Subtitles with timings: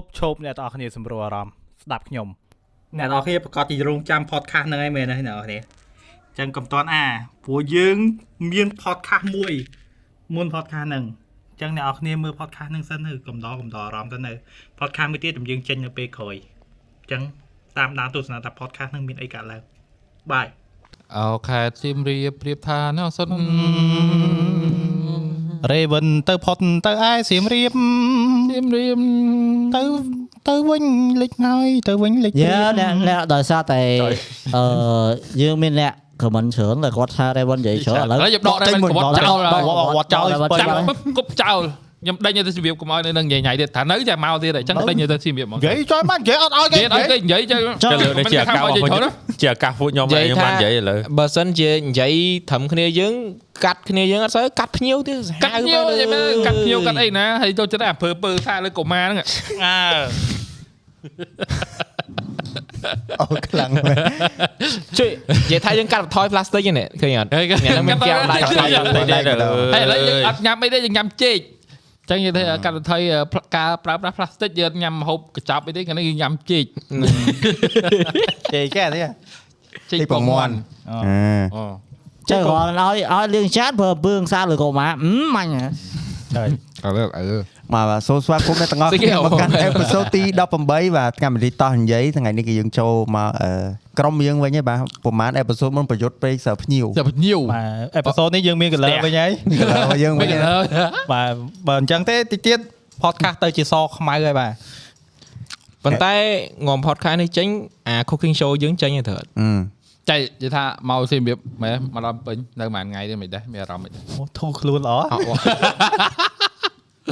[0.00, 1.54] បឈប់អ្នកទាំងអស់គ្នាសម្រួលអារម្មណ៍
[1.84, 2.28] ស្ដាប់ខ្ញុំ
[2.98, 5.58] អ្នកនរគ្នាប្រកាសជារងចាំ podcast ហ្នឹងឯងមែនទេអ្នកនរគ្នា
[6.28, 7.04] អញ្ចឹងកុំតាន់អា
[7.44, 7.96] ព្រោះយើង
[8.52, 9.54] មាន podcast មួយ
[10.34, 11.04] មុន podcast ហ្នឹង
[11.50, 14.32] អញ្ចឹងអ្នកនរគ្នាមើល podcast ហ្នឹងសិនទៅកំដរកំដរអារម្មណ៍ទៅនៅ
[14.78, 16.34] podcast មួយទៀតតែយើងចេញនៅពេលក្រោយ
[17.02, 17.22] អញ្ចឹង
[17.78, 19.62] តាមដានទស្សនាថា podcast ហ្នឹងមានអីកើតឡើង
[20.32, 20.46] បាយ
[21.16, 24.85] អោខេតសៀមរាបប្រៀបថាណោះសុន
[25.72, 27.72] Raven ទៅផុតទៅឯសៀមរាប
[28.52, 28.98] សៀមរាប
[29.76, 29.82] ទៅ
[30.48, 30.84] ទៅវិញ
[31.22, 33.80] លិចហើយទៅវិញលិចយើអ្នកអ្នកដោយសារតែ
[34.56, 34.64] អឺ
[35.42, 40.82] យើងមានអ្នកខមមិនច្រើនតែគាត់ថា Raven និយាយច្រើនឥឡូវហើយខ្ញុំដកដែរមិនក្បត់ចោលដកវត្តចោលវត្តចាំចោល
[41.18, 41.62] គប់ចោល
[42.06, 52.12] ខ្ញុំដេញទៅសៀមរាបកុំឲ្យនៅនឹងញ៉ៃញ៉ៃទៀតថានៅចាំមកទៀតអញ្ចឹងដេញទៅសៀមរាបហ្មងនិយាយចុយមកនិយាយអត់ឲ្យគេគេអត់គេនិយាយចឹងចុះទៅលើនេះជាអាកាសរបស់ខ្ញុំជាអាកាសពួកខ្ញុំឯងខ្ញុំបាននិយាយឥឡូវបើសិនជានិយាយ
[52.50, 53.14] ត្រឹមគ្នាយើង
[53.64, 59.26] កាត់គ្នាយើងអត់សូវកាត់ភ្ញៀវទៀតកាត់ភ្ញៀវនិយាយមែនកាត់ភ្ញៀវកាត់អីណាហើយចូលចិត្តអាភើពើថាលើកុមារហ្នឹង
[59.64, 59.76] អើ
[63.20, 63.96] អូខ្លាំងមែន
[64.98, 71.38] ជួយនិយាយថាយើងកាត់បន្ថយប្លាស្ទិកហ្នឹងឃើញអត់អ្នកហ្នឹងមានកែវដៃកាត់កាត់បន្ថយតែឥឡូវហើយឥឡូវយើងអត់ញ៉ាំអីទេយើងញ៉ាំចេក
[72.08, 73.00] ចឹងនិយាយថាកាត់បន្ថយ
[73.56, 76.64] ការប្រើប្រាស់ផ្លាស្ទិកយើងញ៉ាំហូបកញ្ចប់អីទេគាត់យើងញ៉ាំចេក
[78.54, 79.06] ជ័យគេនេះ
[79.90, 80.54] ចេកទីពពងងមាមាន់ន់
[80.90, 81.64] អូអឺ
[82.30, 85.50] ចុះគាត់ឲ្យឲ្យលៀងចាតប្រើពើងសាលើកុមារអឺមាញ់
[86.36, 86.46] ហ៎
[86.84, 87.38] អើអឺ
[87.74, 90.22] មកបាទសូមស្វាគមន៍អ្នកទាំងអស់ស្អីគេគ្នាអូមកកាន់អេពីសូតទី
[90.60, 93.50] 18បាទកម្មវិធីតោះនិយាយថ្ងៃនេះគឺយើងចូលមកអឺ
[93.98, 100.56] ក្រុមយើងវិញហើយបាទប្រហែលអេពីសូតមុនប្រយុទ្ធពេកសើភ្ញៀវតែភ្ញៀវបាទអេពីសូតនេះយើងមានកលើវិញហើយកន្លងយើងមិនវិញអើ
[101.12, 101.32] បាទ
[101.66, 102.58] បើអញ្ចឹងទេតិចទៀត
[103.02, 104.52] podcast ទៅជាសខ្មៅហើយបាទ
[105.84, 106.14] ប៉ុន្តែ
[106.66, 107.46] ងំ podcast នេះចេញ
[107.88, 109.75] អា cooking show យើងចេញទៅត្រូវអឺ
[110.10, 115.20] ចៃនិយាយថាមកសៀមរាបមែនមកដល់ពេញនៅប្រហែលថ្ងៃទេមិនដែរមានអារម្មណ៍មិនដែរអូធូរខ្លួនល្អអត់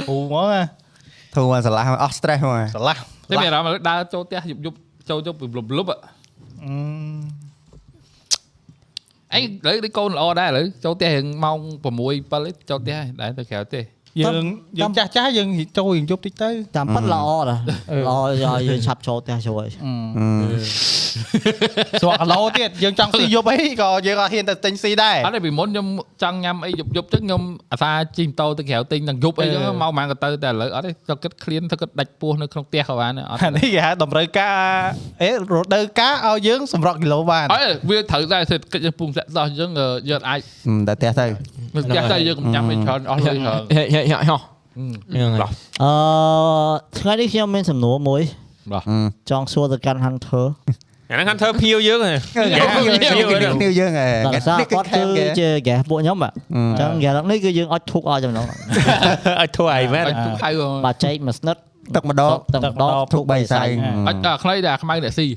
[0.07, 0.63] ធូរមកណា
[1.35, 2.97] ធូរមកស្រឡះមកអស់ stress មកស្រឡះ
[3.29, 4.77] តែមានអារម្មណ៍ដើរចូលផ្ទះយប់យប់
[5.09, 5.97] ចូលយប់ពីលុបលុបអឺ
[9.33, 13.81] អីឥឡូវដូចកូនល្អដែរឥឡូវចូលផ្ទះរៀងម៉ោង6 7ចូលផ្ទះដែរទៅក្រៅទេ
[14.21, 14.45] យើង
[14.79, 17.59] យើងចាស់ចាស់យើងចូលយើងយប់តិចទៅតាមប៉ិតល្អដែរ
[17.91, 21.04] អឺល្អឲ្យយើងឆាប់ចូលផ្ទះជួយអឺអឺ
[22.01, 25.87] ស្រកគីឡូទៀតយើងចង់ស៊ីយប់អីក៏យើងអត់ហ៊ានទៅទិញស៊ីដែរអត់ទេពីមុនខ្ញុំ
[26.23, 34.55] ចង់ញ៉ាំអីយប់យប់ចឹងខ្ញុំអាសាជិះម៉ូតូទៅក្រៅទិញនឹងយប់អីចឹងមកម៉ានក៏ទៅតែឥឡូវអត់ទេទៅគិតឃ្លានទៅគិតដាច់ពោះនៅក្នុងផ្ទះក៏បានដែរអត់អានេះគេហៅតម្រូវការ
[35.21, 35.35] អេរ
[35.75, 39.69] ដូវការឲ្យយើងសម្រក់គីឡូបានអើវាត្រូវដែរសេដ្ឋកិច្ចយើងពុំសាក់សោះអញ្ចឹង
[40.09, 40.39] យើងអាច
[40.87, 41.25] តែផ្ទះទៅ
[41.75, 44.41] នៅផ្ទះទៅយើងកុំញ៉ាំអីច្រើនអស់លុយច្រើនហេហេហេហោះ
[44.79, 45.51] ហ្នឹងហើយ
[45.83, 45.91] អឺ
[46.99, 48.21] ថ្ងៃនេះខ្ញុំមានសំណួរមួយ
[48.73, 48.97] អឺ
[49.29, 50.45] ចង់សួរទៅកាន់ Hunter
[51.09, 55.03] អាហ្នឹងធ្វើភៀវយើងហ៎គ្នាយើងហ៎ដល់សារគាត់គឺ
[55.39, 60.49] ជា guest ពួកខ្ញុំអអញ្ចឹង guest នេះគឺយើងអត់ធុកឲ្យចំណងឲ្យធ្វើអីមែនបាច់ទុកហៅ
[60.85, 61.57] បាទចែកមួយស្និត
[61.95, 63.63] ទឹកម្ដងទឹកម្ដងធុកបីសៃ
[64.07, 65.27] អត់ដល់ខ្លីដែរខ្មៅអ្នកស៊ី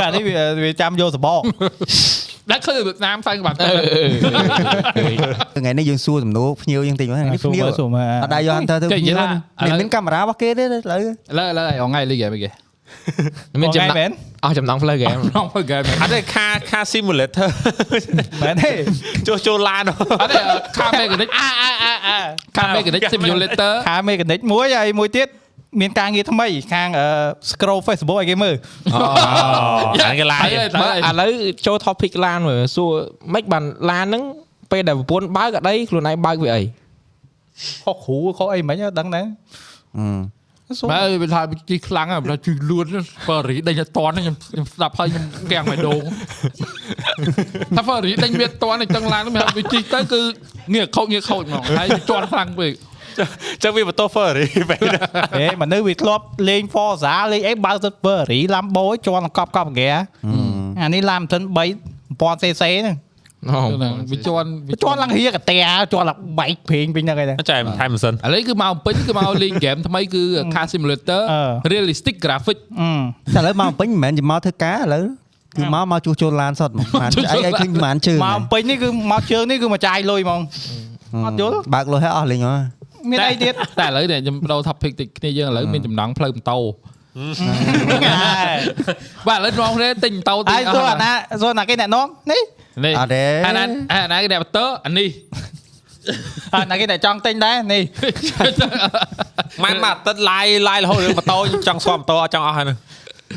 [0.00, 0.34] ចានេះវា
[0.64, 1.42] វាចាំយកសបក
[2.52, 3.64] ដាក់ឃើញវៀតណាមផ្សេងបាត់ទៅ
[5.56, 10.82] ថ្ងៃនេះយើងសួរសំណួរភ្ញៀវយើងតិចមកនេះភ្ញៀវសួរមើលអត់ដែរយក Hunter ទៅភ្ញៀវមានមានកាមេរ៉ារបស់គេទេឥឡូវឥ
[11.38, 12.50] ឡូវឥឡូវអងថ្ងៃលីហ្គេមគេ
[13.62, 14.12] មានចំណាមែក់ន
[14.44, 17.48] អស់ចំណងផ្លូវហ្គេមក្នុងហ្គេមអត់ទេខាខា simulator
[18.46, 18.70] មែនទេ
[19.26, 19.84] ចូលចូលឡាន
[20.22, 20.42] អត់ទេ
[20.78, 22.18] ខាមេកានិកអាអាអាអា
[22.56, 25.28] ខាមេកានិក simulator ខាមេកានិកមួយហើយមួយទៀត
[25.80, 26.88] មានការងារថ្មីខាង
[27.50, 28.54] scroll Facebook ឲ្យគេមើល
[30.04, 31.30] អានេះឡានហើយទៅបើឥឡូវ
[31.66, 32.90] ចូល topic ឡានមើលសួរ
[33.34, 34.22] មិនបានឡានហ្នឹង
[34.72, 36.62] ពេលដែលប្រពន្ធបើកអដីខ្លួនឯងបើកវាអី
[37.84, 40.37] ខុសគ្រូខុសអីមិនដឹងដែរសួរ
[40.92, 41.40] បើវាថា
[41.70, 42.86] ជីខ្លាំងហើយបើជីលួន
[43.28, 46.02] បើរីដេញអត់តន់ខ្ញុំខ្ញុំស្ដាប់ហើយខ្ញុំកាំងបេះដូង
[47.76, 50.20] ថាបើរីដេញវាអត់តន់ចឹងឡានវាវាជីទៅគឺ
[50.74, 52.72] ងាកខូចងាកខូចហ្មងហើយវាជន់ខ្លាំងពេក
[53.62, 54.80] ចឹងវាបន្ទោ Ferrari បែប
[55.38, 59.90] ហេមនុស្សវាធ្លាប់លេង Forza លេងអីបើទៅ Ferrari Lambo ឯងជាន់កប់កប់ហ្គា
[60.80, 61.68] អានេះ Lamborghini
[62.20, 62.96] 3000 cc ហ្នឹង
[63.46, 65.56] ហ្នឹងវាជន់វាជាន់ឡើងហៀកតែ
[65.92, 70.22] ជាន់ឡើងបែកព្រេងពេញហ្នឹងឯងចែថែមម៉ាស៊ីនឥឡូវគឺមកពេញគឺមកលេងហ្គេមថ្មីគឺ
[70.54, 75.04] Car Simulator អឺ realistic graphic អឺតែឥឡូវមកពេញមិនមែនជាមកធ្វើការឥឡូវ
[75.56, 80.40] គឺមកមកជួសជុលឡានសតមកបានអីអីឃើញបានជើងមកពេញនេះគឺមកជើងនេះគឺមកចាយលុយហ្មង
[81.26, 82.54] អត់យល់បើកលុយឲ្យអស់លេងហ៎
[83.10, 86.58] មានអីទៀតតែឥឡូវនេះខ្ញុំបដូរ topic តិចគ្នាយើងឥឡូវមានចំណងផ្លូវម៉ូតូ
[89.28, 92.42] បាទឥឡូវនាំគ្នាទិញម៉ូតូទិហើញយអស់សួរអាណាសួរអាណាគេអ្នកនាំនេះ
[92.84, 93.62] នេះអត់ទេអាណា
[93.92, 95.08] អាណាគេអ្នកម៉ូតូអានេះ
[96.54, 97.82] អាណាគេតែចង់ទិញដែរនេះ
[99.62, 101.38] ម៉ែមកអាទិត្យឡាយឡាយរហូតរឿងម៉ូតូ
[101.68, 102.66] ចង់ស្វាម៉ូតូអត់ចង់អស់ហើយ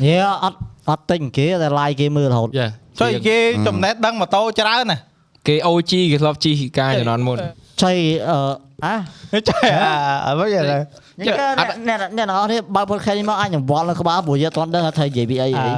[0.06, 0.58] យេអត់
[0.90, 2.66] អត់ទិញគេតែ like គេមើលរហូតយ៉ា
[3.00, 4.98] ចុយគេចំណេះដឹងម៉ូតូច្រើនណា
[5.46, 7.38] គេ OG គេធ្លាប់ជីហ៊ីកាជំនាន់មុន
[7.82, 7.92] ចៃ
[8.28, 8.38] អឺ
[8.84, 9.60] អាចេះ
[10.26, 15.70] អើមិនយ៉ាងណាញ៉ាំអ្នកអ្នកអ្នកនរនេះបើពុតខែនេះមកអាចញវល់នៅក្បាលព្រោះយើងអត់ដឹងថាត្រូវនិយាយពីអីអី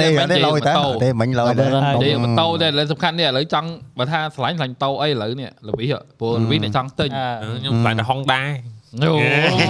[0.00, 0.74] ទេទេទេឡយតា
[1.04, 1.72] ទេមិញឡយតានិ
[2.02, 3.68] យាយម៉ូតូតែឥឡូវសំខាន់នេះឥឡូវចង់
[3.98, 8.40] បើថាឆ្លាញ់ឆ្លាញ់ម៉ូតូអីឥឡូវនេះលវិសព្រោះលវិសអ្នកចង់ទិញខ្ញុំខ្លាចតែ Honda
[9.02, 9.12] អូ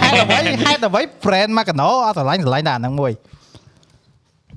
[0.02, 3.12] ហេតុអ្វីហេតុអ្វី brand មកកណោអត់ឆ្លាញ់ឆ្លាញ់តែអាហ្នឹងមួយ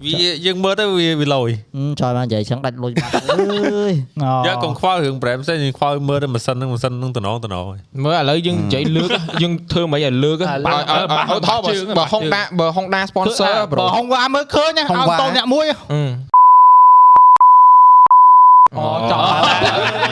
[0.05, 0.13] វា
[0.45, 1.49] យើងមើលទៅវាវាលយ
[2.01, 3.93] ចយមកនិយាយចឹងដាច់លុយបាត់អើយ
[4.47, 7.65] យកកុំខ្វល់រឿង brand ផ្សេងយើងខ្វល់មើលទៅម៉ាស៊ីនហ្នឹងម៉ាស៊ីនហ្នឹងតំណងតំណង
[8.03, 9.09] មើលឥឡូវយើងនិយាយលើក
[9.41, 16.01] យើងធ្វើមិនឲ្យលើកឲ្យឲ្យឲ្យថោបើបើ Honda បើ Honda sponsor បើ bro ហងវ៉ាមើលឃើញណាឲ្យតោអ្នកមួយអឺ
[18.77, 19.21] អូចង់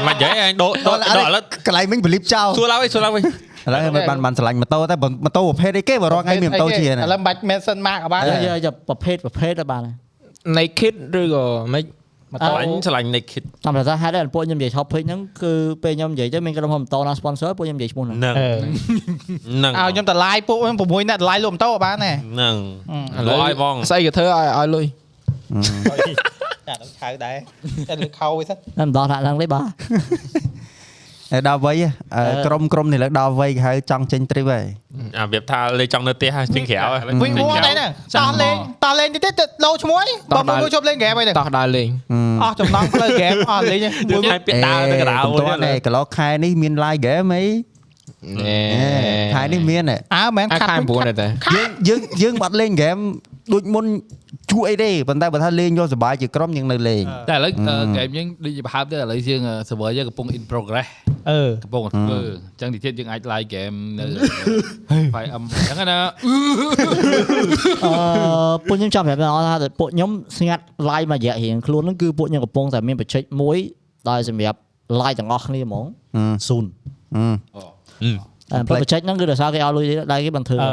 [0.07, 3.23] មិននិយាយអញដូរដូរដូរឥឡូវកន្លែងមិញបលីបចោលសួរឡើងវិញសួរឡើងវិញ
[3.65, 4.95] ឥឡូវមិនបានបានឆ្លាញ់ម៉ូតូតែ
[5.25, 9.81] ម៉ូតូប្រភេទអីគេបើរកថ្ងៃមានម៉ូតូជាឥណាឡូវបាច់ mention មកក៏បានយកយកប្រភេទប្រភេទទៅបាន
[10.57, 11.83] Naked ឬក៏មិន
[12.31, 15.53] ម៉ូតូអញឆ្លាញ់ naked តាមប្រសាហេតុតែពួកខ្ញុំនិយាយ topic ហ្នឹងគឺ
[15.83, 22.55] ពេលខ្ញុំនិយាយទៅមានក្រុមហ៊ុនម៉ូតូណា sponsor ពួកខ្ញុំនិយាយឈ្មោះហ្នឹងហ្នឹងអឺហ្នឹងឲ្យខ្ញុំតម្លាយពួកខ្ញុំ6នាក់តម្លាយលក់ម៉ូតូក៏បានដែរហ្នឹង
[23.17, 24.85] ឥឡូវឲ្យបងស្អីក៏ធ្វើឲ្យឲ្យលុយ
[26.67, 27.35] ចាដល់ឆៅដែរ
[27.87, 30.74] តែលើខោវិញសិនតែមិនដល់ថាហ្នឹងទេបាទហើយ
[31.47, 31.75] ដល់វ័យ
[32.45, 34.65] ក្រុមក្រុមនេះលើដល់វ័យគេហៅចង់ចេញ trip ហើយ
[35.19, 39.99] អាវាថាលេចង់នៅផ្ទះហើយចេញក្រៅហើយវិញមួតែហ្នឹងតោះលេងតោះលេងតិចតិចលោឈ្មោះ
[40.35, 41.89] បើមួយជប់លេងហ្គេមអីហ្នឹងតោះដើរលេង
[42.43, 43.79] អស់ចំណងផ្លូវហ្គេមអស់លេង
[44.13, 47.43] មួយខែពាក់ដាវទៅកណ្ដាលកន្លងនេះកន្លងខែនេះមាន live game អី
[48.45, 48.57] ណែ
[49.35, 49.83] ខែនេះមាន
[50.15, 53.01] អើមែនអាខាត់ខែ9ដែរតែយើងយើងយើងបាត់លេង game
[53.53, 53.85] ដូចមុន
[54.51, 60.87] ជួអីទេប៉ុន្តែបើថាលេងយកសុបាយជាក្រុមយើងនៅលេងតែឥឡូវហ្គេមយើងដូចជាប្រហែលទៅឥឡូវយើង server យើងកំពុង in progress
[61.29, 62.19] អឺកំពុងធ្វើ
[62.51, 64.05] អញ្ចឹងទីទៀតយើងអាច live game នៅ
[65.15, 65.97] 5M អញ្ចឹងណា
[67.85, 67.93] អឺ
[68.67, 73.57] ពួកខ្ញុំចង់ប្រាប់ដល់ថាពួកខ្ញុំស្ងាត់ live មួយរយៈរៀងខ្លួនហ្នឹងគឺពួកខ្ញុំកំពុងតែមានបច្ចេកមួយ
[74.09, 74.59] ដោយសម្រាប់
[74.99, 75.85] live ទាំងអស់គ្នាហ្មង
[76.47, 76.65] ស៊ូន
[78.53, 80.69] អឺបច្ចេកហ្នឹងគឺដោយសារគេឲ្យលុយដែរគេបានធ្វើអឺ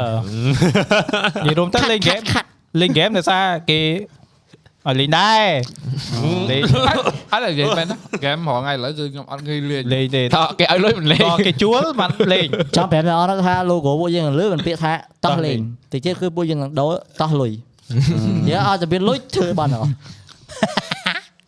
[1.45, 2.53] និយាយរួមទៅលេងហ្គេមលេងហ្គេមដោយសារគេឲ្យលេងដែរលេងអត់
[7.43, 14.93] និយាយមែនណា game រងថ្ងៃឥឡូវគឺខ្ញុំអត់ឃើញលេងលេងទេតោះគេឲ្យលុយមិនលេងក៏គេជួលបានលេងចង់ប្រាប់ដល់ថា logo ពួកយើងលើមិនពាក្យថា
[15.25, 15.57] តោះលេង
[15.93, 16.91] តិចទៀតគឺពួកយើងនឹងដូរ
[17.21, 17.51] តោះលុយ
[18.49, 19.89] យើងឲ្យតែមានលុយធ្វើបានអត់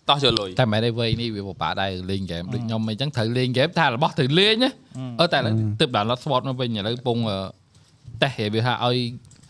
[0.10, 4.72] តោះយកលុយតែមិនមែនឯវ័យនេះវាពិបាកដែរលេង game ដូចខ្ញុំអញ្ចឹងត្រូវលេង game ថារបស់ត្រូវលេងណា
[5.20, 7.18] អឺតែឥឡូវទើប download sport មកវិញឥឡូវកំពុង
[8.22, 8.98] តេស្តវាថាឲ្យ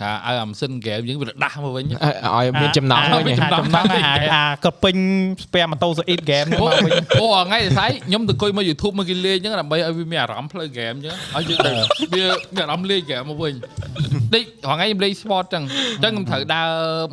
[0.02, 4.02] ថាឲ្យអាម៉ាស៊ីន game យើងវាដាស់មកវិញឲ្យមានចំណងវិញអាចំណងអា
[4.36, 4.96] អាក៏ពេញ
[5.44, 11.72] ស្ពែម៉ូតូស្អ៊ីតហ្គេមនេះមកវិញអូថ្ងៃស្អែកខ្ញុំទៅអង្គុយមក YouTube មកគេលេងអញ្ចឹងដើម្បីឲ្យវាមានអារម្មណ៍ផ្លូវ game អញ្ចឹងឲ្យយើងទៅ
[12.14, 12.26] វា
[12.56, 13.54] មានអារម្មណ៍លេង game មកវិញ
[14.34, 15.64] ដូចរងថ្ងៃខ្ញុំលេង sport អញ្ចឹង
[15.96, 16.70] អញ្ចឹងខ្ញុំត្រូវដើរ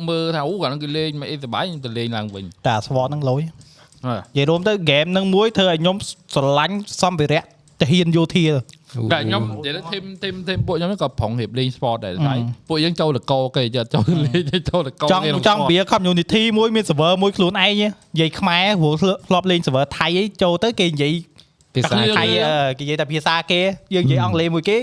[0.09, 3.41] មើលថាអូកាលនោះគេលេងមកអីសុបាយខ្ញុំទៅលេងឡើងវិញតែស្វតហ្នឹងលុយ
[4.05, 5.95] ហ៎និយាយរួមទៅហ្គេមហ្នឹងមួយធ្វើឲ្យខ្ញុំ
[6.35, 7.43] ស្រឡាញ់សម្ភារៈ
[7.81, 8.45] ទាហានយោធា
[9.13, 17.87] តែខ្ញុំនិយាយទៅធីមធីមធីមពួកខ្ញុំហ្នឹងក៏ប្រងរៀបលេង sport ដែរស្អែកពួកយើងចូលតកោគេយកចូលលេងចូលតកោចង់ចង់វា community មួយមាន server មួយខ្លួនឯងនិ
[18.19, 18.95] យាយខ្មែរព្រោះ
[19.27, 21.13] ធ្លាប់លេង server ថៃអីចូលទៅគេនិយាយ
[21.75, 23.61] ភាសាថៃអឺគេនិយាយតែភាសាគេ
[23.93, 24.77] យើងនិយាយអង់គ្លេសមួយគេ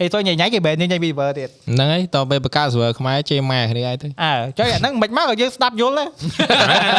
[0.00, 6.08] អីទៅញ៉ៃញ៉ៃគេបែរនេះញ៉ៃពី server ទៀតហ្នឹងហើយតទៅបកកើត server ខ្មែរជេរម៉ែគ្នាឯងទៅអើចុយអាហ្នឹងមិនមកក៏យើងស្ដាប់យល់ដែរ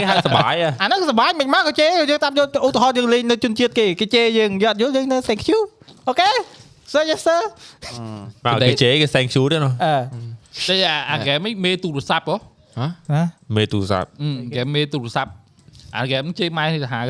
[0.01, 5.59] នេះហៅសុបាយហ៎អាហ្នឹងសប្បាយមិនមកក៏ជេរយើងស្ដាប់យល់ឧទាហរណ៍យើងលេងនៅជនជាតិគេគេជេរយើងយត់យល់យើងនៅ thank you
[6.07, 6.29] អូខេ
[6.93, 7.41] sir yes sir
[8.45, 9.95] បាទគេជេរគេ thank you ទេណាអឺ
[10.67, 12.35] តែអាអា game នេះមេទូរស័ព្ទហ៎
[13.13, 13.23] ណា
[13.55, 15.31] មេទូរស័ព្ទហ្គេមមេទូរស័ព្ទ
[15.97, 17.01] អា game ហ្នឹងជេរម៉ែនេះទៅហៅ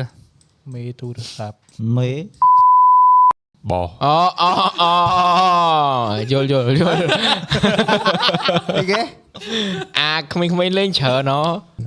[0.74, 1.56] មេទូរស័ព្ទ
[1.96, 2.10] មេ
[3.68, 4.50] បោអូអូ
[4.80, 4.92] អូ
[6.30, 6.96] យល់យល់យល់
[8.76, 9.00] អីគេ
[9.98, 11.40] អាក្មេងៗលេងច្រើនហ៎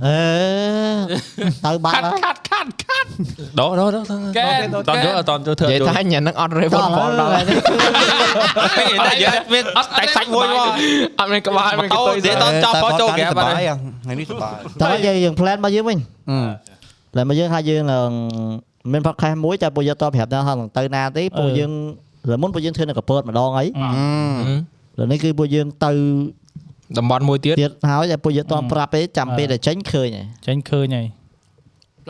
[0.04, 0.18] អឺ
[1.64, 3.08] ទៅបាត់ខាត់ហើយខាត់ខាត់ខាត់
[3.60, 4.00] ដោដោដោ
[4.38, 4.50] កែ
[4.88, 7.44] តន់យកតន់យកធ្វើនិយាយយកថាញ៉ាំហ្នឹងអត់ Raven ដល់ Ball ដល់ហើយ
[9.06, 10.68] តែយកមានអត់តែសាច់មួយមក
[11.18, 14.52] អត់មានក្បាលមានកអូតុយនិយាយតន់ចប់បោះចូលហ្គេមសបាបាត់យថ្ងៃនេះសបាយ
[14.82, 15.98] តើយើងយើង plan របស់យើងវិញ
[17.12, 18.08] plan របស់យើងថាយើងនឹង
[18.92, 21.72] មាន podcast មួយតែពួកយើងតប្រាប់ថានឹងទៅណាទេពួកយើង
[22.30, 23.66] លើមុនពួកយើងធ្វើនៅកពតម្ដងអី
[24.98, 25.92] លើនេះគឺពួកយើងទៅ
[26.98, 31.06] តំបន់មួយទៀតទៀតហើយតែពួកយើងតប្រាប់ទេចាំពេលតែចេញឃើញហើយចេញឃើញហើយ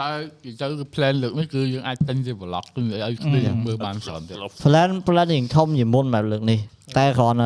[0.01, 0.09] តែ
[0.47, 6.59] និយាយទៅគឺ plan លើកនេះគឺយើងអាចទិញជា vlog គឺឲ្យគ្នាមើលបានច្រើនទៀត plan plan យើងធំជាងមុនមកលើកនេះ
[6.99, 7.39] តែគ្រាន់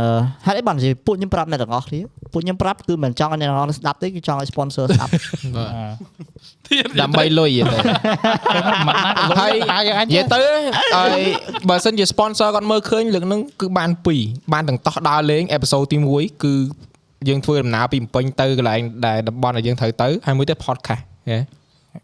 [0.47, 2.00] ហេតុអីបាននិយាយពួកខ្ញុំប្រាប់អ្នកទាំងអស់គ្នា
[2.33, 5.11] ពួកខ្ញុំប្រាប់គឺមិនចង់ឲ្យអ្នកទាំងអស់ស្ដាប់ទេគឺចង់ឲ្យ sponsor ស្ដាប់
[7.00, 11.23] ដើម្បីលុយទៅមិនណាហើយអាយើងអាចនិយាយទៅឲ្យ
[11.69, 13.90] បើសិនជា sponsor គាត់មើលឃើញលើកហ្នឹងគឺបាន
[14.21, 16.55] 2បានទាំងតោះដើរលេង episode ទី1គឺ
[17.28, 21.58] យើងធ្វើដំណើរពីភ្នំពេញទៅកន្លែងដែលតំបន់ដែលយើងត្រូវទៅហើយមួយទៀត podcast ហ៎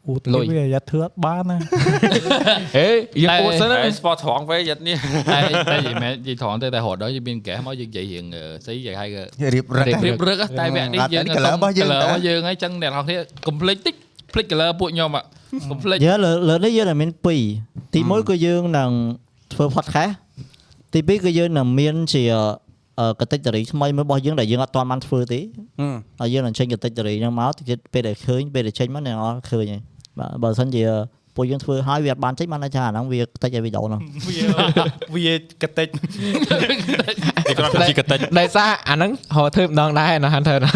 [0.06, 1.58] អ៊ូលុយវាយ៉ាធ្វើអត់បានណា
[2.76, 2.88] ហេ
[3.22, 4.96] យើងអួតសិនណាហើយ sport ត្រង់វិញយត់នេះ
[5.30, 5.38] តែ
[5.70, 8.24] តែនិយាយមែននិយាយត្រង់ទៅតែរត់ដល់យើងមានកេះមកយើងនិយាយរៀង
[8.64, 9.22] ស្អីនិយាយឲ្យគេ
[9.54, 13.94] រៀបរឹករៀបរឹកហ៎តែវគ្គនេះយើងអត់ colour របស់យើង colour តើរបស់យើងហើយចឹងអ្នកនរគ្នាកុំភ្លេចតិច
[14.32, 15.24] ភ្លេច color ពួកខ្ញុំอะ
[15.70, 18.90] កុំភ្លេចយើលើលើនេះយើងតែមាន2ទី1គឺយើងនឹង
[19.52, 20.12] ធ្វើ podcast
[20.92, 22.63] ទី2គឺយើងនឹងមានជាអឺ
[23.20, 25.40] កតិចរីថ្មីមួយរបស់យើងដែលយើងអត់ទាន់បានធ្វើទេ
[26.20, 29.80] ហើយយើងនឹងចេញកតិចរីហ្នឹងមកតិចទៀតពេលដែលឃើញពេលដែលចេញមកអ្នកនរឃើញហើយ
[30.18, 30.84] បាទបើមិនជា
[31.36, 34.00] ពួកយើងធ្វើហើយវាអត់បានចេញបានន័យថាអាហ្នឹងវាតិចឲ្យវីដេអូហ្នឹង
[35.14, 35.88] វាវាកតិច
[37.48, 40.70] វាគ្រាន់តែជាកតិចដោយសារអាហ្នឹងហៅធ្វើម្ដងដែរណា Hunter ណា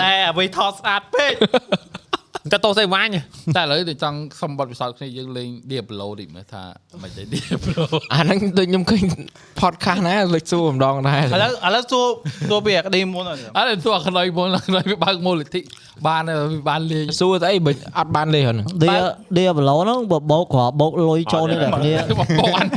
[0.00, 1.32] តែអ្វីថតស្អាតពេក
[2.52, 3.08] តែតោសេវាញ
[3.56, 6.62] តែឥឡូវទៅចង់សុំបទពិសោធន៍គ្នាយើងលេង Diablo តិចមើលថា
[7.02, 7.82] មិនទេ Diablo
[8.12, 9.02] អាហ្នឹងដូចខ្ញុំឃើញ
[9.60, 12.06] podcast ណាលេចសួរម្ដងដែរឥឡូវឥឡូវសួរ
[12.48, 15.60] សួរពីអាក្តីមុនហើយអត់ទៅអខ្នុយមុនអខ្នុយវាបើកមូលនិធិ
[16.06, 18.88] បានហើយវាបានលេងសួរស្អីបើអត់បានលេហ្នឹងឌី
[19.36, 22.68] ឌីប្លូហ្នឹងបើបោកគ្រាន់បោកលុយចូលនេះតែគ្នាបងពាន់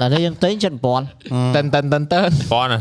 [0.00, 0.52] តែនេះយើងទិញ
[1.04, 2.78] 7000តិនតិនតិនតិនបងណា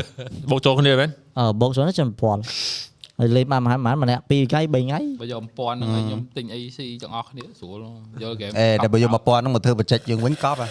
[0.50, 1.10] បូកចូលគ្នាមែន
[1.40, 2.89] អឺបោកចូលនេះ7000
[3.20, 7.86] ហើយលេងបានប្រហែលប្រហែលម្នាក់2ថ្ងៃ3ថ្ងៃបើយកពាន់ហ្នឹងហើយខ្ញុំទិញ AC ទាំងអស់គ្នាស្រួល
[8.24, 10.68] យកហ្គេមអេតែបើយក1000ហ្នឹងមកធ្វើបច្ចេកយើងវិញកប់ហ៎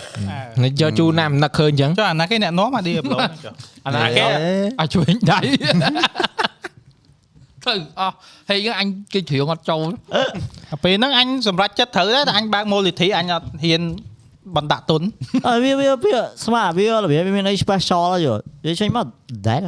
[0.64, 3.52] នេះយកជូនណាមិននឹកឃើញអញ្ចឹងចុះអាណាគេអ្នកនាំអាឌីប្លូចុះ
[3.86, 4.22] អាណាគេ
[4.80, 5.38] អាចជួយដៃ
[7.66, 8.14] ទៅអស់
[8.48, 9.88] ហើយអញគេជ្រៀងអត់ចូល
[10.84, 13.82] ពេលហ្នឹងអញសម្រេចចិត្តត្រូវដែរតែអញបើកមូលនិធិអញអត់ហ៊ាន
[14.56, 15.02] បណ្ដាក់ទុន
[15.48, 19.06] អើវាវាវាស្មាវារបៀបវាមានអី special ហើយយល់វាចេញមក
[19.48, 19.60] ដែរ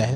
[0.00, 0.12] ដែរ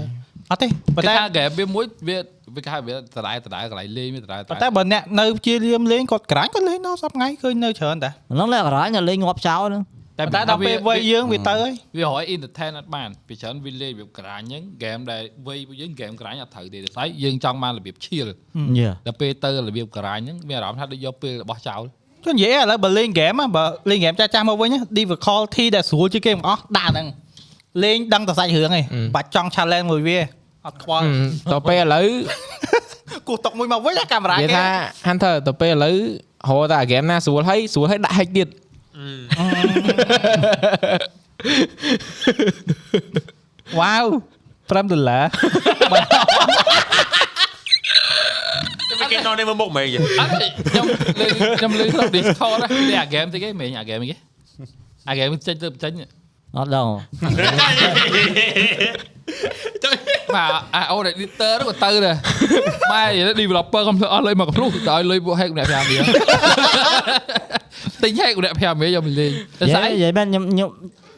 [0.52, 2.18] អត់ទេប៉ុប៉ុន្ន្តែតែហ្គេមវាមួយវា
[2.54, 9.82] វាគេហៅវាដដែលដដែលកន្លែងលេងវាដដែលដប៉ុដែលន្តែបើអ្នកនៅព្យាយាមលេងគាត់ក្រាញ់គាត់លេងដល់សប្ថ្ងៃឃើញនៅច្រើនតាហ្នឹងលេខរ៉ាញលេងងាប់ចោលហ្នឹង
[10.18, 18.26] ប៉ុន្តែដល់ពេលវ័យយើងវាទៅហើយវារយ entertain អត់បានពីច្រើនវាលេងរបៀបក្រាញអញ្ចឹងហ្គេមដែលវ័យពួកយើងហ្គេមក្រាញអត់ត្រូវទេតែយើងចង់បានរបៀបឈៀល
[18.78, 21.82] យេដល់ពេលទៅរបៀបក្រាញហ្នឹងមានអារម្មណ៍ថាដូចយកពេលរបស់ចោល
[22.24, 24.68] ចុះនិយាយឥឡូវបើលេងហ្គេមបើលេងហ្គេមចាស់ចាស់មកវិញ
[24.98, 27.06] difficulty ដែលស្រួលជាងគេទាំងអស់ដាក់ហ្នឹង
[27.82, 30.18] លេងដឹងតែសាច់រឿងឯងបាច់ចង់ challenge មួយវា
[30.66, 31.04] អត់ខ្វល់
[31.52, 32.06] តទៅពេលឥឡូវ
[33.28, 34.66] គោះតុកមួយមកវិញកាមេរ៉ានិយាយគេថា
[35.08, 35.96] Hunter ទៅពេលឥឡូវ
[36.48, 38.48] ហៅតែហ្គេមណាស្រួលហើយស្រួលហើយដាក់ hack ទៀត
[43.78, 44.04] វ៉ាវ
[44.70, 45.24] 5ដុល្លារ
[49.00, 50.30] តែគេនរនេះមើលមុខមែនយអត់
[50.70, 50.86] ខ្ញុំ
[51.20, 54.16] លេងខ្ញុំលេងក្នុង Discord ណាលេងអាហ្គេមតិចឯងមែនអាហ្គេមគេ
[55.08, 55.92] អាហ្គេមចេញទៅចេញ
[56.56, 56.86] អត់ដឹង
[60.36, 62.16] បាទអាអូ editor ហ្នឹងក៏ទៅដែរ
[62.92, 63.02] ម៉ែ
[63.40, 66.02] developer កុំធ្វើអស់លុយមកកំភ្លុះទៅឲ្យលុយពួក hack ម្នាក់5រៀល
[68.02, 70.68] ទិញ hack ម្នាក់5រៀលយកមកលេងតែនិស្អីយាយនិយាយមែនខ្ញុំខ្ញុំ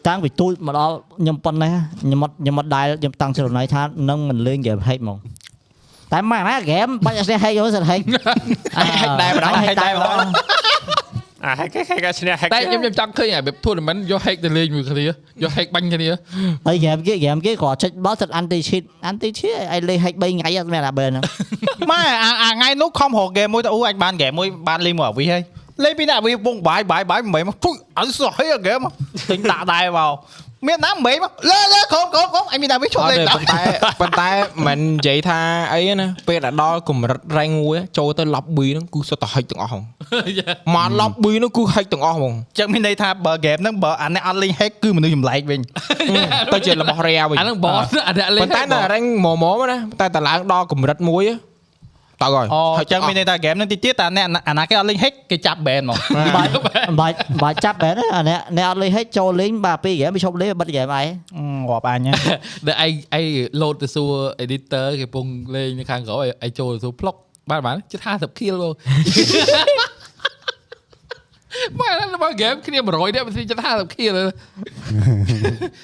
[0.08, 1.72] តាំងពីទូចមកដល់ខ្ញុំប៉ុណ្ណេះ
[2.02, 5.18] ខ្ញុំអត់ខ្ញុំអត់ដែលខ្ញុំតាំងចិត្តខ្លួនឯងថានឹងមិនលេងហ្គេម hack ហ្មង
[6.12, 8.02] តែមកណាហ្គេមបាច់អត់ស្ទះ hack យកសិន hack
[8.76, 10.26] អា hack ដែរម្ដង hack ដែរម្ដង
[11.46, 15.10] អាហេកហេកឈ្នះហេកតែខ្ញុំខ្ញុំចង់ឃើញអាបែប tournament យក hack ទៅលេងមួយគ្នាយ
[15.48, 16.08] ក hack បាញ់គ្នា
[16.66, 21.22] ហើយហ្គេមគេហ្គេមគេគ្រាន់ចុចបោះទឹក anti cheat anti cheat ឲ្យលេង hack 3ថ្ងៃអត់មានអាបើហ្នឹង
[21.90, 25.42] ម៉ែអាអាថ្ងៃនោះខំរកហ្គេមមួយទៅអូអញបានហ្គេមមួយបានលេងមកអាវីហើយ
[25.84, 28.80] លេងពីណាអាវីពងបាយបាយបាយមិនមកទុយអត់សោះហីហ្គេម
[29.30, 30.12] ទិញដាក់ដែរមក
[30.66, 33.62] មានណាមិនមកលើលើខំខំខំអញមានតែវីឈប់អត់លេងទេដល់ប៉ុន្តែ
[34.00, 34.30] ប៉ុន្តែ
[34.66, 35.40] មិននិយាយថា
[35.72, 39.82] អីណាពេលដែលដល់កម្រិត rank មួយចូលទៅ lobby ហ្នឹងគឺសុទ្ធតែ hack ទាំងអស់ហ្មង
[40.74, 45.60] មក lobby ហ្នឹងគឺ hack ទាំងអស់ហ្មងចឹងមានន័យថាបើហ្គេមហ្នឹងបើអាអ្នកអត់លេង hack គឺមនុស្សចម្លែកវិញ
[46.52, 51.24] ទៅជារបស់ rare វិញអាហ្នឹង boss អាអ្នកលេងប៉ុន្តែនៅ rank ម៉មៗណាតែតឡើងដល់កម្រិតមួយ
[52.22, 55.98] តើហើយអូចឹងមានន័យថាហ្គេមហ្នឹងតិចទៀតតែអ្នកអាណាគេអត់លេង hack គេចាប់ ban មក
[56.36, 56.50] បាច់
[57.00, 61.06] បាច់បាច់ចាប់បែរអាអ្នកអ្នកអត់លេង hack ចូលលេងបាទពីហ្គេមវាឈប់លេងបិទហ្គេមឯង
[61.70, 62.08] រាប់អញ
[62.66, 63.26] ដែលឯងឯង
[63.60, 64.12] load ទៅសួរ
[64.44, 67.16] editor គេពងលេងនៅខាងក្រោយឯងចូលទៅសួរ plug
[67.50, 68.72] បានបានជិត50 kill បង
[71.78, 74.14] មកដល់មក game គ្នា100នាក់មិនជិត50 kill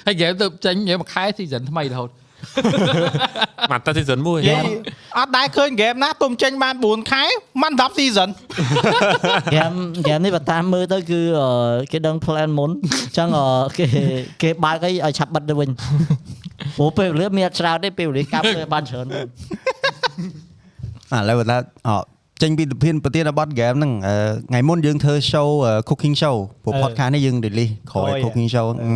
[0.05, 2.09] ហើយ game ទៅចេញមួយខែ season ថ្មីរហូត
[3.71, 4.63] មកតែ season 1និយាយ
[5.17, 7.23] អត់ដែរឃើញហ្គេមណាទុំចេញបាន4ខែ
[7.61, 8.29] មិន10 season
[9.45, 9.71] ហ្គេម
[10.01, 11.47] ហ្គេមនេះបើតាមមើលទៅគឺអឺ
[11.91, 13.45] គេដឹង plan មុនអញ្ចឹងអឺ
[13.77, 13.85] គេ
[14.41, 15.69] គេបើកអីឲ្យឆាប់បិទទៅវិញ
[16.77, 19.09] ព្រោះពេលវេលាមានអត់ច្រើនទេពេលវេលាកាប់ទៅបានច្រើនឥ
[21.29, 21.57] ឡូវបើថា
[21.87, 21.89] អ
[22.41, 24.15] ចេញពីប្រធានប្រធានបទ game ហ្នឹងអឺ
[24.49, 28.93] ថ្ងៃមុនយើងធ្វើ show អឺ cooking show ព្រោះ podcast នេះយើង release ក្រោយ cooking show អឺ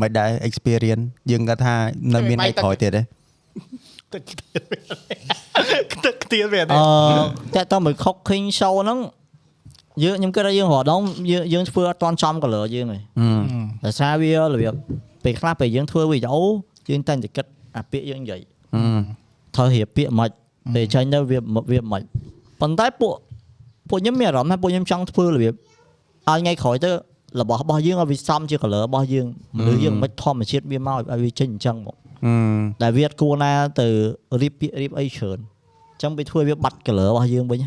[0.00, 1.74] មិនដែរ experience យើងគាត់ថា
[2.14, 3.02] នៅមានអីក្រោយទៀតទេ
[4.14, 4.18] ទឹ
[6.12, 6.66] កខ្ទៀលវាអឺ
[7.54, 8.98] តែតើមើល cooking show ហ្នឹង
[10.04, 12.98] យើងខ្ញុំគិតថាយើងរដងយើងយើងធ្វើអត់តាន់ចំ color យើងទេ
[13.84, 14.74] ដោយសារវារបៀប
[15.24, 16.42] ពេលខ្លះពេលយើងធ្វើវីដេអូ
[16.88, 18.40] យើងតែងតែគិតអាពាក្យយើងនិយាយ
[18.74, 18.82] អឺ
[19.56, 20.30] ត្រូវរៀបពាក្យមិន
[20.74, 21.38] ពេលចេញទៅវា
[21.70, 22.02] វាមិន
[22.60, 23.14] ប៉ុន្តែពួក
[23.88, 26.90] ពួកខ្ញុំមានអារម្មណ៍ថាពួកខ្ញុំចង់ធ្វើរបៀបឲ្យថ្ងៃក្រោយទៅ
[27.40, 29.26] របស់របស់យើងឲ្យវាសមជា color របស់យើង
[29.56, 32.32] មនុស្សយើងមិនធម្មជាតិវាមកឲ្យវាចេញអញ្ចឹងមកអឺ
[32.82, 33.86] ដែលវាអត់គួរណាទៅ
[34.42, 35.38] រៀបពាក្យរៀបអីច្រើន
[35.92, 37.60] អញ្ចឹងវាធ្វើវាបាត់ color របស់យើងវិញ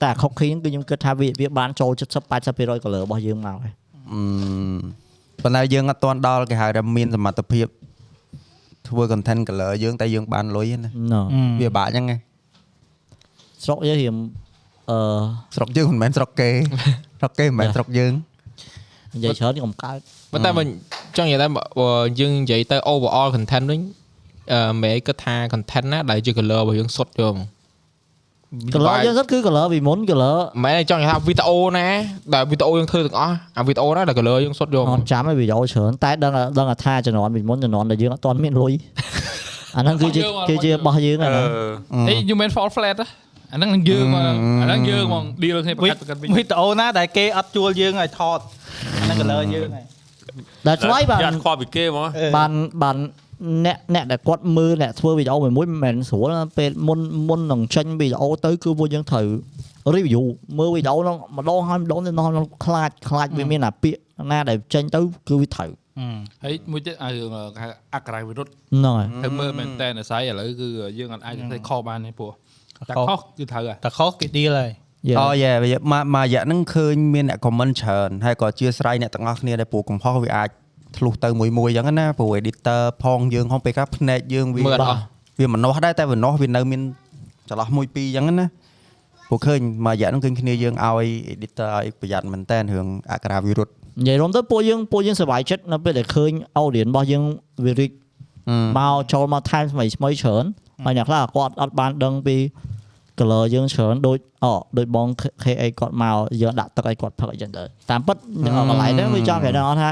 [0.00, 3.72] តែអា cooking គឺខ្ញុំគិតថាវាវាបានចូល70 80% color របស់យើងមកហើយ
[4.12, 4.20] អឺ
[5.42, 7.66] ប៉ុន្តែយើងអត់ទាន់ដល់គេហៅថាមានសមត្ថភាព
[8.88, 11.22] ធ្វើ content color យើងតែយើងបានលុយណាណ៎
[11.60, 12.20] វាបាក់អញ្ចឹងឯង
[13.64, 14.16] ស្រុកយើងរៀម
[14.90, 14.98] អឺ
[15.56, 16.50] ស្រុកយើងមិនមែនស្រុកគេ
[17.20, 18.12] ស្រុកគេមិនមែនស្រុកយើង
[19.14, 19.98] និយាយច្រើនខ្ញុំកើត
[20.32, 20.66] ប៉ុន្តែមិន
[21.16, 21.90] ចង់និយាយថាបើ
[22.20, 23.80] យើងនិយាយទៅ overall content វិញ
[24.52, 27.38] អឺមេគិតថា content ណាដែលជា color របស់យើងសុទ្ធយកម
[28.72, 31.86] ក color យើងសិតគឺ color ពីមុន color មិនមែនចង់និយាយថាវីដេអូណា
[32.34, 38.72] ដែលវីដេអូយើងធ្វើទាំងអស់អាវីដេអូណាដែល color យើងសុទ្ធយកអមកត់ចាំឲ្យវីដេអូច្រើនតែដឹងដឹងថាជំនាន់ពីមុនជំនាន់ដែលយើងអត់ទាន់មានលុយ
[39.76, 41.46] អាហ្នឹងគឺជាគឺជារបស់យើងអាហ្នឹង
[42.08, 43.06] អី you mean fall flat ហ៎
[43.52, 44.22] អាហ្នឹងនឹងយើងមក
[44.62, 48.38] អាហ្នឹងយើងមក deal គ្នាប្រកាសប្រកាសវិញវីដេអូណាដែលគេអត់ជួលយើងឲ្យថត
[49.04, 49.84] ហ្នឹង color យើងហើយ
[50.66, 52.06] ដែលឆ្លៃបានយ៉ាត់ខ្វល់ពីគេហ្មង
[52.36, 52.50] បាន
[52.82, 52.96] បាន
[53.66, 59.26] អ្នកអ្នកដែលគាត់មើលអ្នកធ្វើវីដេអូមួយមួយមិនមែនស្រួលណាពេលមុនមុននឹងចេញវីដេអូទៅគឺពួកយើងត្រូវ
[59.94, 60.22] review
[60.58, 65.70] មើលវីដេអូហ្នឹងម្ដងហើយម្ដងទៀតម្ដងខ្លាចខ្លាចវាមានអាពាក្យណាដែលចេញទៅគឺវាត្រូវ
[66.44, 70.68] ហើយមួយទៀតអារឿងគេហៅអក្ខរាវិរុទ្ធហ្នឹងហើយទៅមើលមែនតើអាស្រ័យឥឡូវគឺ
[70.98, 72.32] យើងអត់អាចទៅខុសបានទេព្រោះ
[72.88, 74.89] តែខុសគឺត្រូវហ่ะតែខុសគេ deal ហើយ Yeah.
[75.20, 75.52] អូយេ
[75.92, 80.48] មកមករយៈហ្នឹងឃើញមានអ្នក comment ច្រើនហើយក៏អធិស្ឋានអ្នកទាំងអស់គ្នាដែលពូកំហុសវាអាច
[80.96, 85.00] ធ្លុះទៅមួយមួយអញ្ចឹងណាព្រោះ editor ផងយើងហងពេលខ្លះភ្នែកយើងវាមើលអត់អស់
[85.38, 86.80] វាមិននោះដែរតែវានោះវានៅមាន
[87.48, 88.46] ចន្លោះមួយពីរអញ្ចឹងណា
[89.28, 96.30] ព្រោះឃើញមករយៈហ្នឹងឃើញគ្នាយើងឲ្យ editor ឲ្យប្រយ័ត្នមែនតើរឿងអក្ខរាវិរុទ្ធនិយាយរួមទៅពួកយើងពួកយើងសប្បាយចិត្តនៅពេលដែលឃើញ
[96.62, 97.24] audience របស់យើង
[97.64, 97.90] វារីក
[98.78, 100.44] មកចូលមកថែមថ្មីថ្មីច្រើន
[100.84, 102.36] ហើយអ្នកខ្លះគាត់អត់បានដឹងពី
[103.20, 105.06] color យើងច្រើនដូចអូដូចបង
[105.44, 109.90] KA គាត់មកយើងដាក់ទឹកឲ្យគាត់ផឹកអីចឹងទៅតាមពិតយើងកន្លែងហ្នឹងវាចង់គេដឹងថា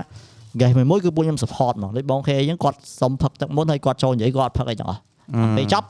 [0.61, 5.01] guest មួយមួយគឺពួកខ្ញុំ support ហ្មងដូចបង KA យើងគាត់សុំផឹកទឹកមុនហើយគាត់ចូលនិយាយគាត់អត់ផឹកអីទាំងអស់
[5.57, 5.87] ពេលចប់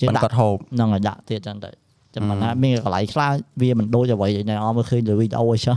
[0.00, 1.70] យើងមិនដាក់គាត់ហូបហ្នឹងហើយដាក់ទៀតចឹងទៅ
[2.14, 5.72] ចាំមិនថាមានកន្លែងខ្លះវាមិនដូចអ្វីដែលអមមើលឃើញលើវីដេអូអីចឹ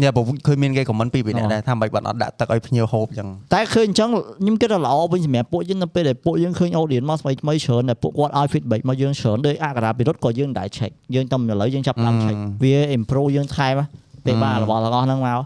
[0.00, 13.80] ងញ៉ាព្រោះឃើញមានគេ comment ពីពីអ្នកអូដែរថាមិនបាច់អត់ដាក់ទឹកឲ្យភ្ញៀវហូបអញ្ចឹងតែឃើញអញ្ចឹងខ្ញុំគិតថាល្អវិញសម្រាប់ពួកយើងនៅពេលដែលពួកយើងឃើញ audience មកថ្មីថ្មីច្រើនដែលពួកគាត់ឲ្យ feedback មកយើងច្រើនដោយអក្ខរាពិរុទ្ធក៏យើងដែរ check យើងតែឥឡូវយើងចាប់ឡើង check វា improve យើងថែម
[14.24, 15.40] ពេលបានរបស់ទាំងអស់ហ្នឹងមក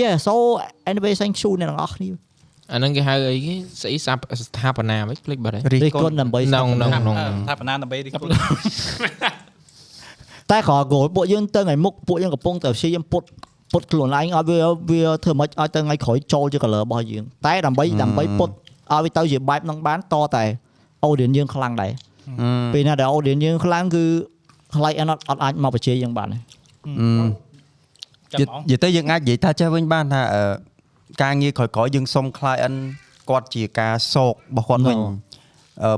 [0.00, 0.32] Yeah so
[0.90, 2.08] anyway thank you អ្នកទាំងអស់គ្នា
[2.72, 4.12] អាហ្នឹងគេហៅអីគេស្អីសា
[4.46, 7.16] ស្ថាបនាវិញភ្លេចបាត់ហើយរិះរិះគគន់ន់ដើម្បីក្នុងក្នុងក្នុង
[7.48, 8.28] ថាបណ្ណាដើម្បីរីកគុណ
[10.52, 13.22] តែក៏ goal ពួកយើងទៅថ្ងៃមុខពួកយើងកំពុងតែព្យាយាមពុត
[13.72, 14.58] ពុតខ្លួនឯងឲ្យវា
[14.90, 20.44] វាធ្វើម៉េចឲ្យទៅថ្ងៃក្រោយចូលជា color របស់យើងតែដើម្បីដើម្បីពុតឲ្យវាទៅជាបែបហ្នឹងបានតតែ
[21.08, 21.92] audience យើងខ្លាំងដែរ
[22.72, 24.04] ពេលណាដែល audience យើងខ្លាំងគឺ
[24.76, 26.38] ខ្លាចអត់អត់អាចមកបជាយើងបានទេ
[28.32, 30.42] ចាំនិយាយអងនិយាយទៅយើងអាចនិយាយថាចេះវិញបានថាអឺ
[31.22, 32.76] ការងារក្រោយៗយើងសុំ client
[33.30, 35.06] គាត់ជាការសោករបស់គាត់វិញ No.
[35.06, 35.31] អឺ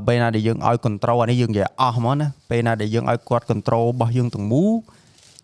[0.07, 4.71] ពេលណាដែលយើងឲ្យ control អានេះយើងនិយាយអស់ហ្មងណាពេលណាដែលយើងឲ្យគាត់ control របស់យើងទាំងមូល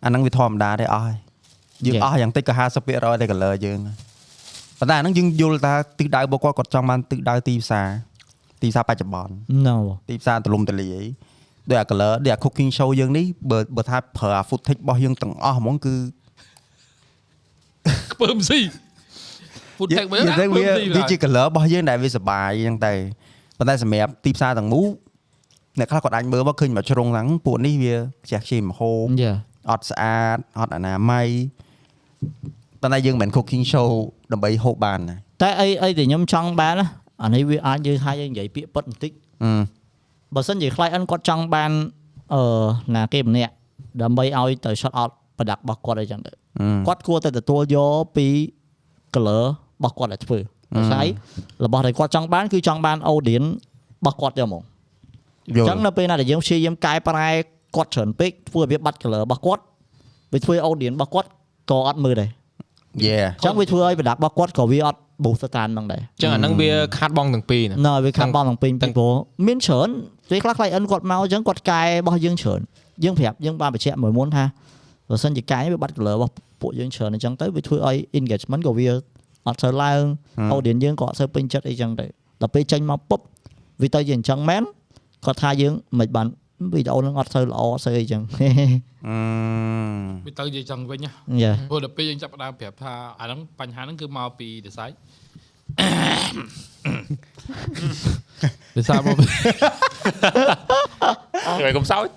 [0.03, 1.17] អាហ្នឹងវាធម្មតាទេអស់ហើយ
[1.85, 2.03] យើង Yeah.
[2.03, 2.53] អស់យ៉ាងតិចក៏
[2.87, 3.79] 50%តែ color យើង
[4.79, 7.87] ប៉ុន្តែអាហ្នឹងយើងយល់ថាទិសដៅរបស់គាត់គាត់ចង់បានទិសដៅទីផ្សារ
[8.61, 9.33] ទីផ្សារបច្ចុប្បន្ន
[9.67, 9.77] No
[10.09, 11.03] ទីផ្សារទលំទលាយ
[11.69, 15.95] ដោយអា color ដូចអា cooking show យើងនេះបើបើថាប្រើអា footage របស់យើងទាំងអស់ហ្មងគឺ
[18.11, 18.59] ខ្ពើមស៊ី
[19.77, 20.63] food និ tech មើលយាយទៅវា
[20.95, 22.93] វាជា color របស់យើងដែលវាសបាយអញ្ចឹងតែ
[23.61, 24.87] ប៉ុន្តែសម្រាប់ទីផ្សារទាំងមូល
[25.79, 27.95] អ្នកខ្លះគាត់អាចមើលមកឃើញមកជ្រុងហ្នឹងពួកនេះវា
[28.25, 29.37] ខ្ជះខ្ជាយមហូប Yeah
[29.69, 31.27] អត់ស្អាតអត់អនាម័យ
[32.81, 33.89] ប៉ុន្តែយើងមិនមែន cooking show
[34.31, 36.87] ដើម្បីហូបបានណាតែអីអីដែលខ្ញុំចង់បានណា
[37.23, 39.11] អានេះវាអាចយើងថាយើងនិយាយពាក្យពិតបន្តិច
[39.43, 39.51] អឺ
[40.35, 41.71] បើសិនជា client គាត់ចង់បាន
[42.33, 42.41] អឺ
[42.95, 43.53] ណាគេម្នាក់
[44.01, 48.27] ដើម្បីឲ្យទៅ shot out product របស់គាត់អីចឹងទៅអឺគាត់គួរតែទទួលយកពី
[49.13, 50.39] color របស់គាត់ដែលធ្វើ
[50.77, 51.09] ដោយសារអី
[51.65, 53.49] របស់ដែលគាត់ចង់បានគឺចង់បាន audience
[53.99, 54.65] របស់គាត់យកមកយ
[55.47, 57.29] អញ្ល់ចឹងនៅពេលណាដែលយើងព្យាយាមកែប្រែ
[57.75, 59.61] គាត់ច្រើនពេកធ្វើឲ្យវាបាត់ color របស់គាត់
[60.33, 61.27] វាធ្វើឲ្យ audience របស់គាត់
[61.71, 62.29] ក៏អត់មើលដែរ
[63.05, 69.13] យេអញ្ចឹងវាធ្វើឲ្យ product របស់គាត់ក៏វាអត់ boost តាមហ្នឹងដែរអញ្ចឹងអាហ្នឹងវាខាត់បងទាំងពីរណាណ៎វាខាត់បងទាំងពីរទាំងពីព្រោះ
[69.47, 69.89] មានច្រើន
[70.29, 72.61] ពេលខ្លះ client គាត់មកអញ្ចឹងគាត់កែរបស់យើងច្រើន
[73.03, 74.45] យើងប្រាប់យើងបានបញ្ជាក់មួយមុនថា
[75.09, 76.31] បើសិនជាកែវាបាត់ color របស់
[76.61, 78.89] ពួកយើងច្រើនអញ្ចឹងទៅវាធ្វើឲ្យ engagement ក៏វា
[79.47, 80.01] អត់សូវឡើង
[80.53, 82.05] audience យើងក៏អត់សូវពេញចិត្តអីចឹងទៅ
[82.41, 83.19] ដល់ពេលចេញមកពុប
[83.81, 84.63] វាទៅជាអញ្ចឹងមែន
[85.25, 86.27] គាត់ថាយើងមិនបាន
[86.73, 88.47] វីដេអូនឹងអត់សូវល្អអត់សូវអីចឹងអឺ
[90.25, 91.11] វាទៅនិយាយចង់វិញណា
[91.43, 94.93] យ៉ាព្រោះដល់ពេលយើងចាប់ផ្ដើមប្រាប់ថាអាហ្នឹងបញ្ហាហ្នឹងគឺមកពី design
[98.75, 99.25] ដោយសារមកពី
[101.63, 102.07] ហើយកុំសោច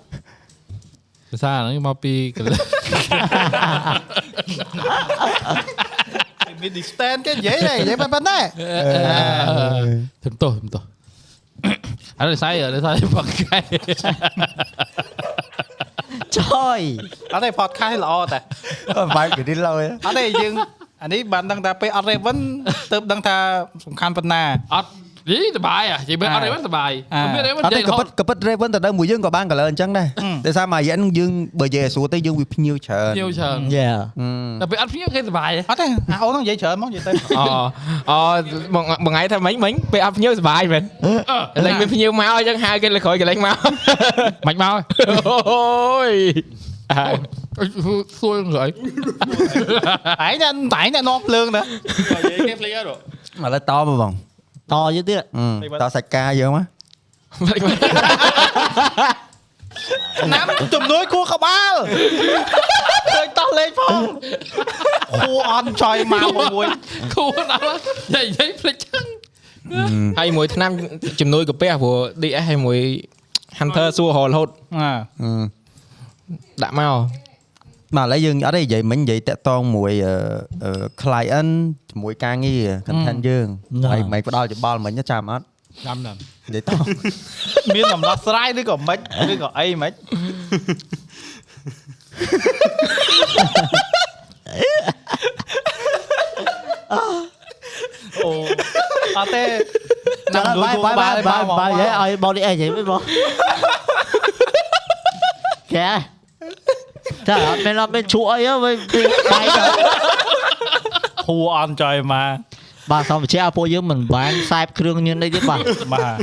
[1.31, 2.53] ភាសាហ្នឹងមកពីកលិះ
[6.61, 8.43] មាន distance គេនិយាយទេនិយាយប៉ុណ្ណេះ
[10.23, 10.83] ធំទោះធំទោះ
[12.19, 13.57] អត់ស្អីអត់ស្អីបកកែ
[16.35, 16.39] ច
[16.77, 16.81] យ
[17.33, 18.39] អត់ទេ podcast ល្អតែ
[19.17, 20.53] បែបគេឡយអត់ទេយើង
[21.01, 22.37] អានេះបានដឹងថាពេលអត់ Raven
[22.91, 23.37] ទៅដឹងថា
[23.85, 24.43] សំខាន់ប៉ុណ្ណា
[24.75, 24.89] អត់
[25.29, 30.07] យីសបាយអានិយាយមែនអត់ទេមិនសបាយអាមានទេមិនអត់និទេយាយក៏ពិតក៏ពិត Raven ទៅដល់មួយយើងក៏បាន color អញ្ចឹងដែរ
[30.45, 33.91] តែសារមួយរយៈហ្នឹងយើងបើនិយាយឲ្យស្រួលទៅយើងវាភ្ញៀវច្រើនញៀវច្រើនយ៉ា
[34.61, 37.45] តែពេលអត់ភ្ញៀវគេសបាយអត់ទេអាអូនហ្នឹងនិយាយច្រើនមកនិយាយទៅអូ
[38.11, 38.19] អូ
[38.75, 40.83] បងបងថ្ងៃថាមិញមិញពេលអត់ភ្ញៀវសុបាយមែន
[41.57, 43.57] ឥឡូវមានភ្ញៀវមកអញ្ចឹងហៅគេលើក្រោយកន្លែងមក
[44.47, 44.79] មិនមក
[45.49, 46.11] អូយ
[48.19, 48.69] សួរងើយ
[50.27, 54.13] ឯងតែតែឯងតែនាំភ្លើងណានិយាយគេភ្លេចហើយឥឡូវតមកបង
[54.73, 55.21] តយើងទៀត
[55.81, 56.65] តសាច់ការយើងមក
[60.33, 61.73] ណាំជំនួយគួរក្បាល
[63.13, 63.99] ឃើញតោះលេងផង
[65.25, 66.67] គួរអន់ចយមកមួយ
[67.13, 67.77] គួរដល់
[68.15, 69.05] និយាយនិយាយភ្លេចចឹង
[70.19, 70.71] ហើយមួយឆ្នាំ
[71.19, 72.79] ជំនួយកាពះព្រោះ DS ហើយមួយ
[73.59, 74.49] Hunter សួររហូតរហូត
[74.79, 74.91] អា
[76.63, 76.93] ដាក់មក
[77.93, 80.15] មកឥឡូវយើងអត់ទេនិយាយមិញនិយាយតាក់តងមួយអឺ
[80.63, 81.51] អឺ client
[81.89, 83.47] ជាមួយការងារ content យើង
[83.91, 85.45] ហើយមិនផ្ដល់យោបល់មិញចាំអត់
[85.85, 86.69] ចាំដល់និយាយត
[87.75, 88.99] មានដំណោះស្រាយឬក៏មិន
[89.33, 89.91] ឬក៏អីមិន
[96.93, 98.31] អូ
[99.17, 99.43] អត់ទេ
[100.35, 101.71] ចាំបាយបាយបាយបាយបាយ
[102.01, 103.01] ឲ្យបងនេះអីនិយាយមិនបង
[105.75, 105.91] កែ
[107.27, 108.75] តែអត់មានអត់មានឈក់អីហ្នឹងវិញ
[109.33, 109.61] បាយទៅ
[111.27, 112.29] គួរអន់ចយមក
[112.91, 115.59] បាទសូមបញ្ជាក់ឲ្យពួកយើងមិនបានខ្សែបគ្រឿងញៀនអីទេបាទ
[115.93, 116.15] បាទ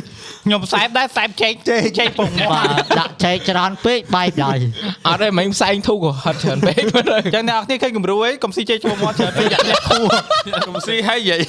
[0.45, 4.61] ខ្ញុំសែបដែរសែបចេកចេកចេកពងមាបាត់ទដាក់ចែកច្រើនពេកបាយដល់
[5.07, 10.07] អត់ទេមិញផ្សែងធូរក៏ហត់ច្រើនពេកមើលទៅអញ្ចឹងអ្នកនរគ្នាឃើញគំរូអីកុំស៊ីចេកពងមាត់ច្រើនពេកយ៉ាក់អ្នកគួរ
[10.67, 11.41] កុំស៊ីហើយនិយាយ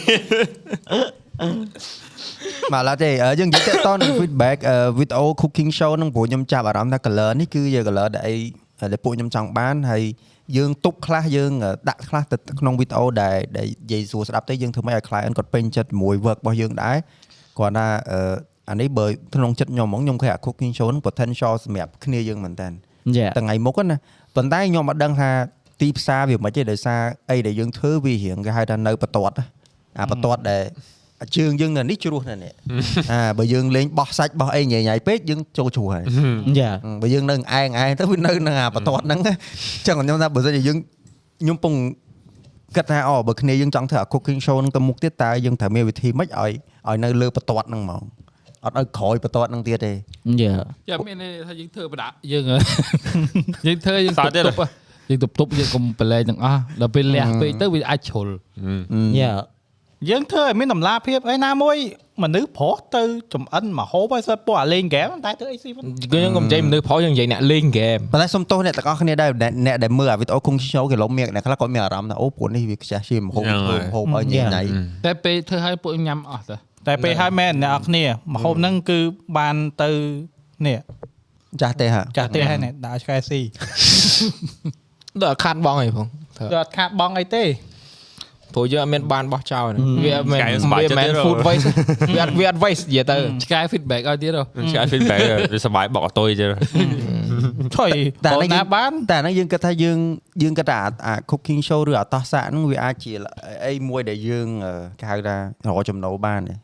[2.74, 8.36] មកឡើយទេអឺយើងនិយាយតាក់តងនឹង feedback អឺ video cooking show ហ្នឹងព្រោះខ្ញុំចាប់អារម្មណ៍ថា color នេះគឺជា color ដែលអី
[8.92, 10.04] ដែលពួកខ្ញុំចង់បានហើយ
[10.58, 11.52] យើងទប់ខ្លះយើង
[11.90, 16.98] ដាក់ខ្លះទៅក្នុង video ដែលដែលនិយាយសួរស្ដាប់ទៅយើងធ្វើម៉េចឲ្យ client គាត់ពេញចិត្តជាមួយ work របស់យើងដែរ
[17.58, 18.36] គ្រាន់តែអឺ
[18.70, 22.68] អានេះបើក្នុងចិត្តខ្ញុំហ្មងខ្ញុំឃើញអា cooking show ហ្នឹង potential សម្រាប់គ្នាយើងមែនតើ
[23.18, 23.98] យ៉ាថ្ងៃមុខណា
[24.36, 25.30] ប៉ុន្តែខ្ញុំអត់ដឹងថា
[25.82, 29.46] ទីផ្សារវាមិនទេដោយសារអីដែលយើងធ្វើវារៀងគេហៅថានៅបន្ទាត់ណា
[30.00, 31.03] អាបន្ទាត់ដែលអា
[31.38, 32.54] ជើងយើងនៅនេះជ្រោះនៅនេះ
[33.12, 36.06] អាបើយើងលេងបោះសាច់បោះអីញ៉ៃញ៉ៃពេកយើងចូលជ្រោះហើយ
[36.60, 37.42] យ៉ាអឺបើយើងនៅឯង
[37.82, 40.78] ឯងទៅវានៅនឹងអាបន្ទាត់ហ្នឹងអញ្ចឹងខ្ញុំថាបើសិនជាយើង
[41.42, 41.74] ខ្ញុំពង
[42.76, 46.52] គិតថាអូបើគ្នាយើងចង់ធ្វើអា cooking show ហ្នឹងទៅមុខទៀតតើយើងត្រូវមានវិធីម៉េចឲ្យ
[46.88, 48.04] ឲ្យនៅលើបន្ទាត់ហ្នឹងហ្មង
[48.66, 49.92] អត់ឲ្យក្រោយបន្ទាត់ហ្នឹងទៀតទេ
[50.42, 50.54] យ៉ា
[50.90, 52.44] ចាំមានន័យថាយើងធ្វើបដាយើង
[53.68, 54.70] យើងធ្វើយើងទប់ទប់
[55.10, 58.28] យើងទប់ទប់យើងកុំប្រឡែងទាំងអស់ដល់ពេលលះពេកទៅវាអាចជ្រុល
[59.20, 59.32] យ៉ា
[60.10, 61.78] យើងធ្វើឲ្យមានតម្លាភាពឯណាមួយ
[62.24, 74.64] មនុស្សប្រុសទៅចំអិនមកហូបឲ្យសិតពួកអាលេងហ្គេមតែធ្វើអីស៊ីវិញគឺយើងកុំនិយាយមនុស្សប្រុសយើងនិយាយអ្នកលេងហ្គេមប៉ុន្តែសុំទោសអ្នកទាំងអស់គ្នាដែរអ្នកអ្នកដែលមើលអាវីដេអូ cooking show គេឡុំមានអ្នកខ្លះគាត់មានអារម្មណ៍ថាអូពួកនេះវាខ្ជះជាមហូបធ្វើមហូបឲ្យញ៉ៃញ៉ៃ
[75.06, 76.56] តែពេលធ្វើឲ្យពួកញ៉ាំអស់ទៅ
[76.88, 79.00] តែពេលហើយមែនអ្នកនរគ្នាមហូបហ្នឹងគឺ
[79.38, 79.90] បានទៅ
[80.66, 80.78] នេះ
[81.62, 83.40] ចាស់ទេហ่ะចាស់ទេហើយនេះដាក់ឆ្កែស៊ី
[85.24, 87.44] ដល់ខាត់បងអីផងធ្វើគឺអត់ខាតបងអីទេ
[88.56, 91.66] ព្រោះយើងអត់មានបានបោះចោលណាវាអត់មែនឆ្កែសប្បាយវាចិត្តមិនមែនទេ food waste
[92.16, 95.20] វាអត់វាអត់ waste និយាយទៅឆ្កែ feedback ឲ្យទៀតហ៎ឆ្កែ feedback
[95.54, 96.50] វាសប្បាយបកអតុយទៀត
[97.76, 97.90] ឆុយ
[98.26, 99.98] តែតែអានេះណាយើងបានតែអាហ្នឹងយើងគិតថាយើង
[100.44, 103.12] យើងគិតថាអាអា cooking show ឬអាតោះសាក់ហ្នឹងវាអាចជា
[103.66, 105.36] អីមួយដែលយើងអឺគេហៅថា
[105.68, 106.56] រកចំណូលបានទេ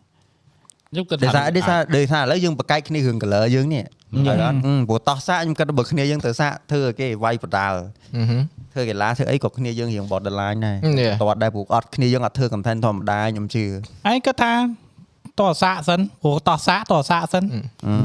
[0.91, 3.83] ខ្ញុំគិតដោយថាសារដោយសារដោយសារឥឡូវយើងបកកាយគ្នារឿង color យើងនេះ
[4.27, 7.79] ហើយអត់ហឹមព្រោះតោះសាក់ខ្ញុំគិតថាបើគ្នាយើងទៅសាក់ធ្វើឲ្យគេវាយបដាល់
[8.17, 8.41] អឺហឹម
[8.79, 11.15] ធ្វើកីឡាធ្វើអីក៏គ្នាយើងរៀង borderline ដែរ Yeah.
[11.21, 13.63] តើដែរព្រោះអត់គ្នាយើងអត់ធ្វើ content ធម្មតាខ្ញុំជឿ
[14.09, 14.53] ឯងគិតថា
[15.39, 17.43] តោះសាកសិនព្រោះតោះសាកតោះសាកសិន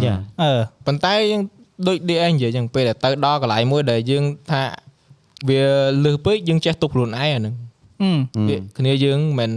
[0.05, 1.43] យ៉ាអឺប៉ុន្តែយើង
[1.87, 4.63] ដូច DA និយាយចឹងពេលដែលទៅដល់កន្លែងមួយដែលយើងថា
[5.49, 5.63] វា
[6.05, 7.55] លឺពេកយើងចេះទប់ខ្លួនឯងអាហ្នឹង
[8.03, 9.51] អឺវាគ្នាយើងមិន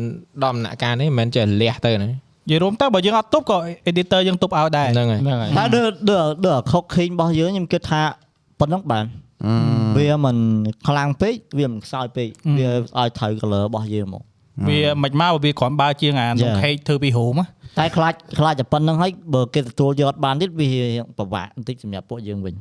[0.43, 2.17] ដំណាក់កាលនេះមិនមែនចេះលះទៅណានិ
[2.49, 3.57] យាយរួមទៅបើយើងអត់ទប់ក៏
[3.89, 8.01] editor យើងទប់ឲ្យដែរហ្នឹងហើយហ្នឹងហើយតែដូចដូចដូចខុកខេងរបស់យើងខ្ញុំគិតថា
[8.59, 9.05] ប៉ុណ្ណឹងបាន
[9.97, 10.37] វាមិន
[10.87, 12.69] ខ្លាំងពេកវាមិនខ្សោយពេកវា
[12.99, 14.23] ឲ្យត្រូវ color របស់យើងមក
[14.69, 16.55] វាមិនមកវាគ្រាន់បើជាងអានំ Yeah.
[16.63, 17.41] ខេកធ្វើពីរូម
[17.79, 20.69] តែខ្លាចខ្លាចតែប៉ុណ្្នឹងហើយបើគេទទួលយកអត់បានទៀតវា
[21.17, 22.55] ពិបាកបន្តិចសម្រាប់ពួកយើងវិញ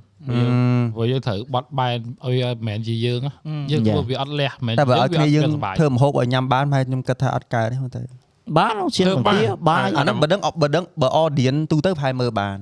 [0.95, 3.33] ព្រោះយើងត្រូវបត់បែនឲ្យមិនមែនជាយើងហ៎
[3.71, 8.03] យើងធ្វើវាអត់លះមិនមែនតែបើឲ្យគ្នាយើងសប្បាយធ្វើម្ហូបឲ្យញ៉ាំបានហើយខ្ញុំគិតថាអត់កើតទេមើលទៅ
[8.59, 12.57] បានឈានធ្វើបង្គាបានបានអាហ្នឹងបើដឹងបើដឹងបើ audience ទូទៅប្រហែលមើលបាន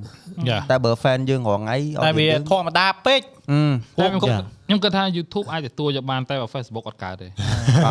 [0.49, 3.20] យ៉ាតែបើ fan យើងរងថ្ងៃអត់តែវាយើងធម្មតាពេក
[3.51, 3.61] អឺ
[3.99, 7.29] តែខ្ញុំគិតយ៉ាខ្ញុំគិតថា YouTube អាចទទួលយកបានតែបើ Facebook អត់កើតទេ
[7.87, 7.90] អ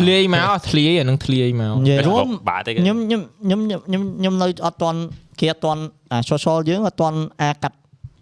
[0.00, 4.98] ធ្លាយមកអស់ធ្លាយអានឹងធ្លាយមកនិយាយរួមបាទទេខ្ញុំខ្ញុំខ្ញុំខ្ញុំខ្ញុំនៅអត់តន់
[5.40, 5.80] គេអត់តន់
[6.12, 7.76] អា social យើងអត់តន់អាចកាត់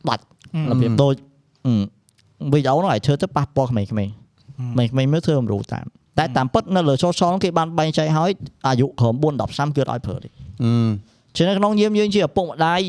[0.09, 0.25] ដាច់
[0.71, 1.15] របៀបដូច
[2.53, 5.87] វីដេអូនោះឲ្យធ្វើទៅប៉ះពាល់ក្មេងៗក្មេងៗមើលធ្វើអំរូរតាម
[6.19, 8.33] តែតាមពិតនៅលើ social គេបានបែងចែកឲ្យ
[8.67, 10.31] អាយុក្រោម4 10ឆ្នាំគឺអត់ឲ្យប្រើទេឺ
[11.37, 12.81] ជានៅក្នុងយាមយើងជាឪពុកម្ដាយ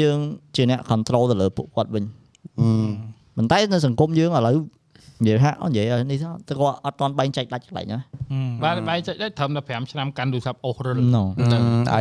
[0.00, 0.18] យើង
[0.56, 2.04] ជាអ្នក control ទៅលើពួកគាត់វិញ
[2.60, 2.68] អឺ
[3.36, 4.56] ប៉ុន្តែនៅសង្គមយើងឥឡូវ
[5.22, 7.98] និយាយថាអត់និយាយឲ្យនេះទៅគាត់អត់តន់បែងចែកដាច់កន្លែងណា
[8.64, 11.24] បាទបែរចែកដែរត្រឹមតែ5ឆ្នាំកាន់ទូរស័ព្ទអូសរិលណូ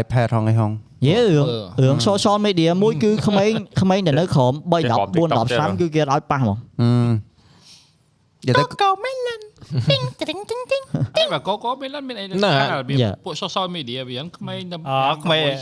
[0.02, 0.72] iPad ហងឯហង
[1.08, 1.48] យេរឿង
[1.80, 4.84] អឺរឿង social media មួយគឺក្មេងក្មេងដែលនៅក្រោម3 10 4
[5.38, 6.58] 10ឆ្នាំគឺគេអត់ឲ្យប៉ះហ្មង
[8.48, 8.64] អឺនិយាយទៅ
[11.18, 12.26] តែបើកកមានមានអី
[13.26, 14.78] ពួក social media វាក្មេងតែ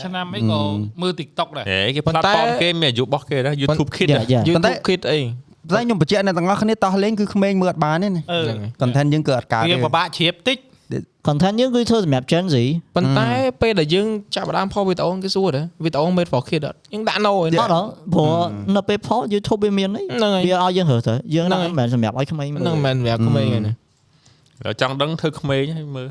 [0.04, 0.60] ឆ្នាំអីក៏
[1.02, 5.20] មើល TikTok ដែរហេគេ platform គេមានអាយុរបស់គេណា YouTube Kids យ៉ាយ៉ា YouTube Kid អី
[5.72, 8.40] តែខ្ញុំបញ្ជាក់អ្នកទាំងអស់គ្នាតោះលេងគឺក្មេងមើលអត់បានទេណាអឺ
[8.82, 10.58] content យើងគឺអត់កើតវាទេពិបាកជ្រាបតិច
[11.26, 12.56] content យើងគឺធ្វើសម្រាប់ Gen Z
[12.96, 13.28] ប៉ុន្តែ
[13.62, 17.82] ពេលដែលយើងចាប់ផ្ដើមផុសវីដេអូគេសួរដែរវីដេអូ made for kid អត់យើងដាក់ no ឯអត់ហ៎
[18.14, 18.34] ព្រោះ
[18.76, 23.72] នៅពេលផុស YouTube វាមានអីហ្នឹងហើយវាឲ្យយើងរើសទៅយើងហ្នឹងហ្នឹងហើយមិនមែនសម្រាប់ឲ្យក្មេងមើលហ្នឹងមិនមែនសម្រាប់ក្មេងទេណា
[24.62, 26.08] ដល់ចង់ដឹងធ្វើក្មេងឲ្យមើល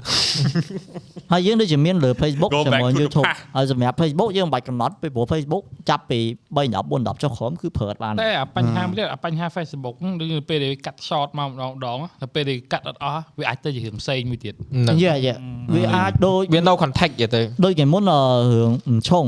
[1.32, 6.20] ហើយយើងដូចជាមានលើ Facebook Go ជាមួយ back to the YouTube past ហើយសម្រាប់ Facebook យើងមិនបាច់កំណត់ពីព្រោះ Facebook ចាប់ពី
[6.56, 15.34] 3 10 4 10ចុះក្រោមគឺប្រើអត់បានតែអាបញ្ហាមួយទៀតអាបញ្ហា Facebook ហ្នឹងដូចពេលដែលកាត់ short មកម្ដងម្ដងតែពេលដែលកាត់អត់អស់វាអាចទៅជារឿងផ្សេងមួយទៀតហ្នឹងយេយេ
[15.76, 18.72] វាអាចដូចវា no contact យទៅដូចគេមុនអឺរឿង
[19.10, 19.26] ឆុង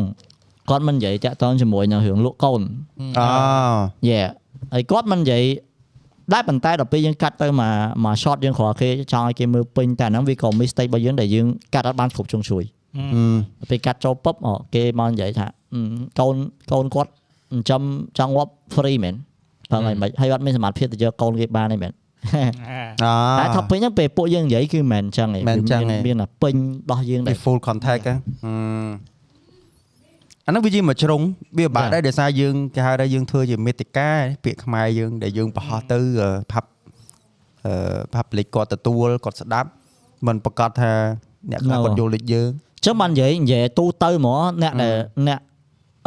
[0.70, 2.62] គាត់មិននិយាយតាក់ទងជាមួយនឹងរឿងលក់កូន
[3.20, 3.26] អូ
[4.10, 4.20] យេ
[4.74, 5.44] ហើយគាត់មិននិយាយ
[6.34, 7.72] ដែរប៉ុន្តែដល់ពេលយើងកាត់ទៅមក
[8.06, 12.64] មក shot យើងគ្រាន់គេចង់ឲ្យគេមើលពេញតែហ្នឹងវាក៏ mistake របស់យើងដែលយើងកាត់អត់បានគ្រប់ជ្រុងជ្រោយ
[13.62, 15.82] អឺពេលកាត់ចូលពុបអគេមកនិយាយថាអឺ
[16.20, 16.36] កូន
[16.72, 17.12] កូនគាត់
[17.52, 17.82] ចិញ្ចឹម
[18.18, 19.16] ចង់ងាប់ free មែន
[19.72, 21.92] បើមិនមិនហើយអត់មានសមត្ថភាពទៅយកកូនគេបានទេមែន
[23.04, 23.08] អ
[23.40, 26.56] តែថាពេញហ្នឹងពេលពួកយើងនិយាយគឺមិនមែនអញ្ចឹងទេមិនអញ្ចឹងទេមានមានតែពេញ
[26.92, 28.14] ដោះយើងដែវារ full contact ហ៎
[30.48, 31.22] អឺអានោះវាជាមួយជ្រុង
[31.58, 34.10] វាបាក់ចាដែរដោយសារយើងគេហៅថាយើងធ្វើជាមេតិកា
[34.44, 36.66] ពាក្យខ្មែរយើងដែលយើងបរោះទៅអឺ pub
[37.66, 37.74] អឺ
[38.16, 39.70] public គាត់ទទួលគាត់ស្ដាប់
[40.28, 40.92] មិនប្រកាសថា
[41.52, 42.50] អ្នកខ្លះគាត់យល់ដូចយើង
[42.86, 44.96] ចឹងបាននិយាយនិយាយទូទៅហ្មងអ្នកដែល
[45.28, 45.40] អ្នក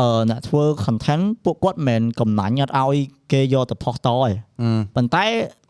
[0.01, 2.97] អឺអ្នកធ្វើ content ពួកគាត់មិនមែនកំណាញ់អត់ឲ្យ
[3.33, 4.21] គេយកទៅផុសតឯង
[4.63, 5.25] អឺប៉ុន្តែ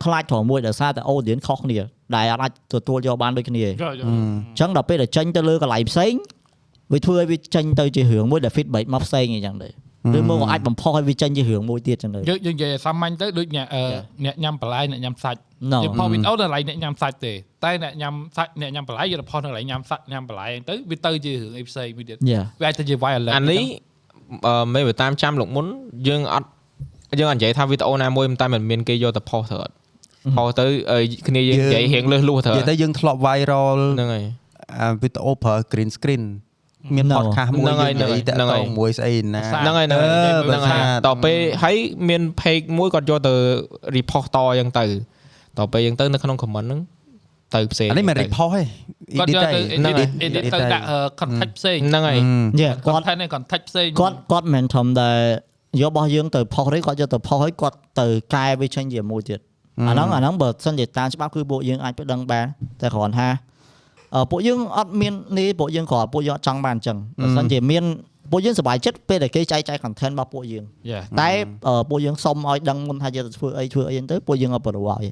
[0.05, 1.79] ខ្លាចត្រង់មួយដោយសារតែ audience ខុសគ្នា
[2.17, 6.13] ដែលអាចទទួលយកបានដូចគ្នាទេយកយកអញ្ចឹងដល់ពេលដែលចេញទៅលើកន្លែងផ្សេង
[6.93, 9.75] វាធ្វើឲ្យវាចេញទៅជារឿងមួយដែល feedback មកផ្សេងអញ្ចឹងដែរ
[10.19, 13.83] ឬមកក៏អាចបំផុសឲ្យវាចេញជារឿងមួយទៀតអញ្ចឹងដែរយើងយើងនិយាយសាមញ្ញទៅដូចអ្នកអឺ
[14.25, 15.41] អ្នកញ៉ាំបន្លែអ្នកញ៉ាំសាច់
[15.73, 17.33] No យើងផុសវីដេអូនៅកន្លែងអ្នកញ៉ាំសាច់ទេ
[17.65, 23.63] តែអ្នកញ៉ាំសាច់អ្នកញ៉ាំបន្លែយើងទៅផុសនៅកន្លែងញ៉ាំសាច់ញ៉ាំបន្លែហ្នឹងទៅវាទៅជារឿងអីផ្សេងមួយទៀតយ៉ាវាអាចទៅជា violent អានេះ
[24.47, 25.67] អឺមេបើតាមចាំលោកមុន
[26.09, 26.49] យើងអត់
[27.19, 29.75] យើងអត់និយាយថាវីដេអូណាមួយតែមិនមានគេយកទៅផុសទៅអត់
[30.37, 30.99] ផុសទៅអឺ
[31.29, 34.25] គ្នាយើងនិយាយរៀងលឺលួសទៅនិយាយទៅយើងធ្លាប់ viral ហ្នឹងហើយ
[34.81, 36.25] អាវីដេអូប្រើ green screen
[36.95, 37.17] មាន No.
[37.19, 41.77] podcast មួយហ្នឹងហើយយើងនិយាយតាក់ហ្នឹងទហើយងមួយស្អីណាហ្នឹងហើយហ្នឹងហើយអឺហ្នឹងហើយបើថាតទៅហើយ
[42.09, 43.35] មាន page មួយគាត់យកទៅ
[43.97, 44.85] report តអញ្ចឹងទៅ
[45.59, 46.81] តទៅអញ្ចឹងទៅនៅក្នុង comment ហ្នឹង
[47.55, 48.63] ទៅផ្សេងអានេះមិន report ទេ
[49.19, 50.85] គាត់យក edit ទៅទេ edit ហ្នឹងហើយ edit ទៅដាក់
[51.21, 52.19] contact ផ្សេងហ្នឹងហើយ
[52.61, 55.11] យ៉ាគាត់ content នេះ contact ផ្សេងគាត់គាត់មិនធំតែ
[55.81, 59.41] យករបស់យើងទៅផុសទេគាត់យកទៅផុសហើយគាត់ទៅកែវាចេញជាមួយទៀត
[59.89, 62.47] អាហ្នឹងអាហ្នឹងបើសិនជាតាមច្បាប់គឺពួកយើងអាចប្តឹងបាន
[62.81, 63.39] តែគ្រាន់ថាអឺ
[64.31, 67.85] ពួកយើងអត់មាននេះពួកយើងគ្រាន់ពួកយើងអត់ចង់បានអញ្ចឹងបើសិនជាមាន
[68.31, 71.31] ពួកយើងសប្បាយចិត្តពេលដែលគេចែកចាយ content របស់ពួកយើងយ៉ាតែ
[71.69, 75.07] អឺពួកយើងសុំឲ្យដឹងមុនថាយើងទៅធ្វើអីធ្វើអីហ្នឹងទៅពួកយើងអត់ប្រោឲ្យ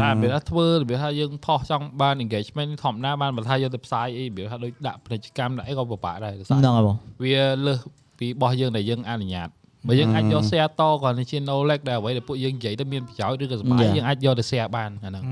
[0.00, 7.78] ថារបៀបថាធ្វើរបៀបថាយើងផុសចង់បាន engagement ធម្មតាបានបើថាយកទៅផ្សាយអីរបៀបថាដូចដាក់ពាណិជ្ជកម្មដាក់អីក៏ពិបាកដែរដោយសារហ្នឹងហើយបងវាលើស
[8.18, 9.48] ពីរបស់យើងដែលយើងអនុញ្ញាត
[9.88, 15.22] បើយើងអាចយក share តក៏ជា knowledge ដែរអ្វីដែលពួកយើងនិយាយទៅមានប្រយោជន៍ឬក៏សម្រាប់យើងអាចយកទៅ share បានអាហ្នឹង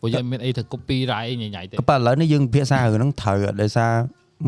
[0.00, 3.92] ព្រោះយើងមានអីទៅ copy រ៉ាយអីញ៉ៃៗទេក៏ប៉ុន្តែឥឡូវនេះយើងពិភាក្សារឿងហ្នឹងត្រូវអត់ដោយសារ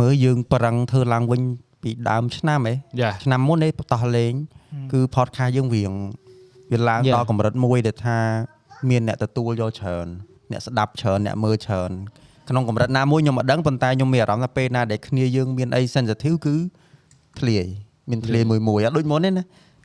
[0.00, 1.40] មើលយើងប្រឹងធ្វើឡើងវិញ
[1.82, 4.32] ពីដើមឆ្នាំឯងយ៉ាឆ្នាំមុននេះបតោះលេង
[4.92, 5.92] គឺ podcast យើងវាង
[6.72, 7.14] វាឡើង Yeah.
[7.14, 8.18] ដល់កម្រិតមួយដែលថា
[8.90, 10.06] មានអ្នកទទួលយកច្រើន
[10.50, 11.90] អ្នកស្ដាប់ច្រើនអ្នកមើលច្រើន
[12.48, 16.56] ក្នុងកម្រិតណាមួយខ្ញុំអត់ដឹងប៉ុន្តែខ្ញុំមានអារម្មណ៍ថាពេលណាដែលគ្នាយើងមានអី sensitive គឺ
[17.38, 17.66] ធ្លាយ
[18.10, 19.44] មានធ្លាយមួយមួយអត់ដូចមុនទេណា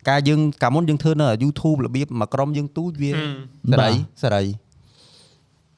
[0.10, 4.44] ការយើងកាលមុនយើងធ្វើនៅ YouTube របៀបមួយក្រុមយើងទូចវាសេរីសេរី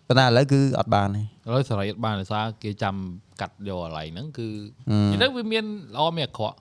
[0.09, 1.23] ប៉ុន្តែឥឡូវគឺអត់បានទេឥ
[1.55, 2.95] ឡូវសេរីអត់បានដោយសារគេចាំ
[3.41, 4.47] កាត់យកកន្លែងហ្នឹងគឺ
[4.89, 6.57] អឺនិយាយទៅវាមានល្អមានអាក្រក់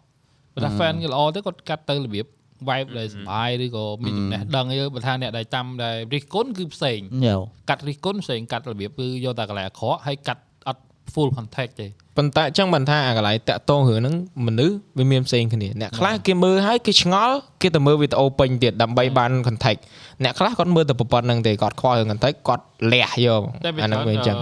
[0.54, 2.26] បើថា fan គេល្អទៅគាត់កាត់ទៅរបៀប
[2.68, 7.34] vibe ដែលសុបាយឬក៏មានចំណេះដឹងអីបើថាអ្នកដែលចាំដែលរិះគន់គឺផ្សេងញ៉ៅ
[7.68, 10.82] កាត់រិះគន់ផ្សេងកាត់របៀបគឺយកតែកន្លែងអាក្រក់ហើយកាត់អត់
[11.14, 11.87] full contact ទេ
[12.18, 14.14] ប៉ុន្តែអញ្ចឹងមិនថាអាកន្លែងតាក់ទងរឿងហ្នឹង
[14.46, 19.81] មនុស្សវាមានផ្សេងគ្នាអ្នកខ្លះគេមើលហើយគេឆ្ងល់គេទៅមើលវីដេអូពេញទៀតដើម្បីបាន context
[20.22, 24.37] អ្នកខ្លះគាត់មើលតែប៉ុណ្្នឹងទេគាត់ខ្វល់រឿង context គាត់លះយកតែវាអាហ្នឹងវាអញ្ចឹង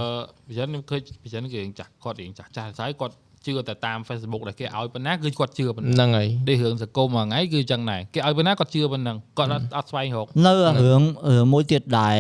[0.49, 3.15] វិញ្ញាណខ្ញុំឃើញវិញ្ញាណគេរៀងចាស់គាត់រៀងចាស់ចាស់ហើយគាត់
[3.47, 12.17] ជឿតែតាម Facebook ដែលគេឲ្យប៉ុណ្ណាគឺគាត់ជឿប៉ុណ្ណាហ្នឹងហើយដូចរឿងសង្គមមួយថ្ងៃគឺអញ្ចឹងដែរគេឲ្យប៉ុណ្ណាគាត់ជឿប៉ុណ្ណឹងគាត់អត់អត់ស្វែងរកនៅរឿងរឿងមួយទៀតដែល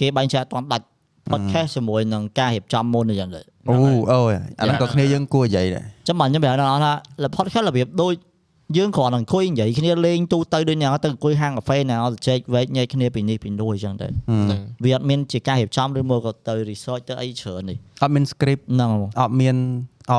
[0.00, 0.86] គេបែងចែកអត់ទាន់ដាច់
[1.30, 3.76] podcast ជាមួយនឹងការរៀបចំមុនអញ្ចឹងទៅ អូ
[4.12, 6.92] អូយអាហ្នឹងក៏គ្នាយើងគួរនិយាយដែរចាំបាទខ្ញុំប្រាប់ដល់ថា
[7.36, 8.14] podcast របៀបដូច
[8.76, 19.56] យើងគ្រាន់តែអង្គុយនិយាយគ្នាលេងទូទៅដូចអ្នកទៅអង្គុយហាងកាហ្វេអ្នកទៅចែកវែកញែកគ្នាពីនេះពីនោះអញ្ចឹងទៅហ្នឹងវាអត់មានជាការរៀបចំឬមកក៏ទៅ research ទៅអីច្រើននេះអត់មាន script ហ្នឹងហ្មងអត់មាន
[20.10, 20.14] អ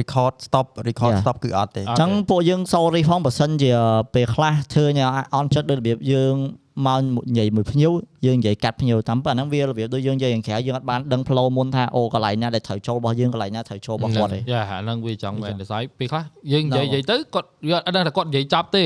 [0.00, 1.22] record stop record Yeah.
[1.24, 3.72] stop គឺអត់ទេអត់អញ្ចឹងពួកយើង sorry ផងបើសិនជា
[4.14, 6.34] ពេលខ្លះធ្វើញ៉ាអន់ចិត្តដូចរបៀបយើង
[6.86, 6.98] មក
[7.30, 7.92] និយាយមួយភ្ញៀវ
[8.26, 18.84] យើងនិយាយកាត់ភ្ញៀវតាមប៉ុណ្ណឹងវារបៀបដូចយើងនិយាយខាងក្រៅយើងអត់បានដឹងផ្លូវមុនថាអូកន្លែងណាដែលត្រូវចូលរបស់យើងកន្លែងណាត្រូវចូលរបស់គាត់ទេយ៉ាអាហ្នឹងវាចង់មែនតែស្អីពេលខ្លះយើងនិយាយដល់និយាយទៅគាត់វាអត់ដឹងថាគាត់និយាយចប់ទេ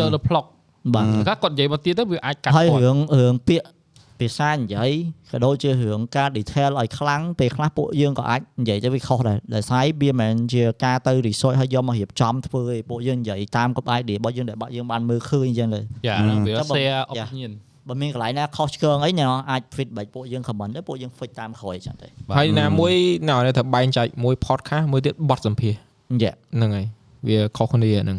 [0.00, 0.44] ចូលទៅផ្លុក
[0.94, 3.66] បាទពេលខ្លះគាត់និយាយមកទៀតទៅវាអាចកាត់ហើយគាត់រឿងរឿងពាក្យ
[4.20, 4.90] ភាសានិយាយ
[5.30, 17.52] ក៏ដូចជារឿងការ detail ឲ្យខ្លាំងពេលខ្លះពួកយើងក៏អាចនិយាយទៅវាខុសដែរដោយសារវាមិនមែនជាការទៅ research ហើយយកមករៀបចំធ្វើទេពួកយើងនិយាយតាមគាត់ idea របស់យើងដែលបាក់យើងបានមើលឃើញអញ្ចឹងទៅយ៉ាហ្នឹងវាចាំបើ share យ៉ា opinion
[17.88, 22.92] បើមានកន្លែងណាខុសឆ្គងអីអ្នកនរអាច feedback ពួកយើង comment ទៅពួកយើង fix តាមក្រោយអញ្ចឹងទៅហើយណាមួយ
[23.30, 25.78] ណៅនេះត្រូវបែងចែកមួយ podcast មួយទៀតបទសម្ភាសន៍
[26.22, 26.86] យ៉ាហ្នឹងហើយ
[27.28, 28.18] វាខុសគ្នាហ្នឹង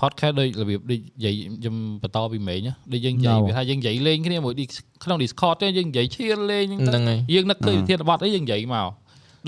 [0.00, 3.44] podcast ដូចរបៀបដូចនិយាយខ្ញុំបន្តពីមេញណាដូចយើងនិយាយ No.
[3.46, 8.88] វាថាយើងនិយាយលេងគ្នាមួយ Dis- ក្នុង Discord ទេយើងនិយាយឈៀលលេងហ្នឹងទៅហ្នឹងហើយយើងនឹកឃើញប្រធានបទអីយើងនិយាយមក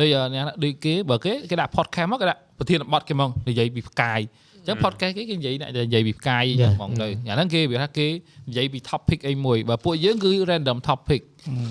[0.00, 4.20] ដូចអឺអ្នកណាដូចគេបើគេគេដាក់ podcast មកគេដាក់ប្រធានបទគេមកនិយាយពីផ្កាយ
[4.60, 8.06] អញ្ចឹង podcast គេគេនិយាយអ្នកនិយាយពីផ្កាយអញ្ចឹងហ្មងទៅអាហ្នឹងគេវាថាគេ
[8.48, 11.22] និយាយពី topic អីមួយបើពួកយើងគឺ random topic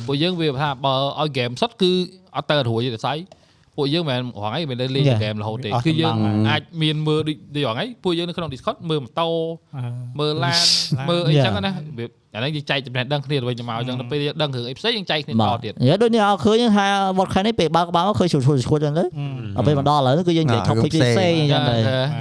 [0.07, 1.91] ពួកយើងវាថាបើឲ្យ game សុទ្ធគឺ
[2.35, 3.15] អត់ទៅរួចទេស្អី
[3.77, 5.19] ពួកយើងមិនមែនរងអីមិនได้លេង Yeah.
[5.23, 9.27] game រហូតទេអស់គឺយើងកម្លាំងអាចមានមើលដូចដូចរងអីពួកយើងនៅក្នុង Discord មើលម៉ូតូ
[9.75, 9.83] អឺ
[10.19, 10.59] មើលឡាន
[10.95, 11.45] ឡានមើលអី Yeah.
[11.45, 16.85] ចឹងណាវាអាហ្នឹងយើងចែកចំណេះដឹងគ្នាទៅវិញទៅមកចឹងទៅពេលយើងដឹងរឿងអីផ្សេងយើងចែកគ្នាបាតទទៀតនិយាយដូចនេះអត់ឃើញថា
[17.17, 19.03] what kind នេះពេលបើកបើកមកឃើញឈួតឈួតឈួតអញ្ចឹងទៅ
[19.55, 21.75] ដល់ពេលមកដល់ឥឡូវគឺយើងនិយាយអា topic រឿងផ្សេងផ្សេងអញ្ចឹងទៅ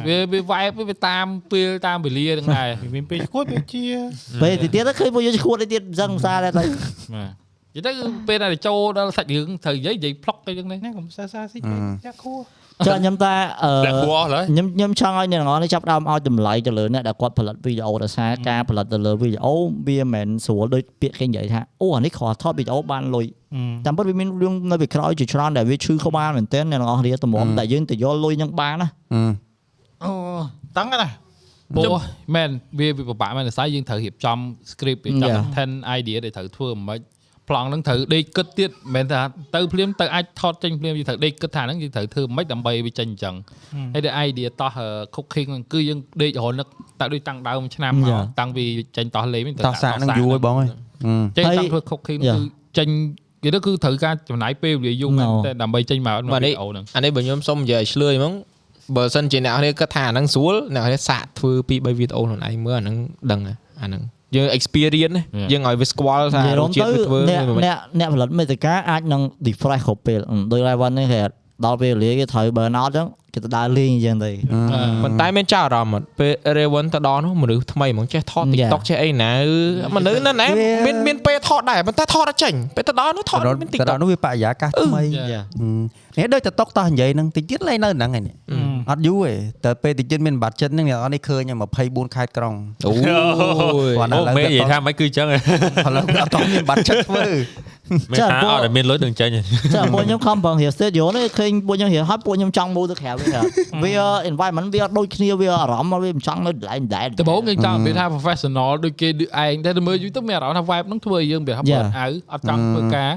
[0.08, 3.84] វាវា vibe វាតាមពេលតាមវេលាហ្នឹងដែរមានពេលឈួតពេលជា
[4.42, 6.64] ពេលទីទៀតទៅឃើញពួកយើងឈួតទៅទៀតអញ្ចឹងសារដែរទៅ
[7.14, 7.45] បាទ
[7.76, 11.58] និយាយទៅគឺពេលដែលចូលដល់សាច់រឿងត្រូវនិយាយនិយាយផ្លុកទៅចឹងនេះនេះកុំសើសើស៊ី
[12.04, 12.40] យ៉ាក់ខួរ
[12.86, 19.54] ចុះខ្ញុំតែអឺលាក់គួរអស់ឡើយខ្ញុំខ្ញុំចង់ឲ្យអ្នកទាំងអស់នេះចាប់ផ្ដើមឲ្យតម្លៃទៅលើអ្នកដែលគាត់ផលិតវីដេអូដោយសារការផលិតទៅលើវីដេអូ
[19.86, 23.26] វាមិនមែនស្រួលដូចពាក្យគេនិយាយថាអូអានេះគ្រាន់ថតវីដេអូបានលុយ
[23.86, 29.22] តាមពិតវាមានរឿងនៅពីក្រោយជាច្រើនដែលវាឈឺក្បាលមែនទែនអ្នកទាំងអស់គ្នាតម្រាំតែយើងទៅយកលុយហ្នឹងបានណាអឺ
[30.04, 30.12] អូ
[30.78, 31.08] តឹងណា
[31.76, 31.96] ពោះ
[32.34, 34.38] មែនវាវាពិបាកមែនតែស្អីយើងត្រូវរៀបចំ
[34.70, 35.36] script រៀបចំ Yeah.
[35.38, 36.98] content idea ដែលត្រូវធ្វើមិន
[37.48, 39.20] ប្លង់ហ្នឹងត្រូវដេកគិតទៀតមិនមែនថា
[39.54, 43.35] ទៅភ្លាមទៅអាចថតចេញភ្លាមយើងត្រូវដេកគិតថាហ្នឹងយើងត្រូវធ្វើមិនដើម្បីវាចេញអញ្ចឹង
[43.94, 44.70] ហើយតែ idea តោះ
[45.14, 46.68] cooking ហ្នឹងគឺយើងដេករហូតនឹក
[47.00, 48.22] តែដូចតាំងដើមឆ្នាំមក Yeah.
[48.40, 48.64] តាំងពី
[48.96, 50.68] ចេញតោះលេងហ្នឹងតោះសាកនឹងយូរហើយបងអើយ
[51.04, 52.37] អឺចេញហើយតាំងធ្វើ cooking Yeah.
[52.37, 52.42] គឺ
[52.78, 52.88] ចេញ
[53.42, 55.37] គេទៅគឺត្រូវការចំណាយពេលវេលាយូរមែន No.
[55.46, 58.35] តែដើម្បីចេញមកបាទវីនេះដេអូហ្នឹងអានេះបើខ្ញុំសុំនិយាយឲ្យឆ្លើយហ្មង
[58.96, 62.96] បើសិនជាអ្នកនរគិតថាអាហ្នឹងស្រួលអ្នកនរសាកធ្វើពី3វីដេអូខ្លួនឯងមើលអាហ្នឹង
[63.30, 64.02] ដឹងហើយអាហ្នឹង
[64.34, 65.48] យើង experience ណា Yeah.
[65.52, 71.20] យើងឲ្យវាស្គាល់ថានិយាយររសំជាតិទៅវាធ្វើអ្នកវាមិនអ្នកអ្នកផលិតមេតិកាអាចនឹង refresh គ្រប់ពេលអឺដោយ Raven នេះគេ
[71.64, 74.30] ដល់ពេលវេលាគេត្រូវ burn out អញ្ចឹងគេទៅដើរលេងអញ្ចឹងទៅ
[75.02, 78.70] ប៉ុន្តែមានចាស់អារម្មណ៍អត់ពេល Raven ទៅដល់នោះមនុស្សថ្មីហ្មងចេះថត Yeah.
[78.70, 79.30] TikTok ចេះអីណា
[79.96, 85.42] មនុស្សនៅណាវាមានមានពេលថតដែរប៉ុន្តែថតអត់ចេញពេលទៅដល់នោះថតទៅដល់មានទៅ TikTok ដល់នោះវាបរិយាកាសថ្មីយ៉ា
[86.16, 88.34] ហឺនេះដូចទៅតុកតោះនិយាយហ្នឹងតិចទៀតលេងនៅហ្នឹងឯនេះ
[88.90, 89.33] អត់យូរទេ
[89.64, 91.42] តែពេលតិចទៀតមានបាត់ចិត្តហ្នឹងអ្នកនរនេះឃើញ
[91.79, 92.55] 24ខេត្តក្រុង
[92.87, 95.31] អូយគាត់អូឥឡូវមេនិយាយទៅថាមិនគឺអញ្ចឹងឥ
[95.96, 97.25] ឡូវអត់តមានបាត់ចិត្តធ្វើ
[98.11, 99.29] មិនថាអត់តែមានលុយនឹងចេញ
[99.75, 103.29] ចាពួកខ្ញុំខំប្រឹងរៀន studio នេះឃើញពួកខ្ញុំរៀនហើយពួកខ្ញុំចង់មូលទៅក្រៅវិញ
[103.85, 103.94] វា
[104.31, 111.83] environment វាអត់ដូចគ្នាវាអារម្មណ៍វាមិនចង់នៅកន្លែងដែរដំបូងយើងចង់និយាយថា professional ដូចគេដូចឯងតែទៅមើលយូរទៅមានអារម្មណ៍ថា vibe ហ្នឹងធ្វើឲ្យយើងវាថា Yeah.
[111.83, 113.11] បើអៅអត់ចង់ធ្វើការ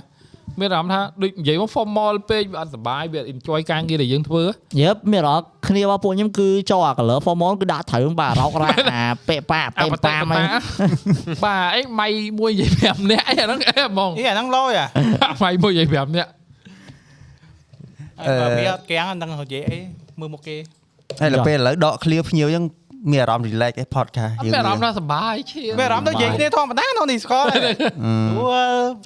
[0.59, 4.43] មានអារម្មណ៍ថាដូចនិយាយមក formal ពេកវាអត់សុបាយវាអត់ enjoy ការងារដែលយើងធ្វើ
[4.81, 10.45] យេបមានអារម្មណ៍គ្នារបស់ពួកខ្ញុំគឺចូលអា color formal គឺដាក់ត្រូវបាទរោគរ៉ាអាពេប៉ាអាពេបតេប៉ាបមកតា
[11.45, 12.07] បាទអីម៉ៃ
[12.39, 14.85] មួយនិយាយ5នាក់អីអាហ្នឹងអេហ្មងអីអាហ្នឹងលយអា
[15.43, 16.29] ម៉ៃមួយនិយាយ5នាក់
[18.41, 19.79] បើវាអត់កាំងហ្នឹងនិយាយអី
[20.19, 20.57] មើលមុខគេ
[21.21, 22.65] ហើយដល់ពេលឥឡូវដក clear ភ្ញៀវអញ្ចឹង
[23.11, 27.57] មានអារម្មណ៍ relax ឯ podcast អត់មានអារម្មណ៍ថាសុបាយឈៀមានអារម្មណ៍ដូចនិយាយគ្នាធម្មតាក្នុងនេះស្គាល់តែ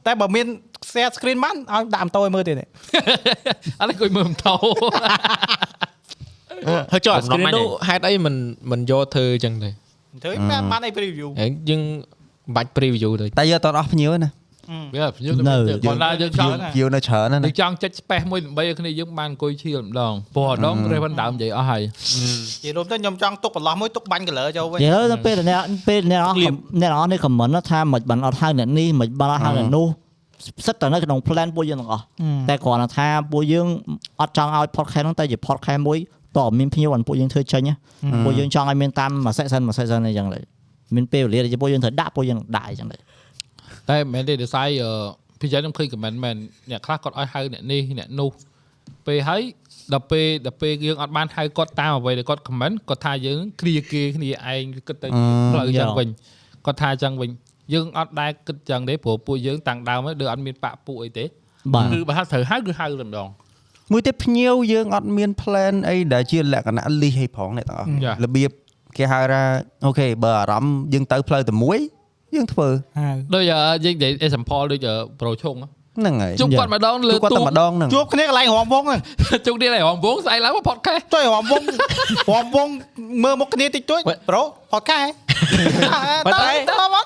[0.07, 0.45] តែបើមាន
[0.91, 4.55] share screen បានឲ្យដាក់ម៉ូតូឲ្យមើលទៀតអត់អង្គុយមើលម៉ូតូ
[6.91, 8.35] ហើយចុះបំណង screen អញនោះហេតុអីមិន
[8.71, 9.69] មិនយកធ្វើអញ្ចឹងទេ
[10.23, 14.29] ធ្វើបានបានអី preview ហើយយើងមិនបាច់ preview ទៅតែយកអត់អស់ភ្ញៀវណា
[14.95, 26.35] វាភ្ញៀវនៅគាត់ណាយើងចង់យាវនៅច្រើនណាស់យើណាងចង់ចុច space មួយដើម្បីឲ្យគ្នាយើងបានអង្គុយឈៀលម្ដងព្រោះអដង Raven ដើមនិយាយអស់ហើយនិយាយរួមទៅខ្ញុំចង់ទុកបន្លោះមួយទុកបាញ់ color ចូលវិញនិយាយទៅពេលអ្នកពេលអ្នកអស់
[26.81, 29.87] អ្នកអស់នេះខមមិនថាមិនបានអត់ហៅអ្នកនេះមិនបានអត់ហៅអ្នកនោះ
[30.67, 32.03] សិតតែនៅក្នុង plan ពួកយើងទាំងអស់
[32.49, 33.67] តែគ្រាន់តែថាពួកយើង
[34.21, 35.97] អត់ចង់ឲ្យ podcast ហ្នឹងតែជា podcast មួយ
[36.37, 37.75] តើមានភ្ញៀវបានពួកយើងធ្វើចេញណា
[38.25, 40.43] ពួកយើងចង់ឲ្យមានតាមមួយ section មួយ section អីចឹងដែរ
[40.95, 43.01] មានពេលវេលាដែលពួកយើងត្រូវដាក់ពួកយើងដាក់អីចឹងដែរ
[43.89, 44.91] តែមិនមែនទេដោយសារអឺ
[45.39, 46.35] ពីចឹងខ្ញុំឃើញ comment មែន
[46.71, 48.31] អ្នកខ្លះគាត់ឲ្យហៅអ្នកនេះអ្នកនោះ
[49.07, 49.41] ពេលហើយ
[49.93, 55.07] ដល់ពេលដល់ពេលយើងអត់បានហៅគាត់តាមអ្វីដែលគាត់ comment គាត់ថាយើងគ្រាគេគ្នាឯងគិតទៅ
[55.51, 56.07] ផ្លូវចឹងវិញ
[56.65, 57.29] គាត់ថាចឹងវិញ
[57.73, 61.25] យើងអត់ដែលគិតចឹងទេព្រោះពួកយើងតាំងដើមហើយដូចអត់មានបាក់ពួកអីទេ
[61.73, 63.29] បាទគឺបើថាត្រូវហៅគឺហៅតែម្ដង
[63.91, 68.51] មួយទៀតភ្ញៀវយើងអត់មាន plan អីដែលជាលក្ខណៈ list ឲ្យផងអ្នកទាំងអស់ចារបៀប
[68.97, 69.41] គេហៅថា
[69.85, 71.79] អូខេបើអារម្មណ៍យើងទៅផ្លូវតែមួយ
[72.35, 72.67] យើងធ្វើ
[73.33, 75.55] ដូចអឺយើងនិយាយ example ដូចអឺប្រូឆុង
[75.99, 78.99] ហ្នឹងហើយជុំគាត់ម្ដងលើគឺគាត់ទូតែម្ដងហ្នឹងជួបគ្នាកន្លែងរំវងហ្នឹង
[79.47, 81.61] ជុំនេះឯងរំវងស្អែកឡើងមក podcast ចុយរំវង
[82.31, 82.67] រំវង
[83.23, 85.01] មើលមុខគ្នាតិចតួចប្រូផតខែ
[86.25, 86.51] ប៉ុន្តែ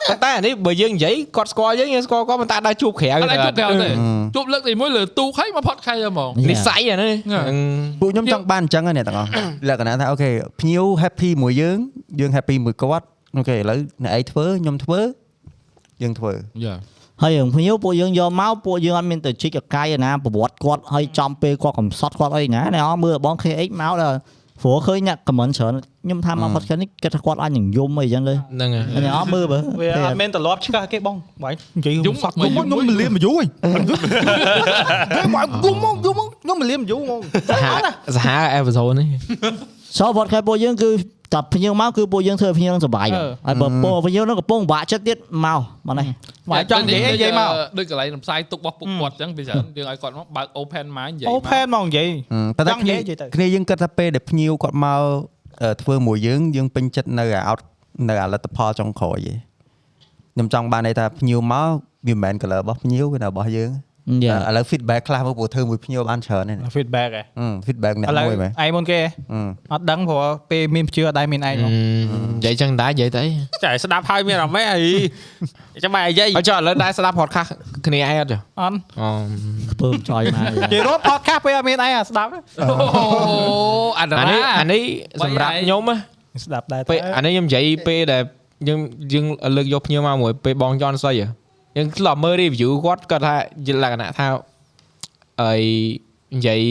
[0.10, 3.90] ប៉ុន្តែអានេះបើយើងនិយាយគាត់ស្គាល់យើងយើងស្គាល់គាត់ប៉ុន្តែដល់ជួបក្រៅអត់អាចជុំក្រៅទេអឺ
[4.36, 7.14] ជុំលើកទីមួយលើទូកហើយមក podcast ហ្មងនិស័យអានេះ
[8.02, 9.30] ពួកខ្ញុំចង់បានអញ្ចឹងហ្នឹងអ្នកទាំងអស់
[9.70, 11.78] លក្ខណៈថាអូខេភ្ញៀវ happy មួយយើង
[12.20, 13.06] យើង happy មួយគាត់
[13.36, 15.00] អូខេឥឡូវអ្នកឯងធ្វើខ្ញុំធ្វើ
[16.02, 16.32] យើងធ្វើ
[16.66, 16.76] យ៉ា
[17.22, 24.18] ហើយរឿងភ្ញៀវពួកយើងយកមកពួកយើងអត់មានទៅជីកកាយណាប្រវត្តិគាត់ហើយចំពេលគាត់កំសត់គាត់អីណាអ្នកអស់មើលបង KX មកដល់
[24.62, 25.74] ព្រោះឃើញអ្នក comment ច្រើន
[26.04, 33.46] ខ្ញុំថាមក podcast នេះគិតថាគាត់អាចនឹងយំអីចឹងទៅហ្នឹងហើយអ្នកអស់មើលបើវាអត់មានត្រឡប់ឆ្កឹះគេបងបាយនិយាយយំសក់ខ្ញុំខ្ញុំមិនលៀមយូរហី
[35.16, 37.66] គេមកយំមកយំមកខ្ញុំមិនលៀមយូរហ្មងសហ
[38.16, 38.60] សហអេ
[39.98, 40.90] ផ isode នេះសោ podcast ពួកយើងគឺ
[41.34, 43.08] តែភ្ញៀវមកគឺពួកយើងធ្វើឲ្យភ្ញៀវនឹងសុបាយ
[43.48, 46.08] ហើយបើពួកភ្ញៀវនឹងកំពុងបាក់ចិត្តទៀតមកមកនេះ
[46.52, 52.10] បាយចង់និយាយអីនិយាយមកដូចកន្លែងរំសាយទុករបស់ពួកគាត់អញ្ចឹងពីច្រើនយើងឲ្យគាត់មកបើក open mind និយាយអូផែនមកនិយាយ
[52.58, 55.02] ប៉ុន្តែចង់និគ្នាយាយនិយាយទៅគ្នាយើងគិតថាពេលដែលភ្ញៀវគាត់មក
[55.62, 57.60] អឺធ្វើមួយយើងយើងពេញចិត្តនៅអា out
[58.10, 59.38] នៅអាលទ្ធផលចុងក្រោយឯង
[60.34, 61.70] ខ្ញុំចង់បានន័យថាភ្ញៀវមក
[62.08, 63.87] វាមិនមែន color របស់ភ្ញៀវវានៅរបស់យើងយ៉ា
[64.48, 69.00] ឥឡូវ feedback ខ្លះមកព្រោះធ្វើមួយភ្ញៀវបានច្រើនហ្នឹង feedback ហ៎អឺ feedback អ្នកឥឡូវមួយមែនឯងមុនគេ
[69.32, 69.40] អឺ
[69.74, 71.72] អត់ដឹងព្រោះពេលមានភ្ជឿអត់ដែរមានឯងមក
[72.38, 73.24] និយាយចឹងដែរនិយាយទៅ
[73.64, 74.82] ចាស្ដាប់ហើយមានអារម្មណ៍អី
[75.84, 77.50] ចាំបាយនិយាយអត់ចុះឥឡូវដែរស្ដាប់ podcast
[77.86, 79.10] គ្នាឯងអត់ចុះអត់អូ
[79.82, 82.32] ពើចយមកនិយាយរួម podcast ពេលអត់មានឯងអាស្ដាប់
[82.62, 82.76] អូ
[84.00, 84.82] អានអានេះរ៉ាអានេះ
[85.24, 85.96] សម្រាប់ខ្ញុំណា
[86.46, 88.22] ស្ដាប់ដែរពេលអានេះខ្ញុំនិយាយពេលដែល
[88.68, 88.80] យើង
[89.14, 91.28] យើងលើកយកភ្ញៀវមកមួយពេលបងចន់ស្អីហ៎
[91.78, 93.36] យើងធ្លាប់មើល review គាត់គាត់ថា
[93.68, 94.28] ជាលក្ខណៈថា
[95.42, 95.54] អី
[96.36, 96.62] និយាយ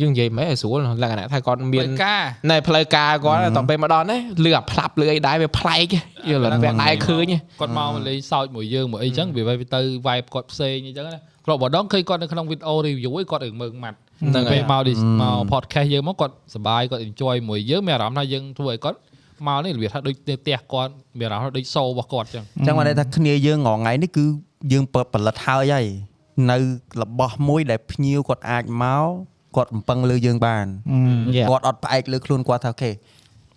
[0.00, 5.86] យើងនិយាយមិនឲ្យស្រួលលក្ខណៈថាគាត់មានមានការនៅផ្លូវការគាត់តពេលមកដល់នេះលឺអាផ្លាប់លឺអីដែរវាប្លែក
[6.30, 6.48] យល់តែ
[6.82, 7.24] ដែរឃើញ
[7.60, 9.42] គាត់មកលេងសើចមួយយើងមួយអីចឹងវា
[9.74, 18.98] ទៅ vibe គាត់ផ្សេងអីចឹងណាគ្រាប់ម្ដងឃើញគាត់នៅក្នុងវីដេអូ review ឯងគាត់រឿងមើងម៉ាត់ហ្នឹងហើយពេលមកនេះមក podcast យើងមកគាត់សប្បាយគាត់ enjoy មួយយើងមានអារម្មណ៍ថាយើងធ្វើឲ្យគាត់
[19.46, 24.24] មកនេះរបៀបថាដូចនៅផ្ទះគាត់មានអារម្មណ៍ថាដូច show របស់គាត់ចឹងអញ្ចឹងបានន័យថាគ្នាយើងរាល់ថ្ងៃនេះគឺ
[24.72, 25.86] យើងពិតផលិតហើយហើយ
[26.50, 26.58] នៅ
[27.02, 29.06] របស់មួយដែលភ្ញៀវគាត់អាចមក
[29.56, 30.66] គាត់បំពឹងលើយើងបាន
[31.36, 32.90] យ៉ាគាត់អត់ផ្អែកលើខ្លួនគាត់ថាអូខេ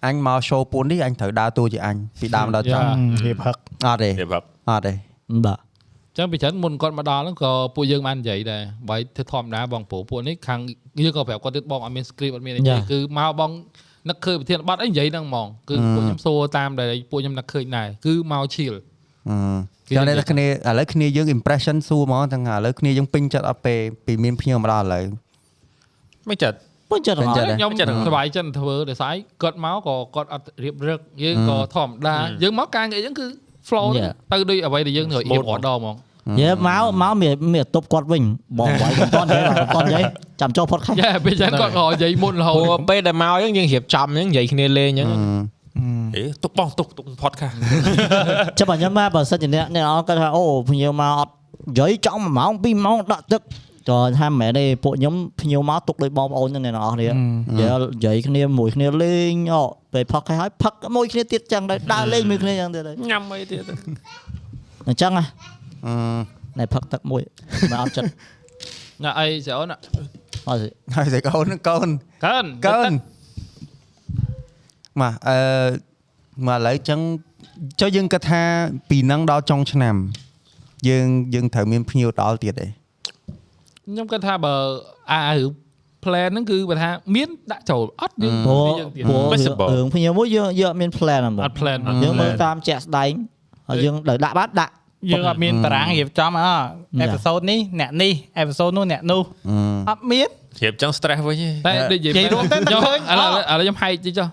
[0.05, 2.85] អញមក show ពួននេះអញត្រូវដើរតួជាអញពីដើមដល់ចប់
[3.23, 4.93] ហៀបហឹកអត់ទេរៀបរាប់អត់ទេ
[5.45, 5.59] បាទ
[6.17, 10.59] ចឹងពីច្រើនមុនគាត់មកដល់ហ្នឹងក៏ពួកយើងបាននិយាយដែរបើធ្វើធម្មតាបងព្រោះពួកនេះខាង
[11.05, 13.51] យើងក៏ប្រាប់គាត់ទៀតបងអត់មាន script អត់មានអីទេគឺមកបង
[14.09, 18.73] នឹកឃើញប្រធានបတ်អីនិយាយហ្នឹងហ្មងគឺពួកខ្ញុំសួរតាមដែលពួកខ្ញុំនឹកឃើញដែរគឺមក chill
[19.29, 20.49] អឺចាំតែថាគ្នាឥ
[20.79, 25.05] ឡូវគ្នាយើង impression សួរហ្មងទាំងឥឡូវគ្នាយើងពេញចិត្តអត់ពេលពីមានភ្ញៀវមកដល់ឥឡូវ
[26.29, 26.57] មិនចិត្ត
[26.91, 27.71] ពុញចិត្តពេញហ្មងចិត្តខ្ញុំ
[28.07, 33.27] សប្បាយចិត្តធ្វើដោយសារគាត់មកក៏គាត់អត់រៀបរឹកយើងក៏ធម្មតាយើងមកការងារយើងគឺ
[33.67, 33.87] flow
[34.31, 35.95] ទៅដូចអ្វីដែលយើងត្រូវរៀប order ហ្មង
[36.39, 38.23] យេមកមកមានមានតុបគាត់វិញ
[38.59, 40.03] បងបាយកំតន់និយាយកំតន់និយាយ
[40.41, 45.09] ចាំចូល podcast យ៉ាពេលចឹងគាត់ក៏និយាយមុនរហូព្រោះតពេលដែលមកយើងយើងរៀបចំហ្នឹងនិយាយគ្នាលេងអញ្ចឹង
[46.15, 47.55] អេទុកបងទុកទុក podcast
[48.57, 51.31] ចាំបើខ្ញុំមកបើសិនជាអ្នកអ្នកអត់គាត់ថាអូភ្ញៀវមកអត់
[51.69, 53.41] និយាយចង់1ម៉ោង2ម៉ោងដាក់ទឹក
[53.89, 59.61] ចថាមិនមែនទេពួកខ្ញុំភ្ញៀវមកទុកដោយបងប្អូនហ្នឹងអ្នកនរគ្នានិយាយនិយាយគ្នាមួយគ្នាលេងអូ
[59.93, 63.63] ពេលផឹកហើយផឹកមួយគ្នាទៀតចឹងដែរដើរលេងមួយគ្នាចឹងទៀតហើយញ៉ាំអីទៀត
[64.87, 65.52] អញ្ចឹងណាអឺ
[66.59, 67.21] ណែផឹកទឹកមួយ
[67.71, 68.09] មកអត់ចិត្ត
[69.03, 69.89] ណាអីស្រូនអត់ទេ
[70.95, 71.89] ហើយស្អីកូនកូន
[72.25, 72.91] កើនកើន
[75.01, 75.37] មកអឺ
[76.47, 76.99] មកឥឡូវចឹង
[77.81, 78.41] ចុះយើងគិតថា
[78.89, 79.95] ពីនឹងដល់ចុងឆ្នាំ
[80.87, 82.67] យើងយើងត្រូវមានភ្ញៀវដល់ទៀតទេ
[83.85, 84.53] ខ្ញុំគាត់ថាបើ
[85.11, 85.51] អារឿង
[86.03, 93.11] plan ហ្នឹងគឺបើថាមានដាក់ចូលអត់យើងព្រោះយើងទៀតព្រោះ Possible រឿងភ្ញៀវមួយយើងយើងអត់មាន plan ហ្មងអត់ plan យើងមើលតាមជាក់ស្ដែង
[93.69, 94.73] ហើយយើងដល់ដាក់បាត់ដាក់
[95.11, 96.45] យើងអត់មានតារាងរៀបចំអ
[97.01, 99.21] អេពីសូតនេះអ្នកនេះអេពីសូតនោះអ្នកនោះ
[99.89, 100.29] អត់មាន
[100.61, 104.27] រៀបចឹង stress វិញទេតែនិយាយនិយាយរួមទៅខ្ញុំឃើញឥឡូវឥឡូវខ្ញុំហែកតិចចុះ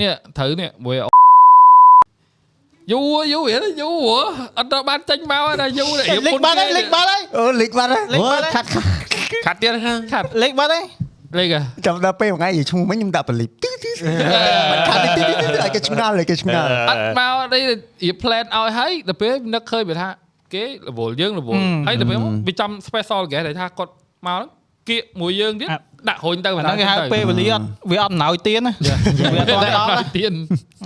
[0.00, 0.96] នេះត្រូវនេះមួយ
[2.92, 4.24] យូរយូរវាយូរ
[4.58, 8.86] អត់ដល់បានចេញមកណាយូររៀបលេខបាត់ហើយលេខបាត់ហើយអូលីកបាត់ហើយលេខអូបាត់ហើយខាត់ខាត់
[9.46, 10.84] ខាត់ទៀតហ្នឹងខាត់លេខបាត់ហើយ
[11.36, 11.54] លេខ
[11.86, 13.90] ចាំដល់ពេលមួយថ្ងៃនិយាយឈ្មោះមិញខ្ញុំដាក់បលីបទីទី
[14.88, 20.08] ខាត់ទីទីទីឲ្យគេឆ្ងល់ឲ្យគេឆ្ងល់អត់មកនេះរៀប plan ឲ្យហើយដល់ពេលនឹកឃើញវាថា
[20.54, 23.92] គេរវល់យើងរវល់ហើយដល់ពេលវាចំ special guest ដែលថាគាត់
[24.26, 24.48] មកហ្នឹង
[24.88, 25.68] គៀកមួយយើងទៀត
[26.08, 28.72] ដាក់រុញទៅអាហ្នឹងគេហៅពេលវេលាអត់វាអត់អំណោយទៀនណា
[29.34, 30.32] វាអត់តែដល់ដល់ទៀន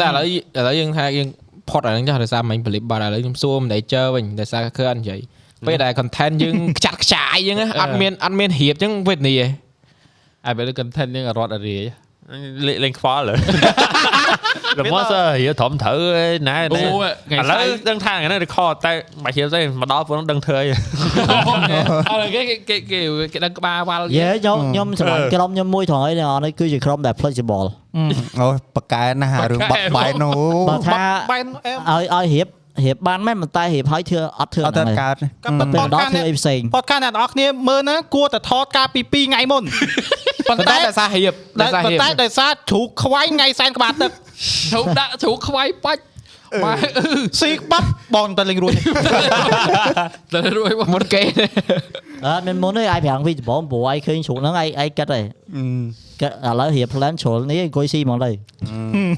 [0.00, 0.26] តែឥឡូវ
[0.58, 1.28] ឥឡូវយើងថាយើង
[1.70, 5.20] ផុតអាហ្នឹងចោះដោយសារមិញបលិបបាត់ឥឡូវខ្ញុំសួរមិនដេចើវិញដោយសារគឺអត់និយាយ
[5.66, 9.48] ពេលដែល content យើងខ្ចាត់ខ្ចាយហ្នឹងអត់មានអត់មានរៀបអញ្ចឹងវេទនីឯង
[10.44, 11.82] ហើយពេល content យើងរត់អរាយ
[12.66, 16.82] លេលេងខ្វល់ល្មមសើរៀបធំត្រូវឯណែអូណែ
[17.28, 18.92] ថ្ងៃឥឡូវដឹងថាថ្ងៃនេះ record តែ
[19.24, 20.66] មិនរៀបទេមកដល់ព្រោះដឹងធ្វើអី
[22.10, 23.00] អត់គេគេគេ
[23.32, 26.12] គេដឹងក្បាលវល់យេខ្ញុំខ្ញុំស្រឡាញ់ក្រុមខ្ញុំមួយត្រង់អី
[26.44, 27.66] នេះគឺជាក្រុមដែល flexible
[28.40, 30.38] អូបកកែណារឿងបាក់បែកនោះ
[30.68, 32.46] បើថាបែនអេឲ្យឲ្យរៀប
[32.84, 39.62] រៀបបានមែនប៉ុន្តែរៀបឲ្យធ្វើអត់ធ្វើអត់ទៅហ្នឹងកើតកាប់ពេលផតដល់កាសធ្វើអីផ្សេងផតកាសអ្នកនរគ្នាមើលណាគួរតែថតការពី2ថ្ងៃមុន
[40.48, 44.10] ប៉ុន្ប៉ុន្តែតែដោយសាររៀបដោយសារប៉ុរៀបន្តែដោយសារជ្រូកខ្វាយថ្ងៃសែនក្បាលទឹក
[44.72, 46.02] ជ្រូកដាក់ជ្រូកខ្វាយបាច់
[46.64, 46.78] បាទ
[47.40, 48.74] ស៊ីបាត់បងទៅលេងរួច
[50.32, 51.22] តែរួយមុនគេ
[52.26, 55.20] អត់មានមុនទេអាយប្រាំងវីដំបងព្រោះអាយឃើញជ្រូកហ្នឹងអាយអាយគិតទេ
[56.20, 58.30] គិតឥឡូវរៀប plan ជ្រុលនេះអង្គុយស៊ីហ្មងទៅ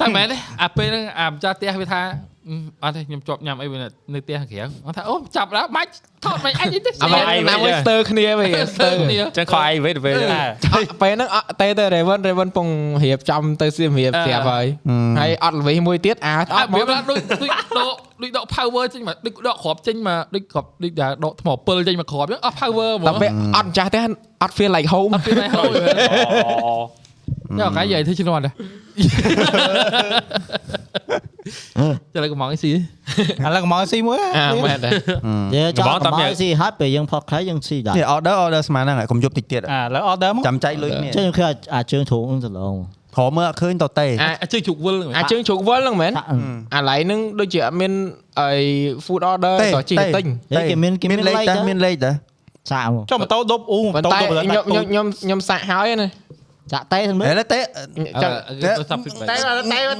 [0.00, 2.02] តែមែនទេអាពេលហ្នឹងអាម្ចាស់ផ្ទះវាថា
[2.82, 3.78] អត់ទេខ្ញុំជាប់ញ៉ាំអីវា
[4.14, 5.90] នៅផ្ទះក្រៅគាត់ថាអូចាប់ដល់បាច់
[6.24, 10.14] ថតមិនអញទេអាមកណាមួយស្ទើគ្នាវិញស្ទើគ្នាចឹងខ្វល់អីវិញទៅពេល
[11.02, 12.68] ពេលហ្នឹងអត់ទេទៅ Raven Raven ពង
[13.04, 14.66] រៀបចំទៅសៀមរៀបស្រាប់ហើយ
[15.20, 23.98] ហើយអត់ល្វីមួយទៀតអាអអត់ត់វាមកដូចដូចដូចដកដូចដក power ចេញមកដូចដកគ្រាប់ចេញមកដូចគ្រាប់ដូចដែលដកថ្មពិលចេញមកគ្រាប់ចឹងអត់ power ហ្មតែងពេលអត់ម្ចាស់ទេ
[24.42, 25.64] អត់ feel like home អត់ពីណៃហូ
[27.58, 28.54] យយកកាយយាយធ្វើជំនាន់ដែរ
[32.14, 32.74] ចាំឡើងកំងអីស៊ីឥ
[33.54, 42.74] ឡូវកំងស៊ីមួយអាមែនទេយេចាំកំងស៊ីហើយពេលយើង podcast យើងស៊ីដែរនេះ order order ស្មានហ្នឹងហើយកុំយប់តិចទៀតអាឥឡូវ order មកចាំចៃលុយនេះចឹងខ្ញុំឃើញអាចជើងជ្រូកហ្នឹងទៅឡង
[43.14, 44.06] ព្រមមើលអត់ឃើញតទេ
[44.42, 46.12] អាជើងជុកវិលអាចជើងជ្រូកវល់ហ្នឹងមែន
[46.74, 47.92] អាឡៃហ្នឹងដូចជាអត់មាន
[48.40, 48.48] អី
[49.04, 50.24] food order តោះជីទៅទិញ
[50.70, 52.12] គេមានគេមានលេខលេខតែដែរមានលេខតែ
[52.70, 56.08] ចាក់មកចុះម៉ូតូដប់អ៊ូម៉ូប៉ុន្តូតែដប់ខ្ញុំខ្ញុំខ្ញុំខ្ញុំសាក់ហើយណា
[56.72, 57.60] ចាក់តេទៅមើលហេឡទេ
[58.22, 58.30] ចាំ
[58.90, 59.34] សាប់ពីតែតែ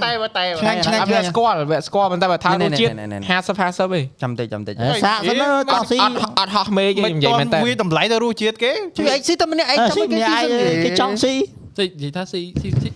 [0.04, 12.90] តែតែឆ្ងាញ់ឆ្ងាញ់អត់វាស្គាល់វាស្គាល់ប៉ុន្តែបើថារសជាតិណែណែណែ50 50ទេចាំតិចចាំតិចសាក់សិនមើលតោះស៊ីអត់អត់ហោះមេឃទេខ្ញុំនិយាយមែនតើវាតម្លៃទៅរសជាតិគេជួយឯងស៊ីតែម្នាក់ឯងអើចាំស៊ីគេញ៉ាយស៊ីគេចង់ស៊ីនិយាយថាស៊ីស៊ីស៊ី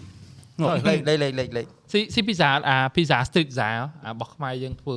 [0.89, 3.69] លេខលេខលេខលេខស៊ីស៊ីពីសាអាពីសា street សា
[4.05, 4.97] អារបស់ខ្មែរយើងធ្វើ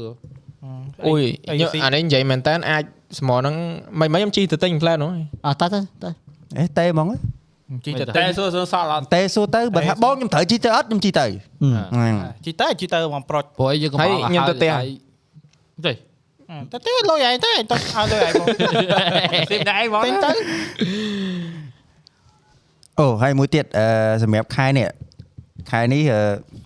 [1.08, 1.24] អុយ
[1.84, 2.84] អានេះនិយាយមែនតើអាច
[3.20, 3.56] ស្មោហ្នឹង
[4.00, 5.12] មិនមិនខ្ញុំជីទៅទិញផ្លែនោះ
[5.48, 6.10] អត់តើទៅទៅ
[6.60, 7.08] អេតេហ្មង
[7.86, 11.26] ជីទៅតែសួរសួរសល់អត់តេសួរទៅបើថាបងខ្ញុំត្រូវជីទៅអត់ខ្ញុំជីទៅ
[12.46, 14.00] ជីទៅជីទៅមកប្រូចព្រោះអីយើងកំង
[14.50, 14.72] ទេ
[16.72, 18.48] តែទេលុយឯងទេទៅឲ្យលុយឯងមក
[19.50, 20.32] ស៊ីម្នាក់ឯងមកទិញទៅ
[23.00, 23.86] អូហើយមួយទៀតអឺ
[24.24, 24.88] សម្រាប់ខែនេះ
[25.72, 26.02] ខែនេះ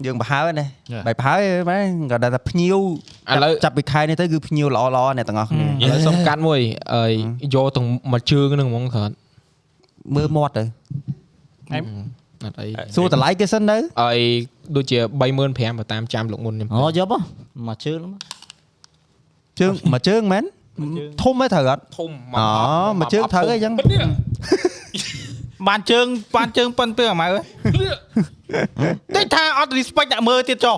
[0.06, 0.66] យើងប្រហើណា
[1.06, 1.36] បែបប្រហើ
[1.70, 2.78] មែនក៏ថាភ្ញៀវ
[3.34, 6.60] ឥឡូវចាប់ពីខែនេះទៅគឺភ្ញៀវល្អល្អអ្នកទាំងអស់គ្នាឥឡូវសុំកាត់មួយ
[6.95, 7.14] អើយ
[7.56, 9.14] យកទាំងមួយជើងហ្នឹងហ្មងគាត់
[10.16, 10.64] មើលមាត់ទៅ
[11.74, 14.24] អត់អីសួរតម្លៃគេសិនទៅអី
[14.76, 17.08] ដូចជា35000បើតាមចាំលោកមុនខ្ញុំអូយក
[17.68, 17.99] មកជើង
[19.60, 20.43] ជើងមួយជើងមែន
[21.24, 22.45] ធំទេត្រូវអត់ធំអូ
[22.99, 23.74] មួយជើងត្រូវអីចឹង
[25.68, 26.06] បានជើង
[26.38, 27.28] បានជើងប៉ុនពើអាម៉ៅ
[29.16, 30.78] តែថាអត់ respect ដាក់មើលទៀតចុះ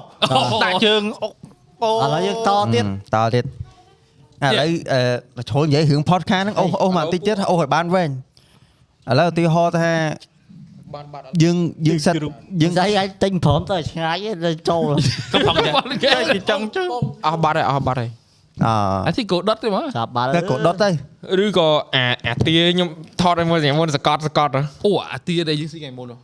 [0.63, 1.01] ដាក់ជើង
[1.83, 4.69] អូឥឡូវយើងតទៀតតទៀតឥឡូវ
[5.37, 8.09] អឺចូលនិយាយរឿង podcast ហ្នឹងអូសអូសមកបន្តិចទៀតអូសឲ្យបានវែង
[9.09, 9.91] ឥឡូវឧទាហរណ៍ថា
[10.95, 12.19] បានបាត់អត់យើងយើងសិតយើ
[12.61, 14.91] យើងងស្អីអាចទិញព្រមទៅឆ្ងាយទៅចូល
[15.33, 16.89] កំងគេជីចង់ជើង
[17.25, 18.09] អស់បាត់ហើយអស់បាត់ហើយ
[18.65, 18.67] អ
[19.07, 20.89] អាទីកោដុតទេមកចាប់បាល់តែក៏ដុតទៅ
[21.43, 22.89] ឬក៏អាអាទាខ្ញុំ
[23.21, 24.53] ថតឲ្យមើលស្រាប់មុនសកត់សកត់
[24.85, 26.17] អូអាទាដែលយើងស៊ីថ្ងៃមុនណ៎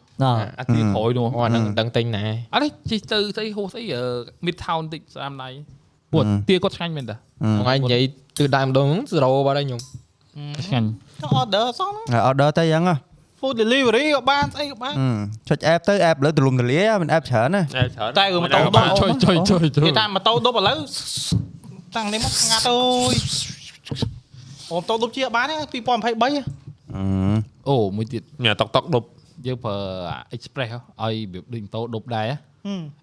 [0.59, 2.23] អាទាក្រោយនោះអូអាហ្នឹងដឹងទិញណា
[2.53, 3.83] អត់ទេជិះទៅស្អីហូសអី
[4.45, 5.49] mid town តិចស្អាមដៃ
[6.13, 7.15] ពួកទាគាត់ឆ្ងាញ់មែនតា
[7.61, 8.03] ថ្ងៃនិយាយ
[8.37, 8.87] ទិសដៅម្ដង
[9.19, 9.81] 0បាត់ហើយខ្ញុំ
[10.65, 10.87] ឆ្ងាញ់
[11.21, 12.95] ទៅ order សោះហើយ order ទៅយ៉ាងហ៎
[13.39, 14.93] food delivery ក៏បានស្អីក៏បាន
[15.49, 20.77] ចុច app ទៅ app លើទលំទលាមិន app ច្រើនណាច្រើនតែគឺម៉ូតូដប់ចុយចុយចុយចុយគេថាម៉ូតូដប់ឥឡូវ
[21.95, 22.77] តាំងនេះមកស្ងាត់អើ
[23.13, 23.15] យ
[24.69, 25.67] អូម៉ូតូដប់ជាបានទេ2023
[27.67, 29.07] អូមួយទៀតញ៉ាតុកតុកដប់
[29.45, 29.75] យើងប្រើ
[30.35, 32.27] express ឲ្យរបៀបដូចម៉ូតូដប់ដែរ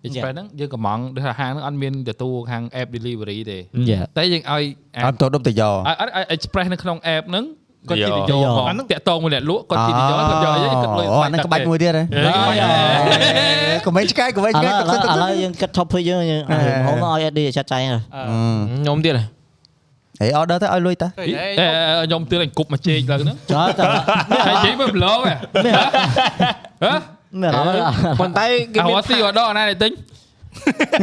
[0.07, 3.59] express ហ្នឹងយើងកំងដូចថាហាងហ្នឹងអត់មានទទួលខាង app delivery ទេ
[3.91, 4.65] យ៉ាតែយើងឲ្យ
[4.97, 7.45] អាអត់ទៅដប់ទៅយកឲ្យឲ្យឲ្យ express នៅក្នុង app ហ្នឹង
[7.89, 12.03] គាត់ជិះទៅយកយកផងតាក់តងមួយអ្នកលក់គាត់ជិះទៅយកគាត់យកអីគាត់លុយអូអាហ្នឹងក្បាច់មួយទៀតហ៎
[13.85, 16.43] កុំមិនឆ្កែកុំមិនឥឆ្កែឡូវឥឡូវឥឡូវយើងគិត topic យើងយើង
[16.87, 18.01] ហៅមកឲ្យ AD ចាត់ចែងហើយ
[18.83, 19.25] ខ្ញុំទៀតហ៎
[20.21, 21.27] ហេ order ទៅឲ្យលុយតាអេ
[22.07, 23.85] ខ្ញុំទៀតឲ្យគប់មកជែកឡើងហ្នឹងចើតែ
[24.49, 26.95] ហើយជិះមើល blog ហ៎
[27.41, 29.93] មានហ៎មានអត់ប៉ុន្តែគេគេមានមកស៊ីអត់ដល់ណានេះទិញ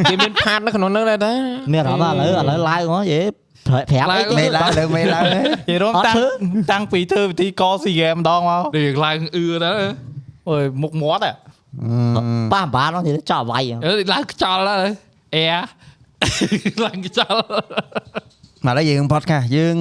[0.10, 1.34] គេមានផាតនៅក្នុងហ្នឹងដែរតា
[1.74, 6.28] មានអត់ឥឡូវឥឡូវ live ហ្មងយេប្រាប់ប្រាប់អីមេឡើងលើមេឡើងនិយាយរួមអត់តាំងធ្វើ
[6.72, 9.72] តាំងពីធ្វើវិធីកស៊ីហ្គេមម្ដងមកនេះឡើងអឺទៅ
[10.50, 11.32] អើយមុខមាត់ហ៎
[12.54, 14.90] ប៉ះបានហ្នឹងចោលវាយអឺឡើងខ្ចល់ហើយ
[15.36, 15.46] អែ
[16.86, 17.40] ឡើងខ្ចល់
[18.66, 19.76] មកឡើយយើង podcast យើង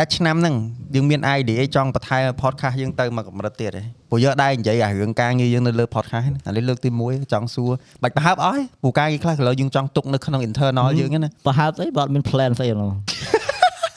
[0.00, 0.54] ដាច់ឆ្នាំហ្នឹង
[0.94, 7.70] យើងមាន idea ចង់បន្ថែម podcast យើងទៅមកកម្រិតទៀតហ៎ព្រោះយើងដែរនិយាយអារឿងការងារយើងនៅលើ podcast ហ្នឹងអានេះលើកទី1ចង់សួរ
[8.02, 12.90] បាច់ប្រហើបអស់ព្រោះការងារខ្លះឥឡូវយើងចង់ទុកនៅក្នុង internal យើងហ្នឹងណាប្រហែលស្អីបើអត់មាន plan ស្អីហ្នឹង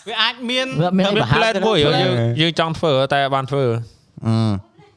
[0.10, 1.94] វាអាចមានវាមានអីមានប្រហែល plan មួយយើង
[2.42, 3.66] យើងចង់ធ្វើតែបានធ្វើ
[4.28, 4.34] អឺ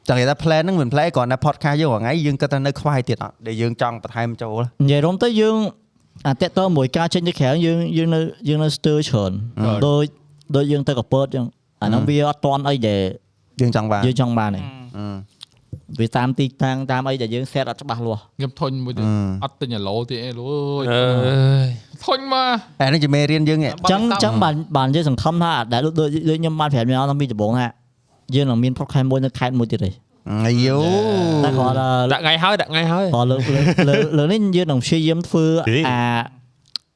[0.07, 5.57] ចង់និយាយថា plan ហ្នឹងមិន plan គ្រាន់តែ podcast យើងរាល់ថ្ងៃយើងគិតថានៅខ្វាយទៀតអត់ដែលយើងចង់បន្ថែមចូលនិយាយរួមទៅយើង
[6.27, 9.31] អាតេតតមួយការចេញទៅក្រៅយើងយើងនៅយើងនៅស្ទើរច្រើន
[9.87, 10.05] ដូច
[10.55, 11.45] ដូចយើងទៅកពើតចឹង
[11.81, 13.01] អាហ្នឹងវាអត់តន់អីដែល
[13.61, 14.61] យើងចង់បានយើងចង់បានទេ
[14.97, 15.05] អឺ
[15.99, 21.03] វាតាមទីតាំងតាមអីដែលយើង set អត់ច្បាស់លាស់ខ្ញុំធុញមួយទៀតអឺអត់ទិញអាឡូទៀតអេលូយអើ
[21.65, 21.67] យ
[22.05, 22.47] ធុញមក
[22.81, 27.67] អានេះជាមេរៀនយើងឯងចឹងចឹងបានបានយើងសង្ឃឹមថាដែលដូចដូចដូចខ្ញុំបានប្រាប់ខ្ញុំតាំងពីដំបូងថា
[28.35, 29.91] យើងនឹងមាន podcast មួយនៅខេត្តមួយទៀតទេ
[30.47, 30.77] អាយូ
[31.43, 33.41] តែគាត់ថាដាក់ថ្ងៃហើយដាក់ថ្ងៃហើយគាត់លើក
[33.89, 35.45] លើកលើកនេះយើងនឹងព្យាយាមធ្វើ
[35.89, 35.99] អា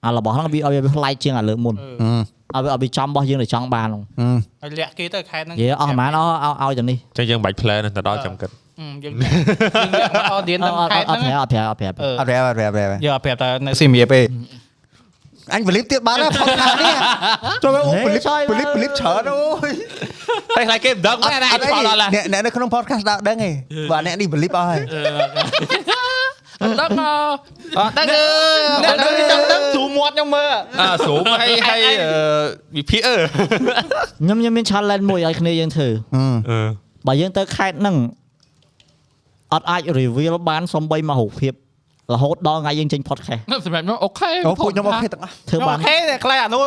[0.06, 1.76] អារបស់ហ្នឹងវាឲ្យវាផ្លែកជាងអាលើកមុន
[2.56, 4.04] អឺឲ្យវាឲ្យវាចំរបស់យើងដែលចង់បានហ្នឹង
[4.64, 8.50] អឺឲ្យលាក់គេទៅខែហ្នឹងនិយាយអស់ប្រហែលអស់ឲ្យឲ្យទៅនេះអញ្ចឹងយើងបាច់ plan ទៅដល់ចាំគិត
[8.80, 14.22] អឺយើងយើងលាក់មកអត់ឌៀនអទៅត់អត់ខែអត់ហ្នឹងប្រាប់អត់ប្រាប់អត់ប្រាប់អឺអត់ប្រាប់អត់ប្រាប់ប្រាប់យកឲ្យប្រាប់តែនៅសៀមរាបទេ
[15.54, 16.96] អញបលីបទៀតបានហើយ podcast នេះ
[17.64, 19.72] ចូលមកអូបលីបបលីបបលីបច្រើនអូយ
[20.58, 23.54] តែខ្លាចគេមិនដឹងទេណាអត់អីឆ្លល់ឡាអ្នកអ្នកនៅក្នុង podcast ដាក់ដឹងឯង
[23.92, 24.82] បាទអ្នកនេះបលីបអស់ហើយ
[26.82, 27.06] ដឹងអ
[27.80, 31.80] អត់ដឹងអើយអ្នកដឹងចង់ដឹងស្រួលមាត់ខ្ញុំមើលអាស្រួលហើយហើយ
[32.78, 33.16] វិភាគអឺ
[34.22, 36.68] ខ្ញុំខ្ញុំមាន challenge មួយឲ្យគ្នាយើងធ្វើអឺ
[37.08, 37.96] បើយើងទៅខេត្តហ្នឹង
[39.54, 41.54] អត់អាច reveal បានសំបីមករូបភាព
[42.14, 46.62] រហូតដល់ថ្ងៃយើងចេញ podcast សម្រាប់ខ្ញុំអូខេអូពួកខ្ញុំអូខេទាំងអស់ធ្វើខ្ញុំបាអូនខេតែខ្លាចអានោះ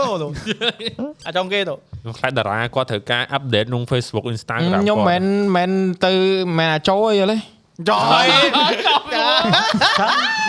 [1.26, 5.24] អាចុងគេទៅខ្ញុំខ្លាចតារាគាត់ត្រូវការ update ក្នុង Facebook Instagram ខ្ញុំមិន
[5.56, 5.70] មិន
[6.06, 6.12] ទៅ
[6.58, 7.38] មិនអាចចូលអីយល់ទេ
[7.88, 7.92] ច
[8.22, 8.26] យ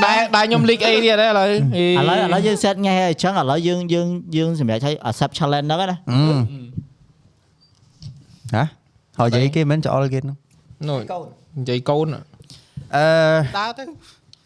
[0.04, 4.08] ដែរដែរខ្ញុំលីកអីទៀតដែរឥឡូវអីឥឡូវឥឡូវយើង set ថ្ងៃហើយអញ្ចឹងឥឡូវយើងយើង
[4.38, 5.98] យើងសម្រាប់ឲ្យ accept challenge ហ្នឹងណា
[8.56, 8.64] ហ៎
[9.18, 10.38] ហើយនិយាយគេមិនចោលគេហ្នឹង
[10.90, 11.00] នោះ
[11.60, 12.22] និយាយកូនអឺ
[13.58, 13.84] ដើរទៅ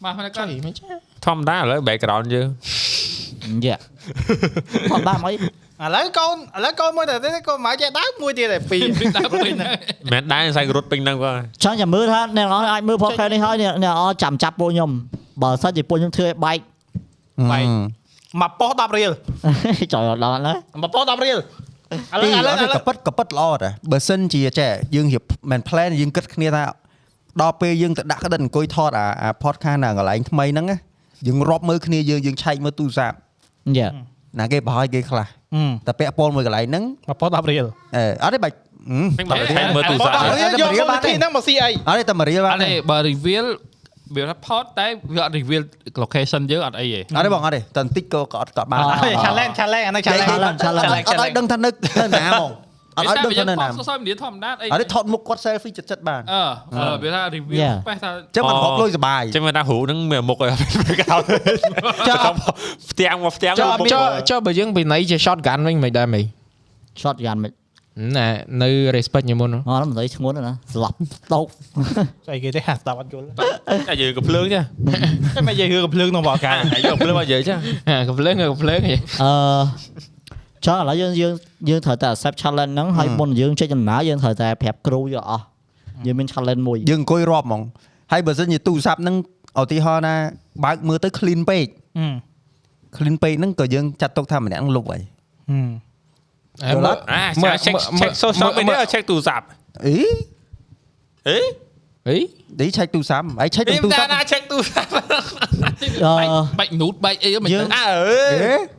[0.04, 0.84] មកមកកាត់មិនចា
[1.26, 2.48] ធម្មតាឥឡូវ background យើង
[3.66, 3.76] យ៉ា
[4.90, 5.32] ផងបានអី
[5.82, 7.14] ឥឡូវកូនឥឡូវកូនមួយតែ
[7.48, 9.70] កូនមកចេះដើរមួយទៀតឯពីរពីដើមពេញហ្នឹង
[10.12, 14.90] មិនដែរស្អែករត់ពេញហ្នឹងគាត់ចង់ចាំមើលថាអ្នកនរអាចមើល podcast នេះហើយអ្នកនរចាំចាប់ពួកខ្ញុំ
[15.42, 16.58] បើសិនជាពួកខ្ញុំធ្វើឲ្យបែក
[18.40, 19.10] មកប៉ោះ10រៀល
[19.92, 20.52] ចោលដល់ណា
[20.82, 21.40] មកប៉ោះ10រៀលឥ
[22.20, 26.64] ឡូវឥឡូវឥឡូវកប៉ិតកប៉ិតល្អតាបើសិនជាចេះយើងរៀបមិន plan យើងគិតគ្នាថា
[27.40, 30.78] ដល់ពេលយើងទៅដាក់ក្តិនអង្គុយថតអាអា podcast ណាកន្លែងថ្មីហ្នឹងណា
[31.26, 33.16] យើងរាប់មើលគ្នាយើងយើងឆែកមើលទូរស័ព្ទ
[33.78, 33.88] យ៉ា
[34.38, 35.26] ណាគេប្រហែលគេខ្លះ
[35.86, 37.64] តែពាក់ព័ន្ធមួយកន្លែងហ្នឹងមកប៉ោះ10រៀល
[37.96, 38.54] អឺអត់ទេបាច់
[38.90, 43.46] ហឹមមិនបាច់ថែមមើលទូរស័ព្ទ10រៀលយកមកទីហ្នឹងមកស៊ីអីអត់ទេតែមួយរៀលបាអនត់ទេបើ reveal
[44.14, 45.62] វាថា pod តែវាអត់ reveal
[46.02, 52.50] location យើងអត់អីទេអត់ទេបងអត់ទេតែបន្តិចក៏ក៏អត់ក៏បានដែរ challenge challenge អានេះ challenge អត់ឲ្យដឹងថានៅនៅណាហ្មង
[52.98, 60.50] អត់ឲ្យដឹងថានៅណាសរសើរមានធម្មតាអីអត់ទេថតមុខគាត់ selfie ចិត្តចិត្តបានអឺវាថា reveal ប៉ះថាចឹងមិនរាប់លុយសុបាយចឹងមិនថាហូហ្នឹងមានមុខឲ្យ
[60.86, 61.24] background
[62.08, 62.34] ចាំ
[62.90, 66.24] ផ្ទាំងមកផ្ទាំងចុះចុះចុះបើយើងពីណៃជា shotgun វិញមិនដែរមិន
[67.02, 67.52] shot យ៉ាងមិន
[68.16, 68.26] ណា
[68.62, 70.96] នៅ respect ញមុនអត់មិនស្អីធ្ងន់ណាស្លាប់
[71.32, 71.46] តោក
[72.26, 73.26] ស្អីគេទេហាស្ដាប់អត់យល់
[73.88, 74.60] តែយើងក៏ភ្លើងចា
[75.36, 77.54] តែមិននិយាយរឿងកំភ្លើងក្នុងបកកាតែយើងភ្លើងមកនិយាយចា
[78.08, 78.80] កំភ្លើងកំភ្លើង
[79.22, 79.30] អឺ
[80.66, 81.32] ចង់ឥឡូវយើងយើង
[81.68, 85.44] យើងត្រូវតែ accept challenge ហ្នឹងហើយមុនយើងចេញដំណើរយើងត្រូវតែប្រាប់គ្រូយកអស់
[86.06, 87.62] យើងមាន challenge មួយយើងអង្គុយរាប់ហ្មង
[88.12, 89.16] ហើយបើសិនជាទូរស័ព្ទហ្នឹង
[89.62, 90.14] ឧទាហរណ៍ណា
[90.64, 91.66] បើកមើលទៅ clean ពេក
[92.96, 95.02] clean ពេកហ្នឹងក៏យើងចាត់ទុកថាម្នាក់ហ្នឹងលុបហើយ
[96.62, 97.22] អា
[97.64, 99.44] check check social media check ទូរស័ព្ទ
[99.86, 99.96] អី
[101.28, 101.38] អេ
[102.08, 102.18] អី
[102.60, 105.00] ឌីឆែកទូរស័ព្ទហើយឆែកនេះទូរតែស័ព្ទណា check ទូរស័ព្ទអឺ
[106.58, 107.90] បាច់ nude បាច់អីមិនយើងដឹងអើ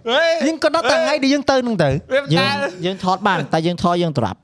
[0.10, 2.56] អើយើងក៏ដល់តែថ្ងៃដែលយើងទៅហ្នឹងទៅវាយើតែង
[2.86, 4.38] យើងថតបានតែយើងថតយើងត្រាប់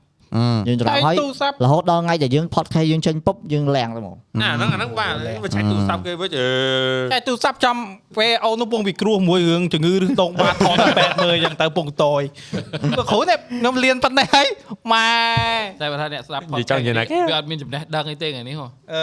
[0.68, 5.12] យើងច្រឡំតែហើយទូរស័ព្ទរហូតដល់ថ្ងៃដែលយើង podcast យើងចេញពុបយើងលាងទៅមកអាហ្នឹងអាហ្នឹងបាទ
[5.42, 6.48] មកឆែកទូរស័ព្ទគេវិញអឺ
[7.12, 7.76] តែទូរស័ព្ទចំ
[8.16, 12.22] ពេលអូននោះពងវិគ្រោះមួយរឿងជំងឺឬដងបាតថតតែ8មើលអញ្ចឹងទៅពងតយ
[12.98, 14.48] ក៏គ្រូនេះខ្ញុំលៀនប៉ុណ្ណេះហើយ
[14.92, 15.10] ម៉ែ
[15.80, 19.02] តែបើថាអ្នកស្ដាប់និយាយចង់និយាយណាវាអត់មានចំណេះដឹងអីទេថ្ងៃនេះហ៎អឺ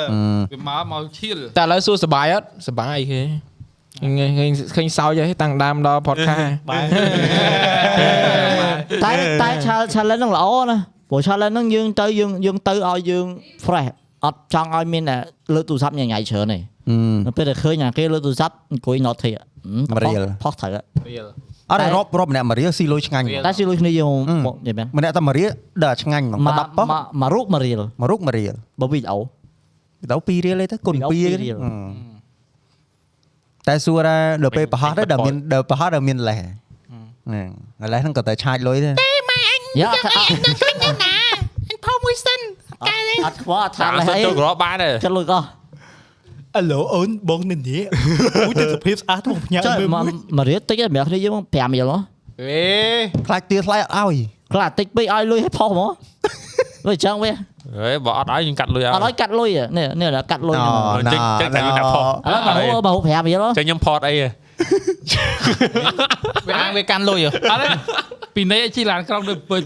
[0.51, 3.21] វាមកមកឈៀលតែឥឡូវសួរសបាយអត់សបាយគេ
[4.01, 6.83] ឃើញឃើញឃើញសោចហើយតាំងដើមដល់ podcast បាទ
[9.03, 9.11] តែ
[9.41, 10.77] តែ challenge challenge ហ្នឹងល្អណា
[11.09, 13.25] ព្រោះ challenge ហ្នឹងយើងទៅយើងយើងទៅឲ្យយើង
[13.65, 13.89] fresh
[14.25, 15.17] អត់ចង់ឲ្យមានតែ
[15.55, 16.59] លើកទូរស័ព្ទញ៉ៃញ៉ៃច្រើនទេ
[17.25, 19.31] នៅពេលដែលឃើញអាគេលើកទូរស័ព្ទអង្គុយ note ទេ
[19.91, 20.71] មករៀលផុសត្រូវ
[21.09, 21.25] រៀល
[21.71, 24.11] អត់រាប់រាប់ម្នាក់មករៀលស៊ីលុយឆ្ងាញ់តែស៊ីលុយគ្នាយើង
[24.45, 25.49] មកនិយាយមែនម្នាក់តែមករៀល
[25.83, 29.19] ដល់ឆ្ងាញ់ហ្មងមក10ប៉ុស្មកមករូបមករៀលមករុកមករៀលបើវីដេអូ
[30.11, 31.57] ទៅ2រៀលទេទៅគុណពីរ2រៀរៀលល
[33.67, 37.49] តែសួរថាដល់ពេលប្រហោះទៅដល់មានដល់ប្រហោះដល់មានលេះហ្នឹង
[37.93, 38.77] លេះហ្នឹងក៏ទៅឆាចលុយ
[39.77, 40.21] ដែរយ៉ាអត់ថាអ
[41.75, 42.39] ត់ថោមួយសិន
[43.25, 45.43] អត់ខ្វល់អត់ថាតាមលេះសិនអីចូលក្រោបបានទេចិត្តលុយកោះ
[46.57, 47.83] ឥឡូវអូនបងនិយាយ
[48.47, 52.01] មួយទៅសុភាពស្អាតបងផ្ញើចុះមើលមកមួយមករៀលតិចសម្រាប់គ្នាយើង5រៀលមក
[52.41, 52.61] អេ
[53.27, 54.17] ខ្លាចទៀថ្លៃអត់ឲ្យ
[54.53, 55.89] ខ្លះតិចពេកឲ្យលុយឲ្យផុសហ្មង
[56.87, 57.31] លុយចឹងវា
[57.77, 64.29] ហេបើអត់ឲ្យយើងកាត់លុយឲ្យអត់ឲ្យកាត់លុយនេះនេះកាត់លុយហ្នឹងចេញចេញតែយើងដាក់ផុសឥឡូវបើហូបើហូ5រៀលចេញខ្ញុំផតអីហ៎
[66.47, 67.67] វាអាងវាកាន់លុយហ៎អត់ទេ
[68.35, 69.61] ពីនៃជីឡានក្រុងទៅពេញ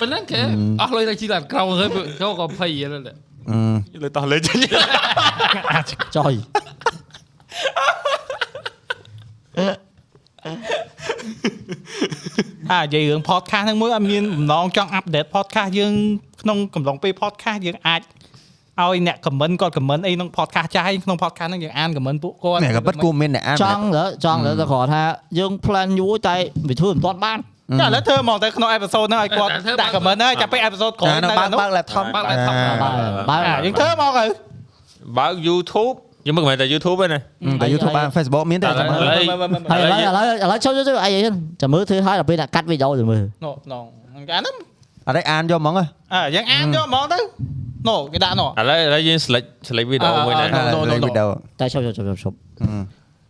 [0.00, 0.40] ប៉ុណ្ណឹងគេ
[0.80, 1.88] អស់លុយទៅជីឡានក្រុងហើយ
[2.20, 3.02] ចូលក៏ភ័យហ្នឹង
[4.02, 4.56] លើតោះលេចេញ
[6.16, 6.34] ចុយ
[12.70, 15.94] អានិយាយរឿង podcast ហ្នឹងមួយអត់មានបំណងចង់ update podcast យើង
[16.42, 18.00] ក្នុងកំឡុងពេល podcast យើងអាច
[18.78, 25.02] ឲ្យអ្នក comment គាត់ comment អីក្នុង podcast ចាស់ហើយក្នុង podcast ហ្នឹងយើងអាន comment ពួកគាត់នេះក៏ពិតគួរមានអ្នកអានចង់ទៅចង់ទៅតែគ្រាន់ថា
[25.38, 26.36] យើង plan យូរតែ
[26.68, 27.38] វាធ្វើមិនទាន់បាន
[27.80, 29.50] ចាឥឡូវធ្វើហ្មងទៅក្នុង episode ហ្នឹងឲ្យគាត់
[29.80, 32.88] ដាក់ comment ហើយចាប់ពេល episode ក្រោយអានៅបើកបើក laptop បើក laptop បើ
[33.30, 34.24] បើអាយើងធ្វើហ្មងទៅ
[35.18, 35.94] បើក YouTube
[36.26, 37.20] យើងមើលមិនមែនតែ YouTube ទេណា
[37.62, 39.14] តែ YouTube បាន Facebook មានទេឥឡូវចាំមើលឥឡូវ
[39.70, 41.10] ហើយឥឡូវឥឡូវឥឡូវចូលចូលចូលអី
[41.60, 43.80] ចាំមើលធ្វើឲ្យដល់ពេលដាក់កាត់វីដេអូទៅមើលណូណូ
[44.16, 44.54] អាហ្នឹង
[45.06, 47.18] អត់ទេអានយកហ្មងហ៎អើយើងអានយកហ្មងទៅ
[47.88, 51.06] ណូគេដាក់ណូឥឡូវឥឡូវយើង select select វីដេអូមួយណាអឺ no, no, no.
[51.06, 52.36] វីដេអូតែឈប់ឈប់ឈប់ឈប់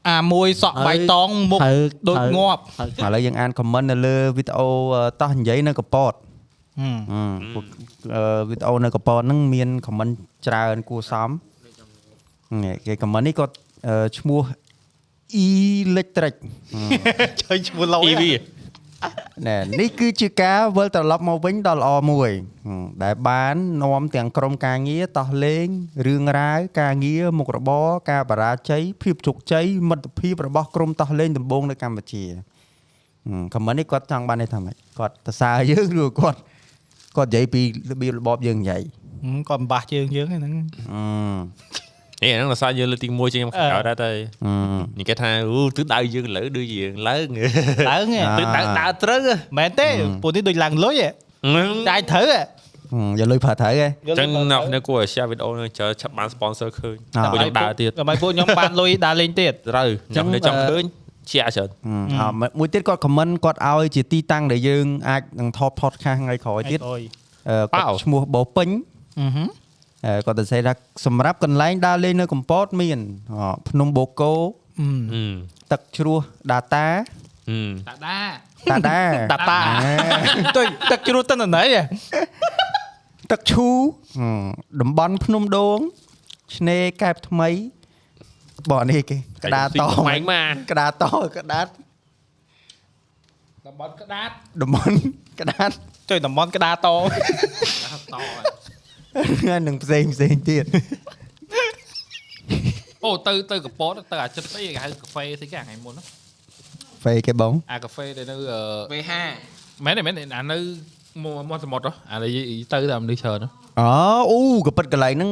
[0.09, 1.79] អាមួយសក់បៃតងមុខហើយ
[2.09, 2.61] ដូចងាប់
[3.05, 4.69] ឥឡូវយើងអាន comment នៅលើវីដេអូ
[5.21, 6.13] តោះនិយាយនៅកពត
[7.55, 7.65] ពួក
[8.49, 10.13] វីដេអូនៅកពតហ្នឹងមាន comment
[10.47, 11.31] ច្រើនគួរសម
[12.65, 13.55] នេះគេ comment នេះគាត់
[14.19, 14.43] ឈ្មោះ
[15.45, 16.35] electric
[17.41, 18.25] ជើញឈ្មោះឡូ EV
[19.47, 22.31] ណែនេះគឺជាការវិលត្រឡប់មកវិញដ៏ល្អមួយ
[22.67, 25.67] ហឹមដែលបាននាំទាំងក្រុមការងារតោះលេង
[26.07, 32.25] រឿងរ៉ាវការងារមុខរបរការបរាជ័យភាពជោគជ័យមិត្តភាពរបស់ក្រុមតោះលេងដំបូងនៅកម្ពុជា
[33.55, 36.39] ខមមិននេះគាត់ចង់បាននេះថាម៉េចគាត់សរសើរយើងឬគាត់
[37.17, 38.83] គាត់និយាយពីរបៀបរបបយើងនិយាយ
[39.49, 40.53] គាត់បំបាស់ជើងយើងហ្នឹង
[42.23, 44.11] អឺនេះហ្នឹងដល់សារយើងលើកទី1ជាងខ្ញុំក្រោយដែរតែ
[44.45, 44.53] អឺ
[45.01, 47.27] និយាយថាអូទិសដៅយើងលើដូចយើងឡើង
[47.91, 49.89] ឡើងហ៎ទិសដៅដើរត្រូវហ៎មែនទេ
[50.23, 51.09] ពួកនេះដូចឡើងលុយហ៎
[51.89, 52.41] ចាយត្រូវហ៎
[53.19, 60.85] យកលុយប្រើត្រូវហ៎អញ្ចឹងអ្នកនេះគួរឲ្យ share វីដេអូនេះចូលឆាប់បាន sponsor ឃើញអ่าតែពួកខ្ញុំដើរទៀតដើម្បីពួកខ្ញុំបានលុយដើរលេងទៀតត្រូវចឹអ្នកងនេះចង់អឺឃើញ
[61.31, 61.69] share ច្រើន
[62.21, 62.27] អឺ
[62.59, 67.03] មួយទៀតគាត់ comment គាត់ឲ្យជាទីតាំងដែលយើងអាចនឹងថត podcast ថ្ងៃក្រោយទៀតអើយ
[67.49, 68.69] អឺគាត់ឈ្មោះបោពេញ
[69.21, 69.60] អឺហឹមអឺ
[70.27, 70.73] គាត់ទៅសេថា
[71.07, 72.99] សម្រាប់កន្លែងដើរលេងនៅកំពតមាន
[73.33, 73.35] អ
[73.69, 74.35] ភ្នំបូកូ
[74.81, 75.35] អឺហឹម
[75.73, 76.19] ទឹកជ្រោះ
[76.53, 76.87] ដាតា
[77.49, 78.21] ហឹមតាដា
[78.71, 79.01] តាដា
[79.33, 79.61] តាតា
[80.57, 81.83] ទុយទឹកជ្រោះទៅណីហ៎
[83.31, 83.69] ទឹកឈូ
[84.19, 84.29] អឺ
[84.81, 85.79] តំបន់ភ្នំដូង
[86.57, 87.49] ឆ្នេរកែបថ្មី
[88.71, 91.05] បងនេះគេក្តារតម៉ែងមកក្តារត
[91.37, 91.65] ក្តារ
[93.67, 94.31] តំបន់ក្តាត
[94.63, 94.95] តំបន់
[95.41, 95.69] ក្តារ
[96.11, 96.89] ទុយតំបន់ក្តារតត
[99.67, 100.65] នឹងផ្សេងផ្សេងទៀត
[103.05, 106.03] អូទៅទៅកពតទៅអាចិត្តស្អីគេហៅកាហ្វេស្អីគេថ្ងៃមុនណា
[107.03, 108.61] ហ្វេគេបងអាកាហ្វេដែលនៅអឺ
[108.93, 109.13] V5
[109.85, 110.59] មែនទេមែនទេអានៅ
[111.23, 112.31] មកមកសមុទ្រហ៎អានេះ
[112.73, 113.49] ទៅតែមនុស្សច្រើនហ៎
[113.81, 113.93] អូ
[114.31, 115.31] អូក៏ពិតកន្លែងហ្នឹង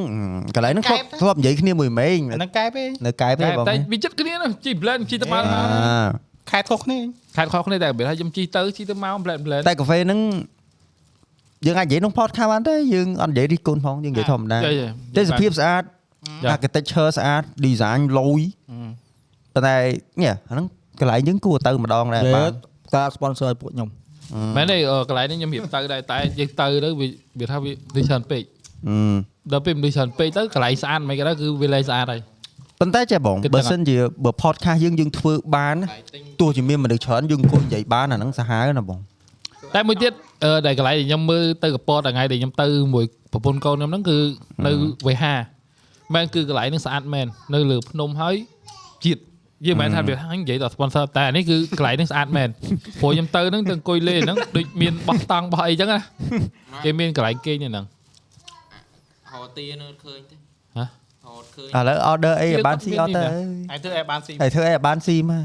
[0.56, 5.62] កន្លែងហ្នឹងធ្លាប់ធ្លាប់និយាយគ្នាមួយម៉េងអាហ្នឹងកែបទេនៅកែបទេបងតែវាចិត្តគ្នាណាជី blend ជីទៅបានអា
[6.50, 6.98] ខេតខុសគ្នា
[7.36, 10.20] ខែខុសគ្នាតែបើថាខ្ញុំជីទៅជីទៅមក blend blend តែកាហ្វេហ្នឹង
[11.66, 14.58] យើងអាចនិយាយក្នុង podcast បានទេយើងអត់និយាយរិះគន់ផងយើងនិយាយធម្មតា
[15.16, 15.82] ទេសភាពស្អាត
[16.44, 18.40] ចា៎ architecture ស្អាត design លយ
[19.54, 19.76] ប៉ុន្តែ
[20.20, 20.66] នេះអាហ្នឹង
[21.00, 22.52] កន្លែងយើងគួរទៅម្ដងដែរវាបាទ
[22.94, 23.88] តា sponsor ឲ្យពួកខ្ញុំ
[24.56, 27.06] មែនទេអឺកន្លែងនេះខ្ញុំរៀបទៅដែរតែយើងទៅទៅវា
[27.40, 28.42] វាថាវាដូចច្រើនពេក
[28.88, 29.16] អឺ
[29.52, 32.20] ដល់ពេលមនុស្សច្រើនពេកទៅកន្លែងស្អាតមិនក៏ដែរគឺវាលែងស្អាតហើយ
[32.80, 35.88] ប៉ុន្តែចេះបងគិតបើថាសិនជាបើ podcast យើងយើងធ្វើបានណា
[36.40, 38.98] ទោះជាមានមនុស្សច្រើនយើងអង្គុយនិយាយបានអាហ្នឹងសាហាវណាបង
[39.74, 40.12] តែមួយទៀត
[40.44, 44.18] អឺដែលកន្លែងដែលខ្ញុំមើលទៅកពតថ្ងៃដែលខ្ញុំទៅមួយប្រពន្ធកូនខ្ញុំហ្នឹងគឺ
[44.66, 44.72] នៅ
[45.06, 45.34] វេហា
[46.14, 48.34] មែនគឺកន្លែងហ្នឹងស្អាតមែននៅលើភ្នំហើយ
[49.04, 49.22] ជាតិ
[49.66, 52.48] យើងមិនមែនថាវាហាញនិយាយដល់ sponsor តែអានេះគឺកន្លែងហ្នឹងស្អាតមែន
[53.00, 56.00] ព្រោះខ្ញុំទៅហ្នឹងទៅអង្គុយលេងហ្នឹងដូចមានបោះតង់បោះអីចឹងណា
[56.84, 57.84] គេមានកន្លែងគេងនៅហ្នឹង
[59.30, 60.36] ហោទានៅឃើញទេ
[60.76, 60.84] ហ៎
[61.24, 63.22] ហោឃើញឥឡូវ order អីឲ្យបានស៊ីអត់ទៅ
[63.70, 65.44] ហើយធ្វើឲ្យបានស៊ីហើយធ្វើអីឲ្យបានស៊ីមក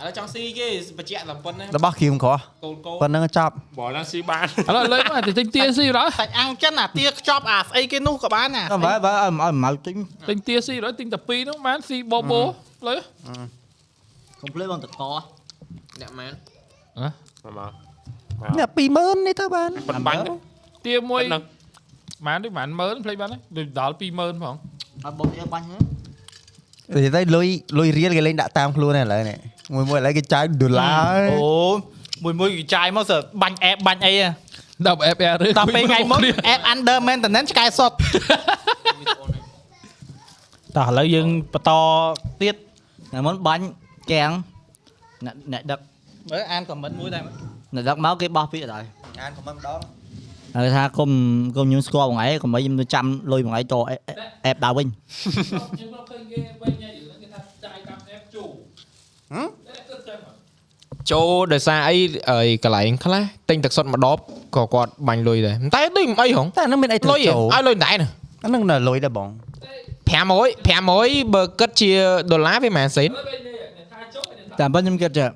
[0.00, 9.96] ឥឡូវចង់ស៊ីគេបញ្ជាក់តែប៉ុណ្ណេះរបស់គ្រឿងក្រោះកូនកូនប៉ុណ្្នឹងចប់បើណាស៊ីបានឥឡូវលើកមកទៅទិញទាស៊ីដល់សាច់អាំងចិនអាទាខ្ចប់អាស្អីគេនោះក៏បានណាអើបើបើឲ្យឲ្យមកទិញ
[10.28, 12.42] ទិញទាស៊ីដល់ទិញតែពីរហ្នឹងបានស៊ីបបោ
[12.88, 12.96] លើ
[14.40, 15.02] កុំភ្លេចបងតក
[16.00, 16.32] អ្នកម៉ែន
[17.58, 17.72] មក
[18.58, 20.20] នេះ20000នេះទៅបានប៉ុនបាញ់
[20.86, 21.42] ទាមួយប៉ុណ្ណឹង
[22.26, 24.54] បានដូចបានមើលភ្លេចបានហើយដូចដល់20000ផង
[25.04, 25.82] អត់បងយកបាញ់ហ្នឹង
[26.94, 27.46] និយាយទៅលុយ
[27.78, 29.38] លុយរៀលគេលេងដាក់តាមខ្លួនហើយឥឡូវនេះ
[29.74, 31.50] មួយមួយឥឡូវគេចាយដុល្លារហើយអូ
[32.24, 34.28] មួយមួយគេចាយមកសើបាញ់អេបបាញ់អីហ៎
[34.86, 37.92] ដល់ FR ឬដល់ពេលថ្ងៃមុនអេប under maintenance ឆ្កែសុត
[40.76, 41.70] តោះឥឡូវយើងបន្ត
[42.42, 42.54] ទៀត
[43.10, 43.64] ថ្ងៃមុនបាញ់
[44.12, 44.30] កាំង
[45.26, 45.80] អ្នកអ្នកដឹក
[46.30, 47.34] មើលអានខមមិនមួយដែរមើល
[47.74, 48.84] អ្នកដឹកមកគេបោះពាក្យដែរ
[49.22, 49.80] អានខមមិនម្ដង
[50.56, 51.10] ហើយថាគុំ
[51.56, 53.74] គុំខ្ញុំស្គាល់បងឯងកុំឲ្យខ្ញុំទៅចាំលុយបងឯងត
[54.46, 58.44] អេបដើរវិញខ្ញុំមកឃើញគេវិញហ្នឹងគេថាចាយតាម F ជូ
[61.12, 61.96] ចូលដោយសារអី
[62.30, 64.18] អីកន្លែងខ្លះទិញទឹកសុទ្ធមួយដប
[64.56, 68.08] ក៏គាត់បាញ់លុយដែរតែដូចមិនអីហងតែហ្នឹងមានអីលុត្រូវយហ៎ចូលឲ្យលុយតែណា
[68.44, 69.28] អាហ្នឹងនៅលុយដែរបង
[70.10, 71.90] 500 500បើគិតជា
[72.30, 73.10] ដុល្លារវាមិនសេន
[74.58, 75.26] តែប៉ុន្តែខ្ញុំគិតថា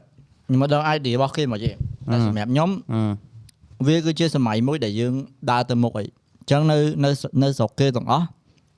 [0.46, 5.14] ខ្ញុំមកដល់ ID របស់គេមកទេតែសម្រាប់ខ្ញុំអឺវាគឺជាសម័យមួយដែលយើង
[5.50, 7.10] ដើរទៅមុខអីអញ្ចឹងនៅនៅ
[7.42, 8.26] នៅស្រុកគេទាំងអស់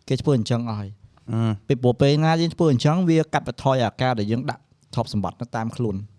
[0.09, 0.91] គេធ្វើអញ្ចឹងអស់ហើយ
[1.33, 4.63] អឺពីព្រោះពេលណាយើងធ្វើអញ្ចឹងវាកាត់បន្ថយអាការដែលយើងដាក់
[4.95, 6.16] ទ្រព្យសម្បត្តិនៅតាមខ្លួនអឺ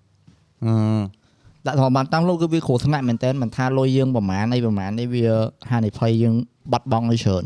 [1.65, 5.25] ដាក់ទ្រព្យសម្បត្តិតាមខ្លួនគឺវាគ្រោះថ្នាក់មែនតើមិនថាលុយយើងប្រមាណអីប្រមាណនេះវា
[5.71, 6.33] ហានិភ័យយើង
[6.71, 7.43] បាត់បង់ឲ្យច្រើន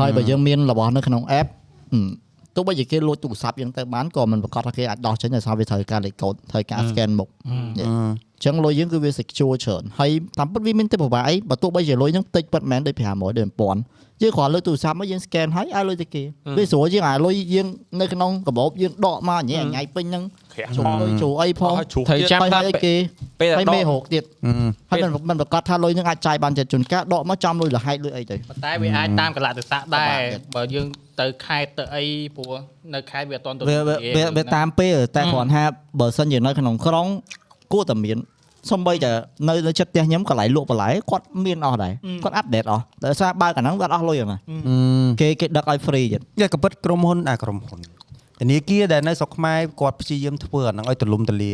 [0.00, 1.48] ហើយបើយើងមានរបស់នៅក្នុង app
[1.92, 2.08] ហឹម
[2.54, 16.22] ទោះបីជាគេលួចទូរស័ព្ទយើងទៅបានក៏មិនប្រកាសថាគេអាចដោះចេញដោយសារវាត្រូវការលេខកូដត្រូវការ scan មុខអឺអញ្ចឹងលុយយើងគឺវា secure ច្រើនហើយតាមពិតវាមានទេពប្រវាអីបើទោះបីជាលុយហ្នឹងតិចពិតមែនដូច500ដូច1000យើងគ្រាន់លើកទូរស័ព្ទមកយើង scan ហើយឲ្យលុយទៅគេ
[16.56, 17.66] វាស្រួលជាងអាលុយយើង
[18.00, 20.24] នៅក្នុងកាបូបយើងដកមកញ៉ៃញ៉ៃពេញហ្នឹង
[20.54, 22.94] ក្រាក់ចូលលុយចូលអីផងឲ្យជ្រុះត្រូវចាំហើយដល់ឲ្យគេ
[23.40, 24.52] ពេលហើយដមេករោគទៀតអឺ
[24.90, 30.18] ហើយមិនមិនប្រកាសថាលុយហ្នឹងអាចចាយបានចិត្តជួនកាលដកមកចំលុយលហែកលុយអីទៅប៉ុន្តែវាអាចតាមកលៈទេសៈដែរ
[30.54, 30.86] បើយើង
[31.20, 32.04] ទៅខេត្តទៅអី
[32.36, 32.52] ព្រោះ
[32.94, 35.62] នៅខេត្តវាអត់ទាន់ទៅវាវាវាវាតាមពេលតែគ្រាន់ថា
[36.00, 37.06] បើសិនជានៅក្នុងក្រុង
[37.72, 38.18] គួរតែមាន
[38.70, 39.12] សំបីតែ
[39.48, 41.92] នៅនៅចិត្តផ្ទះខ្ញុំកន្លែងលក់បន្លែគាត់មានអស់ដែរ
[42.24, 44.40] គាត់អាប់ដេតអស់ដោយសារបើកអាហ្នឹងគាត់អស់លុយហ្នឹង
[45.20, 47.80] គេគេដឹកឲ្យ free ទៀតតែក៏ពិតក្រុមហ៊ុនដែរក្រុមហ៊ុន
[48.40, 51.52] ធនាគារដែលនៅស្រុកខ្មែរគាត់ព្យាយាមធ្វើអាហ្នឹងឲ្យទលំទលា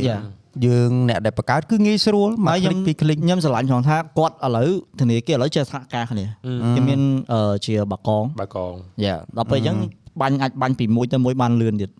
[0.66, 6.24] យើងអ្នកដែលបង្កើតគឺងាយស្រួលមកคลิกពី click ខ្ញុំស្រឡាញ់ផងថាគាត់ឥឡូវធនាគារឥឡូវចេះសហការគ្នា
[6.76, 7.00] គេមាន
[7.66, 9.76] ជាបាកងបាកងយ៉ាដល់ពេលអញ្ចឹង
[10.20, 11.90] បាញ់អាចបាញ់ពីមួយទៅមួយបានលឿនទៀត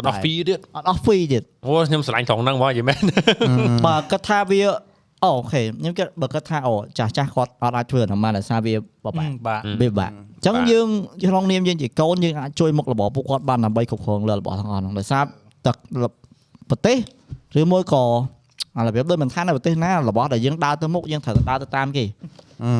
[0.00, 2.98] ត់ដល់ហ្វីទៀតអត់អស់ free ទៀតអូខ្ញុំស្រឡាញ់ត្រង់ហ្នឹងមកយីមែន
[3.86, 4.62] បើគាត់ថាវា
[5.24, 8.74] អូខេខ្ញុំគិតបើគាត់ថាអូចាស់ចាស់គាត់អត់អាចធ្វើអាហ្នឹងបានដោយសារវា
[9.04, 10.88] បបាក់បាទវាពិបាកអញ្ចឹងយើង
[11.28, 15.24] ក្នុងនាមយើងជាកូនយើងអាចជួយមុខរបរពួកគាត់បានដើម្បីគ្រប់គ្រងលើរបស់ទាំងអស់ហ្នឹងដោយសារ
[15.66, 15.76] ទឹក
[16.70, 16.96] ប្រទេស
[17.60, 18.04] ឬមួយក៏
[18.76, 22.04] អារបៀបដូចមិនថានៅប្រទេសណារបស់ដែលយើងដើរទៅមុខយើងត្រូវតែដើរទៅតាមគេ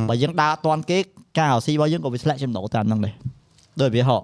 [0.09, 0.99] បើយើងដើរអត់ទាន់គេ
[1.39, 3.15] ការរកស៊ីរបស់យើងក៏វាធ្លាក់ចំណូលតាមហ្នឹងដែរ
[3.81, 4.17] ដូចវាហោ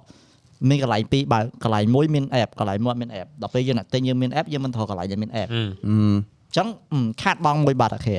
[0.69, 8.17] មានកន្លែងពីរបើកន្លែងមួយមាន app កន្លែងមួយអត់មាន app ដល់ពេលយើងអ្នកទិញយើងមាន app យើងមិនត្រូវកន្លែងដែលមាន app អឺអឺអញ្ចឹងអឺខាតបង់មួយបាត់អាខេ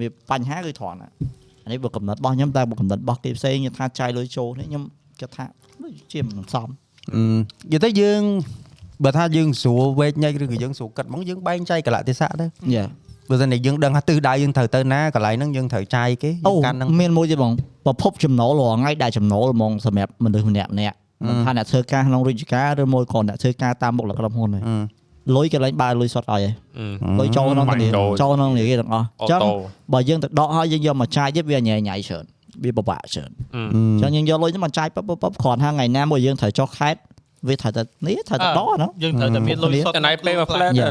[0.00, 1.08] វាបញ្ហាគឺត្រង់ណា
[1.64, 4.82] អានេះបើកំណត់របស់ខ្ញុំតែបើកំណត់របស់គេផ្សេងខ្ញុំថាចាយលុយចូលនេះខ្ញុំ
[5.20, 5.44] គិតថា
[5.82, 6.68] ដូចជាមិនសម
[7.14, 7.20] អឺ
[7.72, 8.22] និយាយទៅយើង
[9.04, 12.84] បើថាយើងស្រួលវែកញែកឬក៏យើងស្រួលគិតហ្មងយើងបែងចែកកលៈទេសៈទៅយ៉ា
[13.30, 17.52] បើមិនតែយើងដឹងថាទិសដៅយើងត្រូវទៅណាកន្លែងហ្នឹងយើងត្រូវចាយគេអូយើងកាន់ហ្នឹងមានមួយទៀតបង
[17.86, 20.96] ប្រភពចំណូលរាល់ថ្ងៃដែលចំណូលហ្មងសម្រាប់មនុស្សម្នាក់ម្នាក់
[21.28, 29.52] មិនថាអ្នកធ្វើការក្នុងរាជការឬមួយក៏អ្នកធ្វើការតាមមុខលក្រុមហ៊ុនទេអឺលុយគេលែងបើលុយសុទ្ធឲ្យហើយអឺលុយចូលក្នុងបាញ់គ្នាចូលចូលក្នុងគ្នាគេទាំងអស់អញ្ចឹងអូតូ
[29.92, 32.24] បើយើងទៅដកឲ្យយើងយកមកចាយទៀតវាញ៉ៃញ៉ៃច្រើន
[32.64, 36.96] វាពិបាកច្រើនអឺអញ្ចឹងយើងយកលុយហ្នឹងមកចាយប៉បប៉បប៉បគ្រាន់ថាថ្ងៃណាមួយយើងត្រូវចុះខេត
[37.48, 40.88] វាត្រូវតែនេះត្រូវតែដកហ្នឹងយើងត្រូវតែមានលុយសុទ្ធតែណៃពេលមកផ្លែតយ៉ា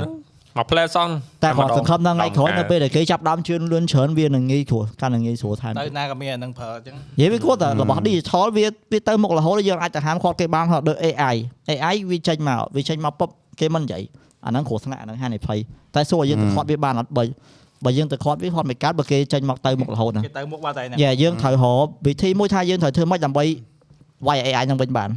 [0.58, 1.08] មកផ្លែតសោះ
[1.44, 11.36] តែគាត់សង្ឃឹមថាថ្ងៃក្រោយនៅពេលដែលគេចាប់ដើមជឿនលឿនច្រើនវានឹងងាយស្រួលកាន់តែងាយស្រួលថែមទៅណាក៏មានអានឹងប្រើអញ្ចឹងនិយាយវាគាត់តែរបស់ digital វាវាទៅមុខរហូតយើងអាចទៅហាមគាត់គេបានដូច AI
[11.70, 13.30] AI វាចេញមកវាចេញមកពុប
[13.60, 14.04] គេមិននិយាយ
[14.46, 15.60] អាហ្នឹងគ្រោះថ្នាក់អាហ្នឹងហានិភ័យ
[15.96, 17.24] តែសួរឲ្យយើងទៅខាត់វាបានអត់បើ
[17.86, 23.46] បើយើងទៅខាត់វាខាត់មិនកើតបើគេចេញមកទៅមុខរហូតណាគេទៅមុខបាត់តែណាយ៉ាយើងត្រូវរកវិធីមួយថាយើងត្រូវធ្វើម៉េចដើម្បី
[24.28, 25.10] វាយ AI ហ្នឹងវិញបាន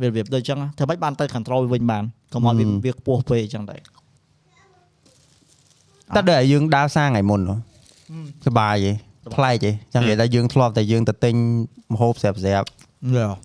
[0.00, 3.80] វារបៀបដូចអញ្ចឹងធ្វើម៉េចបានទៅ control វាវិញបានកុំឲ្យវាវាខ្ពស់ពេកអញ្ចឹងដែរ
[6.14, 7.40] តែដល់យើងដើរសាថ្ងៃមុន
[8.46, 8.92] សបាយទេ
[9.34, 11.34] ប្លែកទេចាំនិយាយថាយើងធ្លាប់តែយើងទៅទិញ
[11.92, 12.68] ម្ហូបស្រាប់ស្រាប់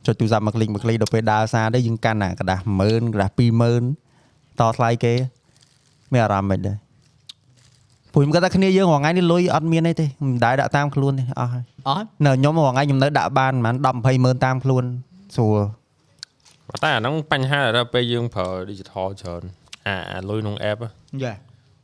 [0.06, 3.32] ចុចទូរស័ព្ទមកคลิกមកคลิกដល់ពេលដើរសារទៅយើងកាន់អាกระดาษ10000กระดาษ
[3.96, 5.14] 20000តថ្លៃគេ
[6.12, 6.78] មានអារម្មណ៍មិនដែរ
[8.12, 14.84] ពួកខ្ញុំគាត់ថាគ្នាយើងរងថ្ងៃនេះលុយអត់មានអីទេមិនដែរដាក់តាមខ្លួនទេអស់ហើយអស់នៅខ្ញុំរងថ្ងៃខ្ញុំនៅដាក់បានប្រហែល10 20000តាមខ្លួន
[15.36, 15.60] ស្រួល
[16.84, 19.44] តែអាហ្នឹងបញ្ហាដល់ពេលយើងប្រើ digital ច្រើន
[19.88, 20.80] អាលុយក្នុង app
[21.24, 21.34] យ៉ា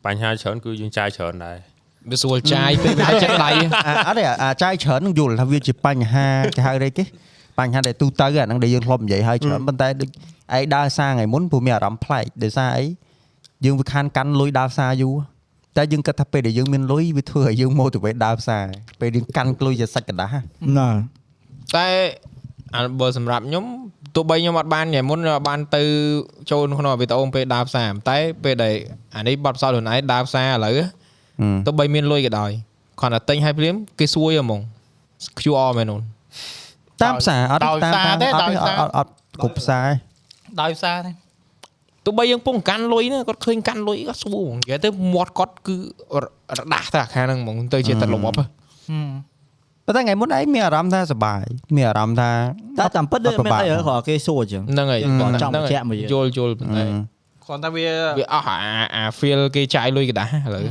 [0.06, 1.58] បញ្ហាច្រើនគឺយើងចាយច្រើនដែរ
[2.10, 3.50] វាស្រួលចាយពេលវាចិត្តដៃ
[4.08, 7.04] អត់ទេអាចាយច្រើននឹងយល់ថាវាជាបញ្ហាគេហៅអីគេ
[7.60, 10.10] បញ្ហាដែលទូទៅអានឹងដែលយើងធ្លាប់និយាយហើយច្រើនប៉ុន្តែដូច
[10.58, 12.86] ឯដើរសារថ្ងៃមុនព្រោះមានអារម្មណ៍ប្លែកដោយសារអី
[13.66, 15.16] យើងវាខានកាន់លុយដើរសារយូរ
[15.78, 18.66] តែយើងគិតថាពេលដែលយើងមានលុយវាធ្វើឲ្យយើង motivate ដើរផ្សារ
[19.00, 20.32] ពេលយើងកាន់លុយជាសាច់กระដាស់
[20.78, 20.90] ណា
[21.76, 21.88] តែ
[22.76, 23.66] អាបើសម្រាប់ខ្ញុំ
[24.16, 25.84] ទោះបីខ្ញុំអត់បានញ៉ៃមុនខ្ញុំអត់បានទៅ
[26.52, 28.76] ចូលក្នុងវីដេអូពេលដើរផ្សារតែពេលដែល
[29.16, 30.78] អានេះបត់ផ្សោតខ្លួនឯងដើរផ្សារឥឡូវ
[31.66, 32.52] ទោះបីមានលុយក៏ដោយ
[33.00, 34.62] គ្រាន់តែទិញឲ្យភ្លាមគេសួយហ្មង
[35.40, 36.00] QR មែននោះ
[37.02, 39.12] តាមផ្សារអត់ដោយតាមសារតាមទេអត់ដោយទេសារអត់អត់
[39.42, 39.88] គ្រប់ផ្សារ
[40.62, 41.12] ដោយសារទេ
[42.06, 45.76] ទោះបីយើងពងកាន់លុយណាគាត់ឃើញកាន់លុយគាត់ស្វួងនិយាយទៅមាត់គាត់គឺ
[46.22, 46.24] រ
[46.60, 48.46] រដាស់តែអាខាងហ្នឹងហ្មងទៅជាទម្លាប់ហ៎
[49.86, 51.44] ប៉ុន្តែថ្ងៃមុនឯងមានអារម្មណ៍ថាសុបាយ
[51.76, 52.32] មានអារម្មណ៍ថា
[52.80, 56.84] តែតាមពិតដូចមានអីគ្រាន់គេសួរចឹងហ្នឹងហើយគាត់ចង់បញ្ជាក់មកយើងយល់យល់ប៉ុន្តែ
[57.46, 57.88] គ្រាន់តែវា
[58.20, 58.58] វាអស់អា
[58.96, 60.64] អា feel គេចាយលុយកដាស់ឥឡូវ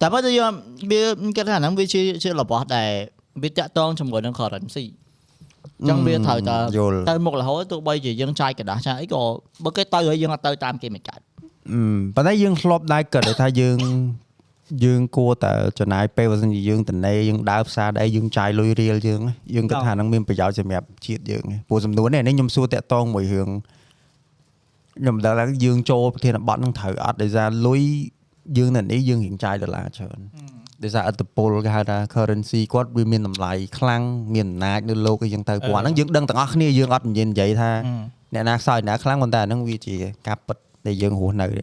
[0.00, 0.52] តែបើយើង
[0.90, 1.00] វា
[1.36, 2.90] គេថាហ្នឹងវាជាជារបស់ដែល
[3.42, 4.84] វាតាក់តងជាមួយនឹង currency
[5.88, 6.56] ចឹងវាត្រូវតែ
[7.08, 9.22] ទៅមុខរហូតទោះបីជាយើងចាយកដាស់ចាអីក៏
[9.64, 11.20] បើគេទៅហើយយើងអត់ទៅតាមគេមិនកើត
[12.16, 13.78] ប៉ុន្តែយើងធ្លាប់ដែរគិតថាយើង
[14.84, 19.20] យើងគួរតែចំណាយពេលបើសិនជាយើងតនេយើងដើរផ្សារដែរយើងចាយលុយរៀលយើង
[19.54, 23.48] យើងគិតថាហ្នឹងមានប្រយោជន៍សម្រាប់ជាតិយើងព្រោះសំណួរនេះនេះខ្ញុំសួរតាក់តងមួយរឿង
[24.98, 27.82] ខ្ញុំមិនដឹងថាយើងចូលប្រធានបទហ្នឹងត្រូវអត់ដោយសារលុយ
[28.58, 30.18] យើងនៅនេះយើងរៀងចាយដុល្លារច្រើន
[30.82, 34.02] ដោយសារអត្តពលគេហៅថា currency គាត់វាមានតម្លៃខ្លាំង
[34.34, 37.70] មានអំណាចនៅលោកអីចឹងទៅព្រោះអាហ្នឹងយើងដឹងទាំងអស់គ្នាយើងអត់និយាយនិយាយថា
[38.34, 39.94] អ្នកណាខ្សោយអ្នកណាខ្លាំងប៉ុន្តែអាហ្នឹងវាជា
[40.26, 40.56] ការពិត
[40.86, 41.62] ដែលយើងរស់នៅទេ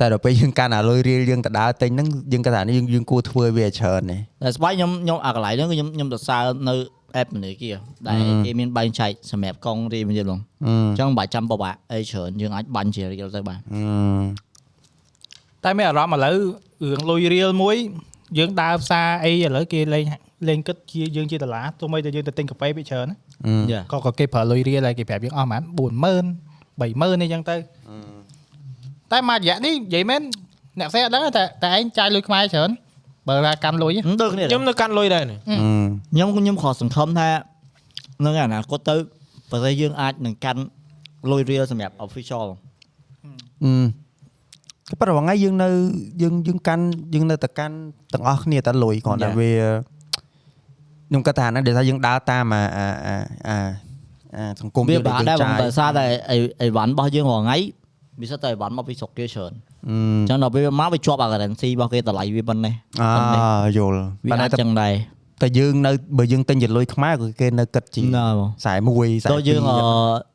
[0.00, 6.38] តែដល់ពេលយើងកាន់អាលុយរៀលយើងទៅដើរទិញហ្នឹងយើងគាត់ថានេះយើងយើងគួរធ្វើវាឲ្យច្រើននេះតែស្បាយខ្ញុំខ្ញុំអាកន្លែងហ្នឹងគឺខ្ញុំខ្ញុំទៅសើ
[6.68, 6.74] នៅ
[7.20, 7.70] app មនីគា
[8.06, 13.80] ដែលគេមានបែងចែកសម្រាប់កង់រៀលមានយល់ហ្មងអឺអញ្ចឹងមិនបាច់ចាំបបាក់អីច្រើនយើងអាចបាញ់ជារៀលទៅបានអឺ
[15.64, 16.36] តែមានអារម្មណ៍ឥឡូវ
[16.90, 17.76] រឿងលុយរៀលមួយ
[18.38, 20.04] យើងដើរផ្សារអីឥឡូវគេលេង
[20.48, 23.16] លេងគិតជាយើងជាដុល្លារទោះបីតែយើងទៅទិញកាហ្វេពីច្រើនណា
[23.72, 27.56] យ៉ាក៏ក៏គេប្រើលុយរៀលហើយគេប្រាប់យើងអស់ប្រហែល40000 30000អីចឹងទៅ
[29.12, 30.20] តែមួយរយៈនេះនិយាយមែន
[30.78, 32.70] អ្នកផ្សេងអត់ដឹងតែតែឯងចាយលុយខ្មែរច្រើន
[33.28, 35.38] បើថាកាន់លុយហ៎ដូចគ្នាខ្ញុំនៅកាន់លុយដែរនេះ
[36.12, 37.28] ខ្ញុំខ្ញុំខកសង្ឃឹមថា
[38.24, 38.94] នឹងអនាគតទៅ
[39.50, 40.62] បើតែយើងអាចនឹងកាន់
[41.30, 42.46] លុយរៀលសម្រាប់ official
[43.64, 43.72] អឺ
[44.90, 45.68] ក៏ប៉ុន្តែថ្ងៃយើងនៅ
[46.22, 46.84] យើងយើងកាន់
[47.14, 47.76] យើងនៅតែកាន់
[48.12, 49.38] ទាំងអស់គ្នាតែលុយគ្រាន់តែ Yeah.
[49.40, 49.52] វា
[51.08, 53.16] ខ្ញុំគាត់ថាហ្នឹងដែលថាយើងដើរតាមអាអាអា
[53.48, 53.56] អា
[54.36, 57.58] អាសង្គមវាយើងបាក់ដែលដែរយើងបងចាយដោយសារតែអីអីវ៉ាន់របស់យើងរាល់ថ្ងៃ
[58.20, 59.52] វាសិតតែអីវ៉ាន់មកពីស្រុកគេច្រើន
[59.88, 63.04] អឺអញ្ចឹងដល់ពេលវាមកវាជាប់អា currency របស់គេតម្លៃវាប៉ុណ្ណេះអ
[63.78, 64.92] យល់វាប៉ុន្តែអាចចឹងដែរ
[65.42, 69.78] តែយើងនៅបើយើងទិញជាលុយខ្មែរក៏គេនៅគិតជាណាបងខ្សែ1ខ្សែតោះយើងអឺ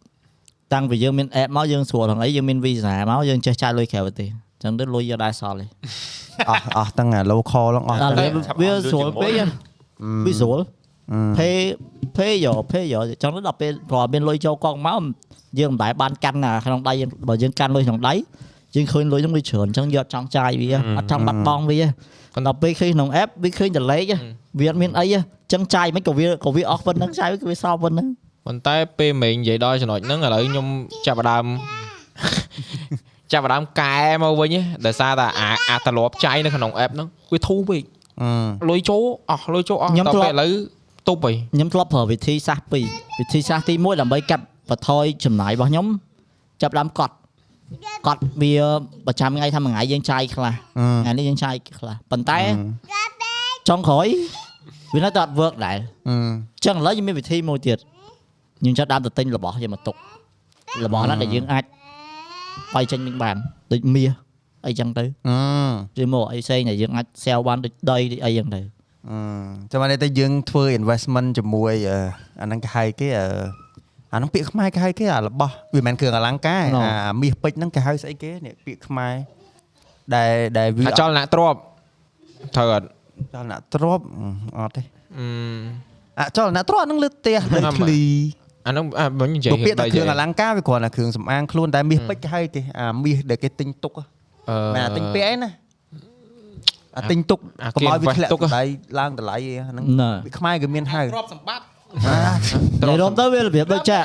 [0.05, 5.65] 2តាំងពីយើងមាន app មកយើងស្រួលហ្នឹងអីយើងមាន visa មកយើងចេះចាយលុយក្រៅប្រទេសអញ្ចឹងទៅលុយយកដែរសល់ទេ
[6.49, 8.29] អស់អស់ទាំងអា local ហ្នឹងអស់ដល់ទាំង
[8.61, 9.45] វាវាស្រួលពេកហ៎
[10.25, 10.59] វាស្រួល
[11.11, 11.55] អឺ pay
[12.17, 15.01] pay យក pay យកចឹងទៅដល់ពេលព្រោះមានលុយចូលកង់មក
[15.59, 18.13] យើងមិនដែលបានកាន់អាក្នុងដៃយើងបើយើងកាន់លុយក្នុងដៃ
[18.75, 21.79] យើងឃើញលុយហ្នឹងវាច្រើនអញ្ចឹងយកចង់ចាយវាអត់ចង់បាត់បង់វា
[22.33, 24.03] ប៉ុន្តែពេលឃើញក្នុង app វាឃើញតលេខ
[24.59, 28.07] វាអត់មានអីអញ្ចឹងចាយមិនក៏វាក៏វាអស់ប៉ុណ្្នឹងចាយវាវាសល់ប៉ុណ្្នឹង
[28.45, 30.67] ប៉ុន្តែពេលមេងនិយាយដល់ចំណុចហ្នឹងឥឡូវខ្ញុំ
[31.05, 31.45] ចាប់ផ្ដើម
[33.31, 37.83] ចាប់ផ្ដើមកែមកវិញឯងដោយសារតែអាអាត្រឡប់ចាយនៅក្នុង app ហ្នឹងវាធូរពេក
[38.21, 40.51] អឺលុយចូលអស់លុយចូលអស់ខ្ញុំដល់ធ្លាប់ពេលឥឡូវ
[41.07, 42.85] ទប់ហីខ្ញុំធ្លាប់ប្រើវិធីសាស្ត្រពីរ
[43.19, 45.87] វិធីសាស្ត្រទី1ដើម្បីកាត់ បន្ថយចំណាយរបស់ខ្ញុំ
[46.61, 47.15] ចាប់ផ្ដើមកត់
[48.07, 48.53] កត់វា
[49.07, 52.39] ប្រចាំថ្ងៃថាមួយថ្ងៃយើងចាយខ្លះអឺថ្ងៃនេះយើងចាយខ្លះប៉ុន្តែ
[53.69, 54.07] ចុងក្រោយ
[54.93, 55.77] វានៅតែអត់ work ដែរ
[56.09, 56.15] អឺ
[56.65, 57.77] ចឹងឥឡូវយើងមានវិធីមួយទៀត
[58.65, 59.95] យើងចាប់ដើមទៅទិញរបស់យកមកទុក
[60.85, 61.63] របស់ណាដែលយើងអាច
[62.75, 63.35] បាយចេញវិញបាន
[63.73, 64.11] ដូចមាស
[64.67, 65.03] អីចឹងទៅ
[65.97, 68.61] អឺឬមកអីផ្សេងដែលយើងអាច sell បានដូចដីដូចអីចឹងទៅ
[69.09, 69.17] អឺ
[69.71, 71.97] ចាំមកនេះទៅយើងធ្វើ investment ជាមួយអឺ
[72.41, 73.27] អាហ្នឹងគេហៅគេអឺ
[74.15, 76.63] អាហ្នឹងពាក្យខ្មែរគេហៅគេអារបស់វាមិនមែនគ្រឿងអលង្ការ
[77.07, 79.13] អាមាសពេជ្រហ្នឹងគេហៅស្អីគេនេះពាក្យខ្មែរ
[80.15, 81.55] ដែលដែលវាអាចលអ្នកទ្រប
[82.55, 82.85] ត្រូវអត់
[83.33, 83.99] ចលនាទ្រប
[84.57, 84.83] អត់ទេ
[85.17, 85.25] អឺ
[86.19, 88.01] អាចលនាទ្របហ្នឹងលើផ្ទះលើណាំឃ្លី
[88.67, 94.03] អាហ្នឹងអាវិញនិយាយទៅពាក្យតែទៅគ្រឿងអលង្ការវាគ្រាន់តែគ្រឿងសម្អាងខ្លួនតែមាសពេជ្រគេហៅគេអាមាសដែលគេទិញទុកហ៎
[94.49, 95.51] អឺមែនអាទិញពាក្យអីណា
[96.97, 98.63] អាទិញទុកអាកុំឲ្យវាធ្លាក់ទុកតម្លៃ
[98.99, 101.65] ឡើងតម្លៃអីហ្នឹងណែវាខ្មែរគេមានហៅទ្រព្យសម្បត្តិ
[102.03, 103.97] និយាយរំទៅវារបៀបដូចចា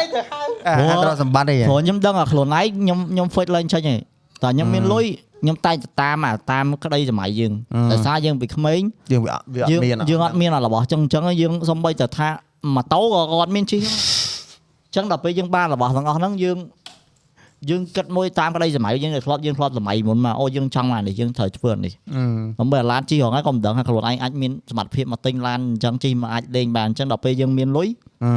[0.68, 4.00] អាហៅទ្រព្យសម្បត្តិអីព្រោះខ្ញុំដឹងអាខ្លួនឯងខ្ញុំខ្ញុំ fit ឡើងចេញហើយ
[4.42, 5.04] តែខ្ញុំមានលុយ
[5.42, 7.52] ខ្ញុំតែងតែតាមអាតាមក្តីសម័យយើង
[7.92, 8.80] ដោយសារយើងពីក្មេង
[9.12, 12.28] យើងវាអត់វាអយើត់ងមានយើងអត់មានអារបស់ចឹងចឹងយើងសំបីតែថា
[12.74, 13.82] ម៉ូតូក៏គាត់មានជិះ
[14.94, 16.56] ចឹងដល់ពេលយើងបានរបស់ទាំងអស់ហ្នឹងយើង
[17.68, 22.22] យើងគិតមួយតាមក្តីសម័យយើងដែលធ្លាប់យើងធ្លាប់សម័យមុនមកអូយើងចង់បាននេះយើងត្រូវធ្វើនេះអឺ
[22.60, 27.88] អំបើឡានជិះរងហើយក៏មិនដឹងថាខ្លួនឯងអាចមានសមត្ថភាពមកទិញឡានអញ្ចឹងជិះមកអាចលេងបានអញ្ចឹងដល់ពេលយើងមានលុយ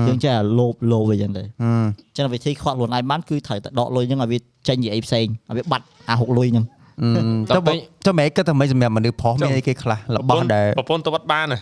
[0.07, 1.71] យើងចេះតែលោភលោភអីចឹងទៅអឺ
[2.09, 6.65] អញ្ចឹងវិធីខ្វាត់ខ្លួនឯងបានគឺត្រូវតែដកលុយហ្នឹងឲ្យវាចេញនិយាយផ្សេងឲ្យវាបាត់អាហុកលុយហ្នឹង
[7.55, 7.73] ទៅបើ
[8.05, 11.59] ទៅមិនគិតថាមិនសម្រាប់មនុស្សប្រុសមានអីគេខ្លះរបស់ដែលប្រពន្ធទៅវត្តបានណា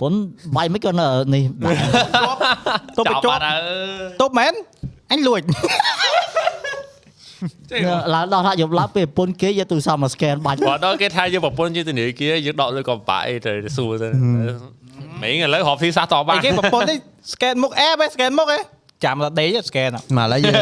[0.00, 0.12] ប៉ុន
[0.56, 1.76] បាយមិនក៏នៅនេះបាទ
[2.98, 3.40] ទុបបញ្ចប់
[4.22, 4.52] ទុបមែន
[5.12, 5.40] អញលួច
[8.14, 14.08] ឡើងដល់ថាយប់ឡើងពេលប្រពន្ធគេយកទូរស័ព្ទមក scan បាច់បើដល់គេថាយើងប្រពន្ធយើងទៅនិយាយគេយើងដកលុយក៏បាក់អីទៅសួរទៅ
[15.22, 16.98] មិញឥឡូវហប់ទីសាសតបបាអីក់គេប្រពន្ធនេះ
[17.32, 18.62] scan មុខ app ឯង scan មុខឯង
[19.04, 20.56] ចាំដល់ដេក scan អ่ะមកឥឡូវយើង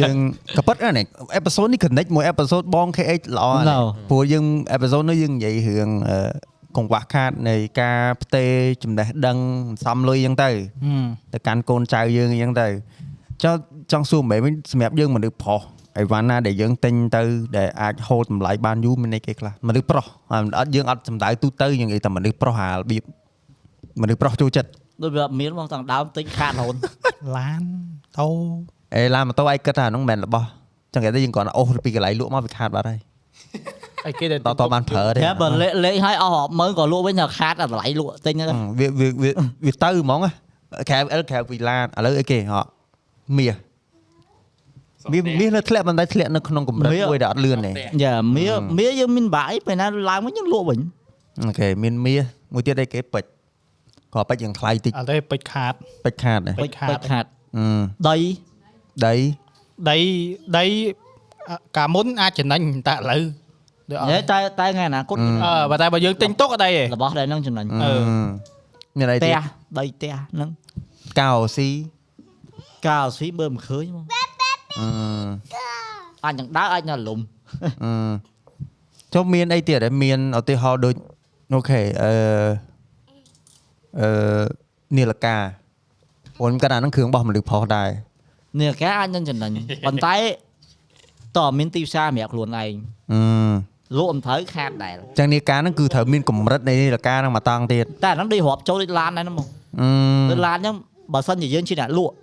[0.00, 0.16] យើង
[0.56, 6.18] ក៏ប៉ិតនេះអេផ isode នេះ connect មួយអេផ isode បង KH ល្អណាស់ព្រោះយើងអេផ isode នេះយើងនិយាយរឿងអឺ
[6.76, 9.38] កង្វះខាតនៃការផ្ទេរចំណេះដឹង
[9.84, 10.50] សំលុយអញ្ចឹងទៅ
[11.32, 12.68] ទៅកាន់កូនចៅយើងអញ្ចឹងទៅ
[13.42, 13.58] ចង់
[13.92, 15.60] ចង់សួរមែនវិញសម្រាប់យើងមនុស្សប្រុស
[15.98, 17.22] អីវ៉ាន់ណាដែលយើងទិញទៅ
[17.58, 20.06] ដែលអាចហូតតម្លៃបានយូរមានន័យគេខ្លះមនុស្សប្រុស
[20.58, 23.02] អត់យើងអត់សំដៅទូទៅយើងនិយាយតែមនុស្សប្រុសអារបៀប
[24.02, 24.68] មនុស្សប្រុសចូលចិត្ត
[25.02, 26.74] ដូចវាអត់មានមកតាំងដើមទិញខាតរហូត
[27.36, 27.62] ឡាន
[28.18, 28.28] តោ
[28.94, 30.46] អេឡានម៉ូតូឯងគិតថាអានោះមិនមែនរបស់
[30.94, 33.00] ចឹងគេទៅយើងគ្រាន់តែអូសពីកន្លែងលក់មកវាខាតបាត់ហើយ
[34.06, 39.30] អីគេដែលតតបានប្រើទេតែបើលេខលេខឲ្យអស់រាប់ម៉ឺនក៏លក់វិញតែខាតតែតម្លៃលក់ទិញហ្នឹងវាវាវា
[39.64, 40.20] វាទៅហ្មង
[40.90, 42.60] ក្រៅអិលក្រៅពីឡានឥឡូវអីគេហ៎
[43.36, 43.56] មាស
[45.12, 47.70] វាមាសនៅធ្លាក់មិនដែរធ្លាក់នៅក្នុងកម្រិតមួយដែលអត់លឿនទេ
[48.02, 48.46] យ៉ាមៀ
[48.78, 50.80] មៀយើងមានបាយពេលណាឡើងវិញយើងលក់វិញ
[51.44, 53.30] អូខេមានមាសមួយទៀតអីគេពេជ្រ
[54.14, 57.24] ក៏ពេជ្រយ៉ាងថ្លៃតិចអត់ទេពេជ្រខាតពេជ្រខាតដែរពេជ្រខាតពេជ្រខាត
[57.56, 57.66] អឺ
[58.08, 58.16] ដី
[59.06, 59.14] ដី
[59.88, 59.96] ដី
[60.58, 60.64] ដី
[61.50, 63.22] អកាលមុនអាចចំណេញតែឥឡូវ
[63.90, 67.92] ដូចអត់ហេតែតែថ្ងៃអនាគតអឺបើតែបើយើងទិញទុកអត់អីទេរបស់ដែលហ្នឹងចំណេញអឺ
[68.98, 69.40] មានអីផ្ទទៀតះ
[69.78, 70.50] ដីផ្ទះហ្នឹង
[71.20, 71.68] កៅស៊ី
[72.86, 74.04] កាលស៊ីបើមិនឃើញមក
[74.78, 74.86] អឺ
[76.24, 77.18] អាចនឹងដើរអាចនៅលំ
[77.84, 77.90] អឺ
[79.14, 80.94] ចុះមានអីទៀតមានឧទាហរណ៍ដូច
[81.54, 82.12] អូខេអឺ
[84.00, 84.08] អឺ
[84.96, 85.36] នីលកា
[86.42, 87.88] អូនគាត់អាហ្នឹងគ្រឿងរបស់មនុស្សផុសដែរ
[88.60, 89.50] នេះកាអាចនឹងចំណេញ
[89.86, 90.14] ប៉ុន្តែ
[91.38, 92.72] តើមានទីផ្សារសម្រាប់ខ្លួនឯង
[93.12, 93.20] អឺ
[93.98, 99.46] លក់មិនត្រូវខាតដែរចឹងនីកាហ្នឹងគឺត្រូវមានកម្រិតនៃនីលកាហ្នឹងមកតង់ទៀតតែអាហ្នឹងដូចរាប់ចូលដូចឡានដែរហ្នឹងមក
[99.80, 99.88] អឺ
[100.30, 100.74] ដូចឡានហ្នឹង
[101.12, 102.14] បើសិនជាយើងជាអ្នកលក់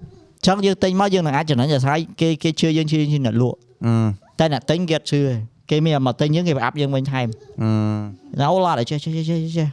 [0.44, 3.94] អញ្ចឹងយើងទិញមកយើងនឹងអាចចំណេញដោយសារគេគេជឿយើងជាជាអ្នកលក់អឺ
[4.40, 5.34] តែអ្នកទិញគេអត់ជឿទេ
[5.70, 7.28] គេមានមកទិញយើងគេប្រាប់យើងវិញថែម
[7.62, 9.68] អឺណាអូឡាតែចេះចេះចេះចេះចេះ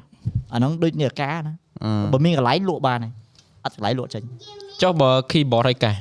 [0.52, 1.52] អាហ្នឹងដូចនេះកាណា
[1.84, 3.12] អឺបើមានកន្លែងលក់បានហើយ
[3.64, 4.22] អត់កន្លែងលក់ចេញ
[4.82, 5.94] ចុះបើ keyboard ហើយកាស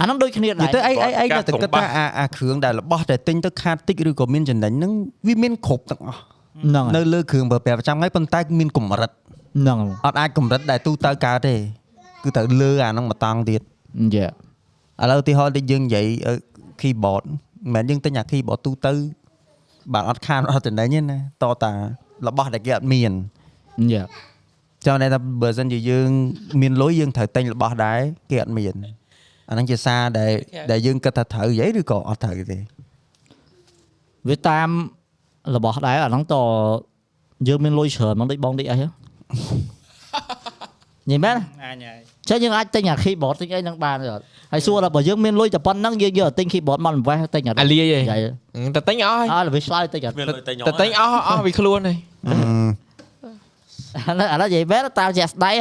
[0.00, 4.92] អាហ្នឹងដូចគ្នានិដែយាយទៅរអីអីអីតែគិតថាអាអាគ្រឿងដែលរបស់ដែលទិញទៅខាតតិចឬក៏មានចំណេញហ្នឹង
[5.26, 9.10] វាមានគ្រប់ទាំងអស់ហ្នឹងនៅលើគ្រឿងប្រើប្រាស់ប្រចាំថ្ងៃប៉ុន្តែមានកម្រិត
[9.60, 11.54] ហ្នឹងអត់អាចកម្រិតដែលទូទៅកើតទេ
[12.26, 13.62] គឺត្រូវលើអាហ្នឹងមកតង់ទៀត
[14.14, 14.28] យ៉ា
[15.02, 16.34] ឥឡូវឧទាហរណ៍ដូចយើងនិយាយអឺ
[16.80, 17.24] keyboard
[17.74, 18.92] មិនមែនយើងទិញអា keyboard ទូទៅ
[19.92, 21.72] បាទអត់ខានអត់ចំណេញទេណាតតា
[22.26, 23.12] របស់ដែលគេអត់មាន
[23.92, 24.02] យ៉ា
[24.86, 26.08] ចាំតែថាបើសិនជាយើង
[26.60, 28.00] មានលុយយើងត្រូវទិញរបស់ដែរ
[28.30, 28.74] គេអត់មាន
[29.48, 30.32] អាហ្នឹងជាសារដែល
[30.70, 32.58] ដែលយើងគិតថាត្រូវនិយាយឬក៏អត់ត្រូវទេ
[34.28, 34.68] វាតាម
[35.56, 36.34] របស់ដែរអាហ្នឹងត
[37.48, 38.86] យើងមានលុយច្រើនហ្មងដូចបងដូចអីហ៎
[41.10, 48.16] ញ៉ៃមែនអញហើយចឹងយើងអាចទិញអា keyboard ទិញអីហ្នឹងបានទេអត់ហើយសួរថាបើយើងមានលុយតែប៉ុណ្្នឹងយើងយកទៅទិញ keyboard មក invest ទិញអត់អាលាយឯងយ៉ា
[48.76, 51.96] តែទិញអស់ហើយអើវាឆ្លើយទិញអត់មានលុយតែញ៉តែទិញអស់អស់វាខ្លួនហើយ
[54.08, 55.56] អានេះអានេះនិយាយមែនតាមជាក់ស្ដែង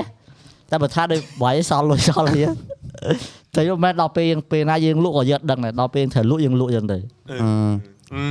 [0.69, 2.41] តែបើថាដូចបាយសល់លុយសល់អី
[3.55, 6.97] តែយកមែនដល់ពេលយើងពេលណាយើងលក់ក៏យើងអត់ដឹងដែរដល់ពេលយើងត្រូវលក់យើងលក់ចឹងទៅ
[8.13, 8.23] អឺ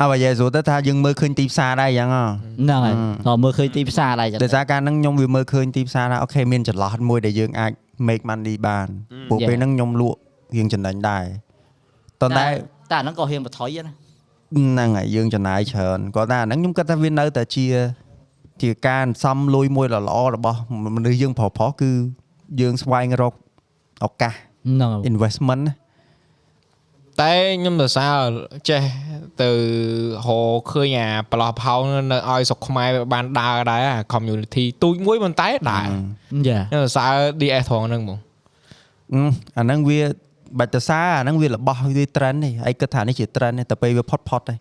[0.00, 2.24] ហើយបើនិយាយស្រួលទៅថាយើងមើលឃើញទីផ្សារដែរអញ្ចឹងហ៎
[2.62, 2.94] ហ្នឹងហើយ
[3.26, 7.72] ដល់មើលឃើញទីផ្សារដែរចឹងដោយសារការហ្នឹងខ្ញុំវាមើលឃើញទីផ្សារថាអូខេមានចន្លោះមួយដែលយើងអាច
[8.08, 8.86] make money បាន
[9.28, 10.18] ព្រោះពេលហ្នឹងខ្ញុំលក់
[10.56, 11.24] រៀងចំណេញដែរ
[12.22, 12.44] តន្តែ
[12.90, 13.92] តែអាហ្នឹងក៏ហ៊ានបថុយណា
[14.56, 17.66] ហ្នឹងហើយយើងចំណាយច្រើនគាត់ថាអាហ្នឹងខ្ញុំគិតថាវានៅតែជា
[18.62, 20.58] ជាការសំលុយមួយល្អៗរបស់
[20.96, 21.90] មនុស្សយើងប្រុសៗគឺ
[22.60, 23.34] យើងស្វែងរក
[24.04, 25.74] ឱកាសហ្នឹងហើយ investment ណា
[27.20, 28.16] តែខ្ញុំទៅសារ
[28.68, 28.82] ចេះ
[29.42, 29.50] ទៅ
[30.26, 31.80] រកឃើញអាប្រឡោះផោង
[32.12, 35.88] នៅឲ្យស្រុកខ្មែរវាបានដើរដែរអា community ទូចមួយប៉ុន្តែដើរ
[36.48, 38.18] យ៉ាខ្ញុំទៅសារ DS ត្រង់ហ្នឹងហ្មង
[39.12, 39.20] អឺ
[39.58, 40.00] អាហ្នឹងវា
[40.58, 44.54] បាច់ទៅសារអាហ្នឹងវារបស់វា trend នេះឯងគិតថានេះជា trend ទេតែពេលវាផុតផុតទេ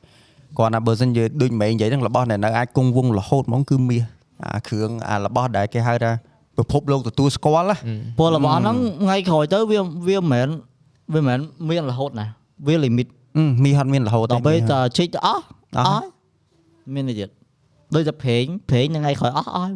[0.57, 4.03] គាត់ណាបើសិនជាដូចម៉េងនិយាយហ្នឹងរបស់ដែលនៅអាចគង់វង្សរហូតហ្មងគឺមាស
[4.55, 6.11] អាគ្រឿងអារបស់ដែលគេហៅថា
[6.57, 7.75] ពិភពលោកទទួលស្គាល់ណា
[8.19, 10.47] ពលរបស់ហ្នឹងថ្ងៃក្រោយទៅវាវាមិនមែន
[11.13, 12.27] វាមិនមែនមានរហូតណា
[12.67, 13.07] វា limit
[13.37, 15.43] អឺមាសអត់មានរហូតទេដល់ពេលតែជីកទៅអស់
[15.77, 16.07] អស់អស់
[16.93, 17.29] មាននេះទៀត
[17.95, 19.73] ដូចតែប្រេងប្រេងថ្ងៃក្រោយអស់អស់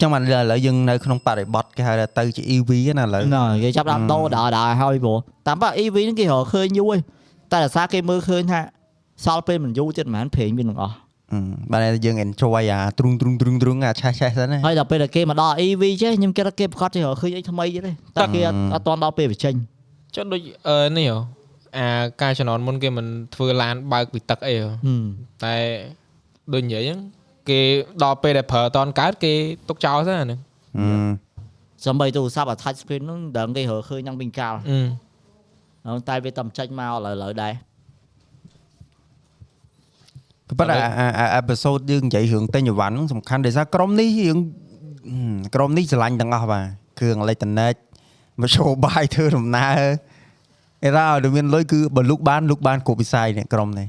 [0.00, 7.00] ចឹងបានឥឡូវយើងនៅក្នុងបរិបទគេហៅថាទៅជា EV ណាឥឡូវណាគេចាប់ដើមដោដើដើហើយព្រោះតាមប៉ EV ហ្នឹងគេរកឃើញយូរហើយ
[7.52, 8.60] តែដោយសារគេមើលឃើញថា
[9.24, 10.96] សល់ពេលមិនយូរទៀតមិនមែនប្រេងវានឹងអស់
[11.32, 11.40] អឺ
[11.70, 19.54] បានតែយើង enjoy អាទ្រុងទ្រុងទ្រុងទ្រុងអាឆេះឆេះសិនណាហើយដល់ពេលដែលគេមកដល់ EV ចេះខ្ញុំគិតថាគេប្រកាសចេះរកឃើញអីថ្មីទៀតទេតែគេអត់អត់ទាន់ដល់ពេលបញ្ចេញ
[20.14, 21.37] ចុះដូចអឺនេះហ៎
[21.76, 21.88] អា
[22.22, 25.04] ការជំនាន់មុនគេមិនធ្វើឡានបើកពីទឹកអីហ៎ហឹម
[25.44, 25.54] តែ
[26.52, 27.00] ដូចនិយាយហ្នឹង
[27.48, 27.60] គេ
[28.02, 29.32] ដល់ពេលដែលប្រើតនកើតគេ
[29.68, 30.40] ទុកចោលទៅអាហ្នឹង
[30.78, 30.88] អឺ
[31.86, 34.78] សំបីទូរស័ព្ទអា touch screen ហ្នឹងដល់គេរកឃើញយ៉ាងវិញកាលអឺ
[35.86, 37.52] ហើយតែវាតែចេញមកឥឡូវឥឡូវដែរ
[40.58, 44.38] ប៉ុន្តែអាអាអេពីសូតយើងនិយាយរឿងទិញអីវ៉ាន់ហ្នឹងសំខាន់ដោយសារក្រុមនេះយើង
[45.10, 46.64] ហឹមក្រុមនេះស្រឡាញ់ទាំងអស់បាទ
[46.98, 47.74] គ្រឿងអេឡិចត្រូនិក
[48.40, 49.80] មកចូលបាយធ្វើដំណើរ
[50.84, 53.88] អេរ៉ាឲ្យមានលុយគឺបើលុកបានលុកបានគ្រប់វិស័យនេះក្រុមនេះ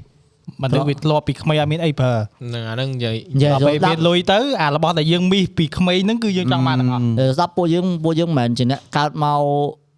[0.61, 9.41] មិនដឹងវាធ្លាប់ពីក្មេងអត់មានអីប្រើហ្នឹងអាហ្នឹងនិយាយនិយាយដល់ពេលស្ដាវាប់លុយទៅអារបស់ដែលយើងមីសពីក្មេងហ្នឹងគឺយើងចង់បានទាំងអស់តែស្ដាប់ពួកយើងពួកយើងមិនមែនជាអ្នកកើតមក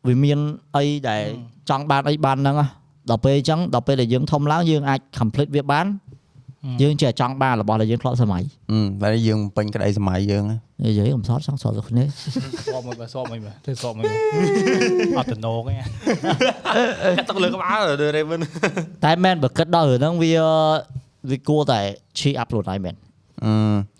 [0.07, 0.39] វាមាន
[0.75, 1.23] អីដែល
[1.69, 2.67] ចង់បានអីបានហ្នឹងហ៎
[3.09, 5.85] ដល់ពេលអញ្ចឹងដល់ពេលដែលយើងធំឡើងយើងអាច complete វាបាន
[6.81, 12.03] យើងចេះចង់បានរបស់ដែលយើងធ្លាប់សម័យអឺតែយើងពេញក្តីសម័យយើងណានិយាយកំសត់ចង់សត់ទៅគ្នា
[12.73, 14.05] សក់មួយបើសក់មួយបើធ្វើសក់មួយ
[15.17, 15.73] អត់តំណងទេ
[17.17, 18.41] កាត់ទឹកលើក្បាលទៅ Raven
[19.05, 20.31] តែមែនបើគិតដល់រឿងហ្នឹងវា
[21.29, 21.79] វាគួរតែ
[22.19, 22.95] ឈីអាប់ឡូតហើយមែន
[23.45, 23.51] អឺ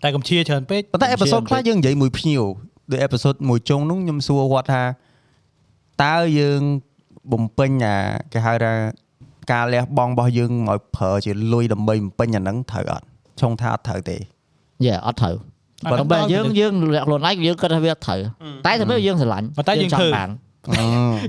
[0.02, 2.42] តែកុំជាច្រើនពេកប៉ុន្តែអេពីសូតខ្លះយើងនិយាយមួយភ្ញៀវ
[2.90, 4.82] ដូចអេពីសូតមួយចុងនោះខ្ញុំសួរគាត់ថា
[6.04, 6.60] តើយើង
[7.32, 7.96] បំពេញអា
[8.32, 8.72] គេហៅថា
[9.52, 13.04] ការលះបង់របស់យើងមកប្រើជាលុយដើម្បីបំពេញអាហ្នឹងត្រូវអត់
[13.40, 14.16] ឆុងថាអត់ត្រូវទេ
[14.86, 15.34] យេអត់ត្រូវ
[15.92, 18.18] បើបែរយើងយើងលាក់ខ្លួនឯងយើងគិតថាវាអត់ត្រូវ
[18.66, 19.46] តែតែយើងស្រឡាញ់
[19.94, 20.30] ចង់បាន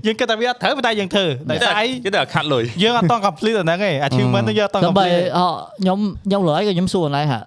[0.05, 5.39] យើងគិតថាវាអត់ត្រូវប៉ុន្តែយើងធ្វើតែស្អីគេទៅខាត់លុយយើងអត់តង់ complete អាហ្នឹងឯង achievement ហ្នឹងយើងអត់តង់ដើម្បី complete អ
[5.81, 7.39] ខ្ញុំខ្ញុំលើហើយក៏ខ្ញុំសួរណៃហា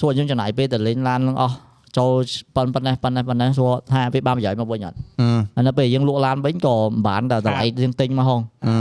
[0.00, 1.56] សួរខ្ញុំចំណាយពេលទៅលេងឡាននឹងអស់
[1.98, 2.12] ចូល
[2.56, 8.74] ប៉ុណ្ណេះប៉ុណ្ណេះប៉ុណ្ណេះសួរថាវាបានប្រយោជន៍មកវិញអត់អឺហើយនៅពេលយើងលក់ឡានវិញក៏មិនបានតែតម្លៃយើងទិញមកហងអឺ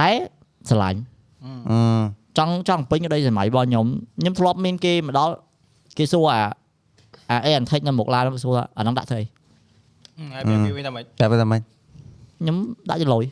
[0.00, 0.10] តែ
[0.68, 1.00] ស្រឡាញ់
[1.70, 1.78] អឺ
[2.38, 3.86] ចង់ចង់ពេញក្តីសម័យរបស់ខ្ញុំ
[4.20, 5.34] ខ្ញុំធ្លាប់មានគេមកដល់
[5.98, 6.40] គេសួរអា
[7.30, 9.24] អាអេអន្តិចនៅមុខឡានហ្នឹងសួរអាហ្នឹងដាក់ធ្វើអី
[10.34, 11.60] ហើយវាវាវិញតែមិនតែបើតែមិន
[12.40, 12.56] ខ្ញុំ
[12.90, 13.24] ដាក់ចលុយ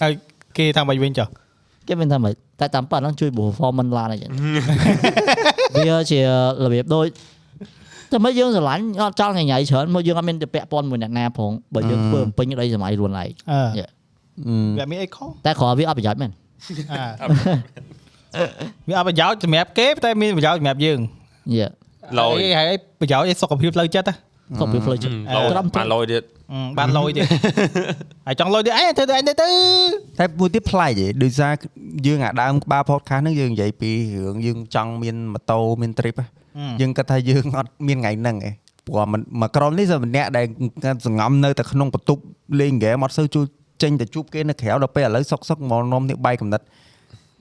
[0.00, 0.12] ហើយ
[0.56, 1.28] គេថាមិនវិញចុះ
[1.88, 4.30] គេមានថាម៉េចតែតាមប៉ាហ្នឹងជួយ performance ឡានអីចឹង
[5.76, 6.20] វាជា
[6.64, 7.06] របៀបដូច
[8.12, 13.88] តែមកយើងស្រឡាញ់អត់ចង់ញញ៉ៃច្រើនមកយើងអត់មានទៅពាក់ព័ន្ធមួយអ្នកណាផងបើយើងធ្វើបំពេញក្តីសម័យខ្លួនឯងអឺ Yeah.
[14.78, 16.30] វាមានអីខុសតែគ្រាន់វាអត់ប្រយោជន៍មែន
[16.90, 18.44] អើ
[18.88, 20.98] វាអត់ប្រយោជន៍សម្រាប់គេតែមានប្រយោជន៍សម្រាប់យើង
[21.54, 21.66] យេ
[22.18, 24.14] លយហើយហើយប្រយោជន៍ឲ្យសុខភាពផ្លូវចិត្តណា
[24.60, 27.26] ក៏វាផ្លូវចិត្តលយត្រឹមបានលយទៀតអឺបានលុយទៀត
[28.26, 29.48] ហើយចង់លុយទៀតអេធ្វើទៅអញទៅទៅ
[30.18, 31.52] តែមួយទៀតប្លែកទេដោយសារ
[32.06, 36.26] យើងអាដើមក្បាល podcast ហ្នឹងយើងនិយាយពីរឿងយើងចង់មានម៉ូតូមាន trip ហ៎
[36.80, 38.54] យើងគិតថាយើងអត់មានថ្ងៃហ្នឹងឯង
[38.86, 40.46] ព្រោះមិនមួយក្រុមនេះសម្រាប់អ្នកដែល
[41.06, 42.22] សង្ងំនៅតែក្នុងបន្ទប់
[42.60, 43.44] លេងហ្គេមអត់សូវជួយ
[43.82, 46.64] ចេញទៅជួបគេនៅក្រៅដល់ពេលឥឡូវសុកសុកមកនាំនេះបាយកំណត់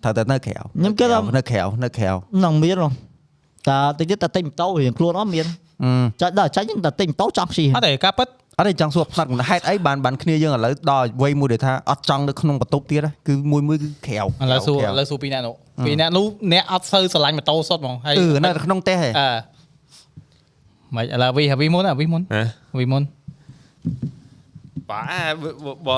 [0.03, 2.09] ត្រូវតែនៅក្រៅខ្ញុំគិតថានៅក្រៅនៅក្រៅ
[2.43, 2.89] នឹងមានហ៎
[3.69, 5.45] តែតិចទៀតតែទិញម៉ូតូរៀងខ្លួនអត់មាន
[5.83, 5.89] អឺ
[6.21, 8.27] ចាច់ដល់ចាច់តែទិញម៉ូតូចង់ជិះអត់ទេការពិត
[8.59, 15.53] អត់ទេចង់សួរផ្នែកហេតុអីបានបានគ្នាយើងឥឡូវដល់វ័យមួយដែលថាអត់ចង់នៅក្នុងបន្ទប់ទៀតគឺមួយមួយគឺក្រៅឥឡូវសួរឥឡូវសួរពីអ្នកនោះ
[15.85, 19.29] ពីអ្នកនោះអ្នកអត់សូវស្រឡាញ់ម៉ូតូសុទ្ធហ្មងហើយអឺនៅក្នុងផ្ទះហ៎អឺ
[20.95, 22.43] មិនឥឡូវវីវីមុនវីមុនហ៎
[22.79, 23.03] វីមុន
[24.91, 25.33] បាទ
[25.87, 25.97] បើ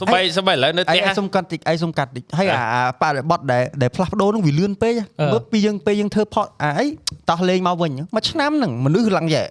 [0.00, 6.86] សបៃសបៃឥឡូវនៅឯផ្ទះងសុំកាត់តិចឯងសុំកាត់តិចហើយអាអាបរិបត្តិដែលដែលផ្លាស់ប្ដូរនឹងវាលឿនពេកហ៎មើលពីយើងពេលយើងធ្វើផតអាអី
[7.30, 9.46] តោះលេងមកវិញមួយឆ្នាំហ្នឹងមនុស្សឡើងយ៉ែឥ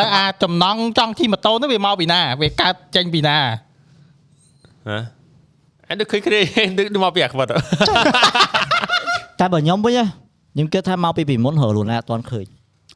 [0.00, 3.36] ឡូវអាចំណងចង់ជិះម៉ូតូនោះវាមកពីណាវាកើតចេញពីណា
[4.88, 4.98] ហ៎
[5.88, 6.40] អញនឹកឃើញគ្នា
[6.78, 7.46] នឹកមកពីអាខ្វិត
[9.40, 9.92] តែបើខ្ញុំវិញ
[10.54, 12.46] ខ្ញុំគិតថាមកពីពីមុនរលូនណាអត់ទាន់ឃើញ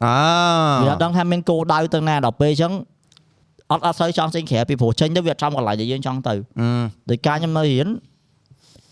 [0.05, 0.07] អ
[0.83, 2.73] វាអត់ដឹងថាមានគោលដៅទៅណាដល់ពេលអញ្ចឹង
[3.71, 6.67] អត់អត់សូវចង់ចេញក្រៅពីព្រោះចេញទៅវាអត់ចំកន្លែងដែលយើងចង់ទៅអឺ
[7.09, 7.87] ដោយការខ្ញុំនៅរៀន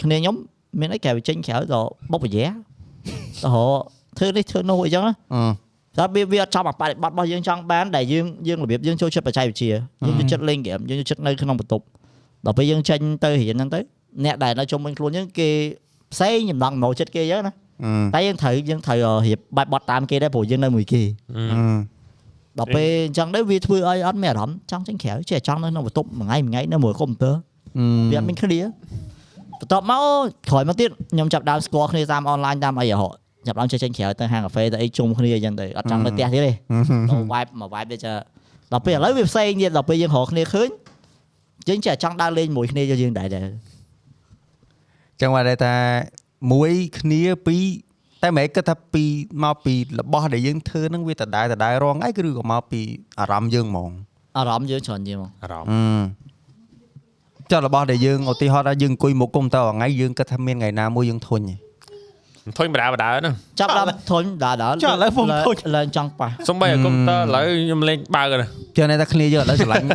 [0.02, 0.36] គ្នាខ្ញុំ
[0.80, 1.80] មានអីក្រៅពីចេញក្រៅទៅ
[2.12, 2.46] បុកប្រយា
[3.44, 3.82] ទៅរក
[4.18, 5.42] ធ្វើនេះធ្វើនោះអីចឹងណាអឺ
[5.98, 9.72] តែវាវាអត់ចំអាបរិបត្តិរបស់យើងចង់បានដែលយើងយើងរបៀបយើងចូលចិត្តបច្ចេកវិទ្យា
[10.06, 11.84] យើងចូលចិត្តលេងហ្គេមយើងចូលចិត្តនៅក្នុងបន្ទប់
[12.46, 13.80] ដល់ពេលយើងចេញទៅរៀនហ្នឹងទៅ
[14.26, 15.50] អ្នកដែលនៅជុំវិញខ្លួនយើងគេ
[16.14, 17.54] ផ្សេងចំណង់ចំណូលចិត្តគេអញ្ចឹងណា
[17.84, 18.98] អឺតែយើងត្រូវយើងត្រូវ
[19.28, 21.02] រៀបបែបបត់តាមគេដែរព្រោះយើងនៅមួយគេ
[21.36, 21.40] អឺ
[22.60, 27.36] ដល់ពេលអញ្ចឹងទៅវាធ្វើឲ្យអត់មានអារម្មណ៍ចង់ចេញក្រៅចេះចង់នៅក្នុងបន្ទប់មួយថ្ងៃមួយថ្ងៃនៅមួយកុំព្យូទ័រ
[28.12, 28.60] វាអត់មានគ្នា
[29.60, 30.02] បន្ទាប់មក
[30.50, 33.16] ក្រោយមកទៀតខ្ញុំចាប់ដើមស្គាល់គ្នាតាមអនឡាញតាមអីរហូត
[33.48, 36.52] ចាប់ដើមចេះចេញក្រៅទៅហាងកាហ្វេទៅអីជុំគ្នាអញ្ចឹងទៅអត់ចង់ទៅផ្ទះទៀតទេ
[37.10, 38.14] ទៅ vibe មក vibe ទៅចា
[38.72, 40.70] ដល់ពេលឥឡូវវាផ្សេងទៀតដល់ពេលយើងរកគ្នាឃើញ
[41.68, 43.48] យើងចេះចង់ដើរលេងមួយគ្នាយើងដែរដែរ
[45.22, 45.76] ចឹងមកដែរថា
[46.54, 47.64] មួយគ្នាពីរ
[48.26, 49.04] តែមិនគិតថាពី
[49.44, 52.82] មកពីរបស់ដែលយើងធ្វើហ្នឹងវាដដែលដដែលរងអីគឺក៏មកពី
[53.20, 53.92] អារម្មណ៍យើងហ្មង
[54.38, 56.26] អារម្មណ៍យើងច្រើនជាងមកអារម្មណ៍អឺ
[57.52, 61.56] ចុះរបស់ដែលយើងឧទាហរណ៍ថាយើងអង្គុយមុខកុំព្យូទ័រថ្ងៃយើងគិតថាមានថ្ងៃណាមួយយើងធុញទេ
[62.58, 68.46] ធុញបដាបដាហ្នឹងចាប់ដល់ធុញដល់ដល់ចុះឥឡូវខ្ញុំធុញឡើងចង់ប៉ះសំបីឲ្យកុំព្យូទ័រឥឡូវខ្ញុំលេងបើកណា
[68.78, 69.88] ចឹងន័យថាគ្នាយើងឥឡូវស្រឡាញ់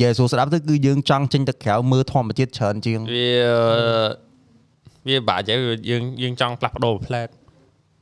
[0.00, 3.30] យេស៊ូស្ដាប់ទៅគឺយើងចង់ចេញទៅក្រៅមើលធម្មជាតិច្រើនជាងវា
[5.08, 5.56] វាបាក់ចេះ
[5.90, 7.28] យើងយើងចង់ផ្លាស់ប្ដូរផ្លែត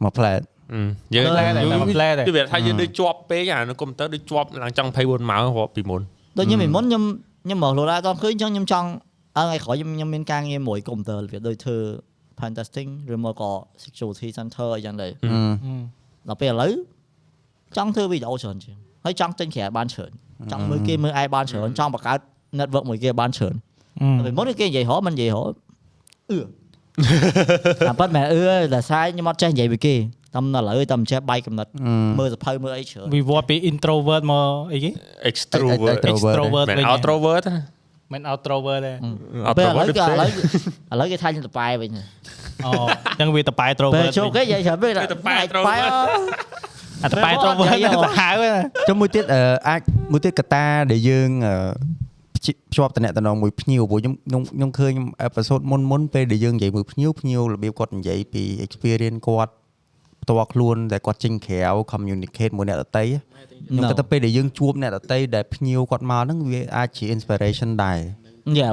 [0.04, 0.40] មកផ្លែត
[1.14, 1.62] យើងផ្លែតតែ
[1.94, 6.00] ផ្លែតទេគឺវាថាយើងដូចជាប់ពេកអានៅកុំព្យូទ័រដូចជាប់ឡើងចង់24ម៉ោងរាប់ពីមុន
[6.38, 7.02] ដូចខ្ញុំពីមុនខ្ញុំ
[7.44, 8.88] ខ្ញុំមកខ្លួនដែរអត់ឃើញអញ្ចឹងខ្ញុំចង់
[9.36, 11.76] អើថ្ងៃក្រោយខ្ញុំខ្ញុំមានការងារមួយកុំព្យូទ័រវាដូចធ្វើ
[12.38, 13.50] pen testing ឬមកក៏
[13.84, 15.12] security center អីចឹងដែរ
[16.28, 16.72] ដល់ពេលឥឡូវ
[17.76, 20.10] ចង់ធ្វើវីដេអូច្រើនជាងហើយចង់ចេញក្រៅបានច្រើន
[20.52, 22.18] ចង់មើលគេមើលឯងបានច្រើនចង់បង្កើត
[22.58, 23.54] network មួយគេបានច្រើន
[24.26, 25.38] ពីមុនគេនិយាយរហមិននិយាយរ
[26.30, 26.38] អឺ
[27.88, 28.42] តែប៉ាត់មែនអឺ
[28.74, 29.94] តែសាយខ្ញុំអត់ចេះនិយាយពីគេ
[30.34, 31.70] តាមដល់ឥឡូវតែមិនចេះបាយកំណត់
[32.18, 34.90] មើលសភៅមើលអីច្រើនវិវត្តពី introvert មកអីគេ
[35.30, 37.44] extrovert extrovert មិនវិញ outrovert
[38.12, 38.92] មិន outrovert ទេ
[39.58, 40.28] ពេលឥឡូវ outrovert គេឥឡូវ
[40.92, 41.90] ឥឡូវគេថាខ្ញុំតប៉ែវិញ
[42.64, 42.70] អូ
[43.08, 45.90] អញ្ចឹងវាតប៉ែពេល introvert ចូលគេនិយាយច្រើនពេកគេតប៉ែប៉ែ introvert
[47.02, 49.80] អាតប៉ែ introvert និយាយហ៎ទៅហៅណាចុះមួយទៀតអឺអាច
[50.12, 51.54] មួយទៀតកត្តាដែលយើងអឺ
[52.44, 54.92] ភ្ជាភ្ជាប់តំណែងមួយភ្ញៀវព្រោះខ្ញុំខ្ញុំខ្ញុំឃើញ
[55.22, 59.52] អេផ isode មុនមុនពេលដែលយើងនិយាយមួយភ្ញៀវភ្ញៀវរបៀបគាត់និយាយពី experience គាត់
[60.22, 61.60] ផ្ទាល់ខ្លួនដែលគាត់ចេញក្រៅ
[61.92, 63.04] communicate មួយអ្នកដទៃ
[63.68, 67.98] ខ្ញុំគិតថាពេលដែលយើងជួបអ្នកដទៃដែលភ្ញៀវគាត់មកហ្នឹងវាអាចជា inspiration ដែរ
[68.58, 68.70] យ៉ា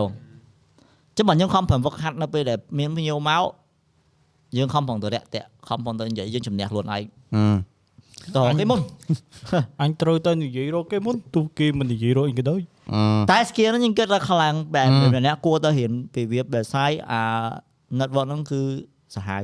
[1.18, 3.43] ចាំបើខ្ញុំខំប្រឹងវឹកហាត់នៅពេលដែលមានភ្ញៀវមក
[4.57, 7.03] យើងខំប្រឹងទៅរាក់តាក់ខំប្រឹងទៅនិយាយយើងជំនះខ្លួនឯង
[7.35, 7.70] អឺ
[8.35, 8.80] តោះគេមុន
[9.81, 12.61] អញត្រូវទៅនិយាយរកគេមុនទោះគេមិននិយាយរកអីក៏ដោយ
[12.93, 17.22] អឺតែ skill ហ្នឹងខ្ញុំគិតថាខ្លាំងបែបម្នាក់គួរទៅរៀនពីវាបែបសាយអា
[17.99, 18.61] network ហ្នឹងគឺ
[19.15, 19.43] សាហាវ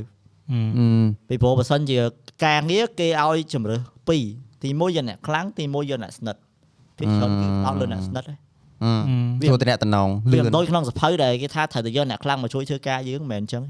[0.51, 1.97] អឺពីព្រោះបើសិនជា
[2.45, 4.23] ការងារគេឲ្យជំរើសពីរ
[4.63, 6.39] ទីមួយយកអ្នកខ្លាំងទីមួយយកអ្នកស្និទ្ធ
[6.97, 8.35] ពីខ្ញុំគឺអត់លើអ្នកស្និទ្ធទេ
[8.83, 13.63] អឺជួបតំណែងតំណងលឿវានមិនដូចក្នុងសភៅដែលគេថាត្រូវតែយកអ្នកខ្លាំងមកជួយធ្វើការយើងមិនមែនអញ្ចឹង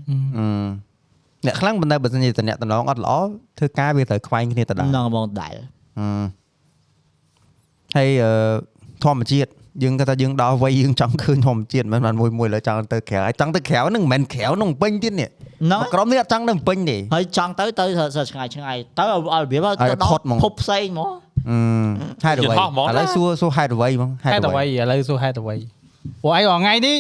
[1.48, 3.14] អឺអ្នកខ្លាំងប៉ុន្តែបើសិនជាតំណែងតំណងអត់ល្អ
[3.58, 5.54] ធ្វើការវាត្រូវខ្វែងគ្នាទៅដែរហ្នឹងហ្មងដែល
[6.00, 6.06] អឺ
[7.96, 8.32] ហើយអឺ
[9.04, 9.50] ធម្មជាតិ
[9.84, 17.86] យើងគាត់ថាយើងដល់វ័យយើងចង់ឃើញធម្មជាតិមិនមែនមួយមួយលើចង់ទៅក្រៅហើយចង់ទៅក្រៅហ្នឹងមិនមែនក្រៅក្នុងពេញទៀតនេះហ្នឹងក្រុមនេះអត់ចង់ទៅពេញទេហើយចង់ទៅទៅ
[18.18, 21.10] សើឆ្ងាយឆ្ងាយទៅឲ្យឲ្យរបៀបឲ្យទៅដផុកតហ្មងភពផ្សេងហ្មង
[21.50, 21.58] អឺ
[22.26, 25.56] ហេតុអ្វីយន្តហោះហ្មងឥឡូវសួរសួរហេតុអ្វីហ្មងហេតុអ្វីឥឡូវសួរហេតុអ្វី
[26.24, 26.98] ព្រោះឯងរាល់ថ្ងៃនេះ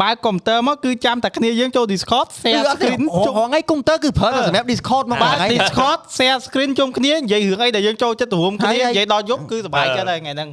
[0.00, 10.48] បើកកុំព្យូទ័រមកគឺចាំតែគ្នាយើងចូល Discord គឺ share អត់ screen ចុជុំងថ្ងៃកុំព្យូទ័រគឺប្រើតែសម្រាប់ Discord មកបើបាទកថ្ងៃ Discord share screen ជុំគ្នានិយាយរឿងអីដែលយើងចូលចិត្តរួមគ្នាហើយហើយនិយាយដល់យប់គឺសុបាយចិត្តហើយថ្ងៃហ្នឹង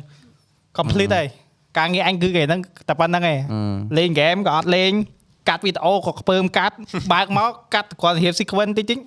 [0.78, 1.28] complete ហើយ
[1.78, 3.38] ការងារអញគឺថ្ងៃហ្នឹងតែប៉ុណ្្នឹងឯង
[3.98, 4.92] លេងហ្គេមក៏អត់លេង
[5.50, 6.76] កាត់វីដេអូក៏ខ្ពើមកាត់
[7.14, 9.00] បើកមកកាត់គាត់រៀប sequence តិចតិច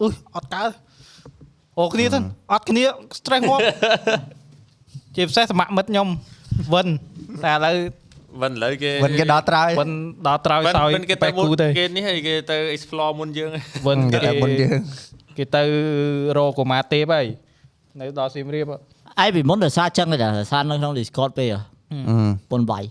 [0.00, 0.06] អឺ
[0.36, 0.70] អត់កើត
[1.78, 2.18] អូគ្នាទៅ
[2.52, 2.84] អត់គ្នា
[3.18, 3.62] stress ងាប់
[5.16, 6.08] ជាពិសេសសមមិត្តខ្ញុំ
[6.72, 6.88] វិន
[7.44, 7.76] តែឥឡូវ
[8.42, 9.90] មិនឥឡូវគេមិនគេដល់ត្រើយវិន
[10.28, 13.50] ដល់ត្រើយមិនសោយមិនគេបែទៅកមុនគូទៅគេនេះហើយគេទៅ explore មុនយើង
[13.86, 14.78] វិនគេគេតែមុនយើង
[15.38, 15.62] គេទៅ
[16.36, 17.26] រកកុមារទេពហើយ
[18.00, 18.76] នៅដល់សៀមរាបហ៎
[19.24, 21.60] ឯងពីមុនដោយសារចឹងទេដោយសារនៅក្នុង Discord ពេកហ៎
[21.92, 22.84] អឺប៉ុនវាយ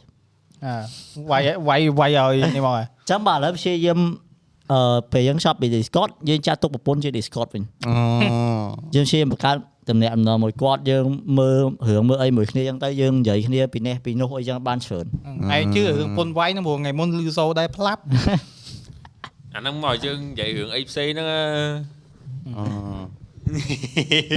[0.65, 0.73] អា
[1.31, 3.99] វាយវាយវាយឲ្យនេះមកហ៎ចឹងបើឥឡូវព្យាយាម
[4.71, 7.93] អឺពេលយើង shop ពី Discord យើងចាត់ទុកប្រពន្ធជា Discord វិញអូ
[8.95, 9.55] យើងព្យាយាមបង្កើត
[9.91, 11.05] តំណែងអំណរមួយគាត់យើង
[11.39, 15.05] មើលរឿងមើលអីមួយគ្នាចឹងទៅយើងនិយាយគ្នាពីនេះពីនោះអីចឹងបានច្រើន
[15.55, 18.01] ឯងជឿរឿងពុនវាយហ្នឹងព្រោះថ្ងៃមុនលឺសូរដែរផ្លាប់
[19.55, 21.27] អាហ្នឹងមកយើងនិយាយរឿងអីផ្សេងហ្នឹង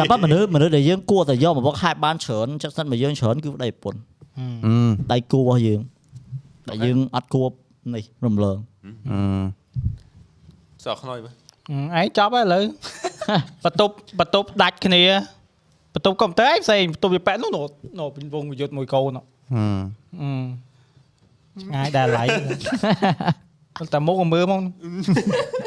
[0.01, 4.01] តែប៉ះមនុស្សមនុស្សដែលយើងគួរតែយកមកវឹកហាត់បានច្រើនចិត្តសិនមកយើងច្រើនគឺប្តីប្រពន្ធ
[4.39, 4.75] អឺ
[5.13, 5.81] ដៃគូរបស់យើង
[6.69, 7.49] តែយើងអត់គួរ
[7.95, 8.57] នេះរំលង
[9.11, 9.19] អឺ
[10.85, 11.31] សក់ខ្នុយបើ
[11.99, 12.63] ឯងចប់ហើយឥឡូវ
[13.65, 15.03] បន្ទប់បន្ទប់ដាច់គ្នា
[15.95, 17.65] បន្ទប់កុំព្យូទ័រឯងផ្សេងបន្ទប់វាប៉ែកនោះនោះ
[18.01, 19.25] នោះពីវងវិយុទ្ធមួយកូននោះ
[19.55, 19.65] អឺ
[20.21, 20.29] អឺ
[21.63, 22.25] ឆ្ងាយដែរឡៃ
[23.95, 24.61] តែមុខក៏មើលមក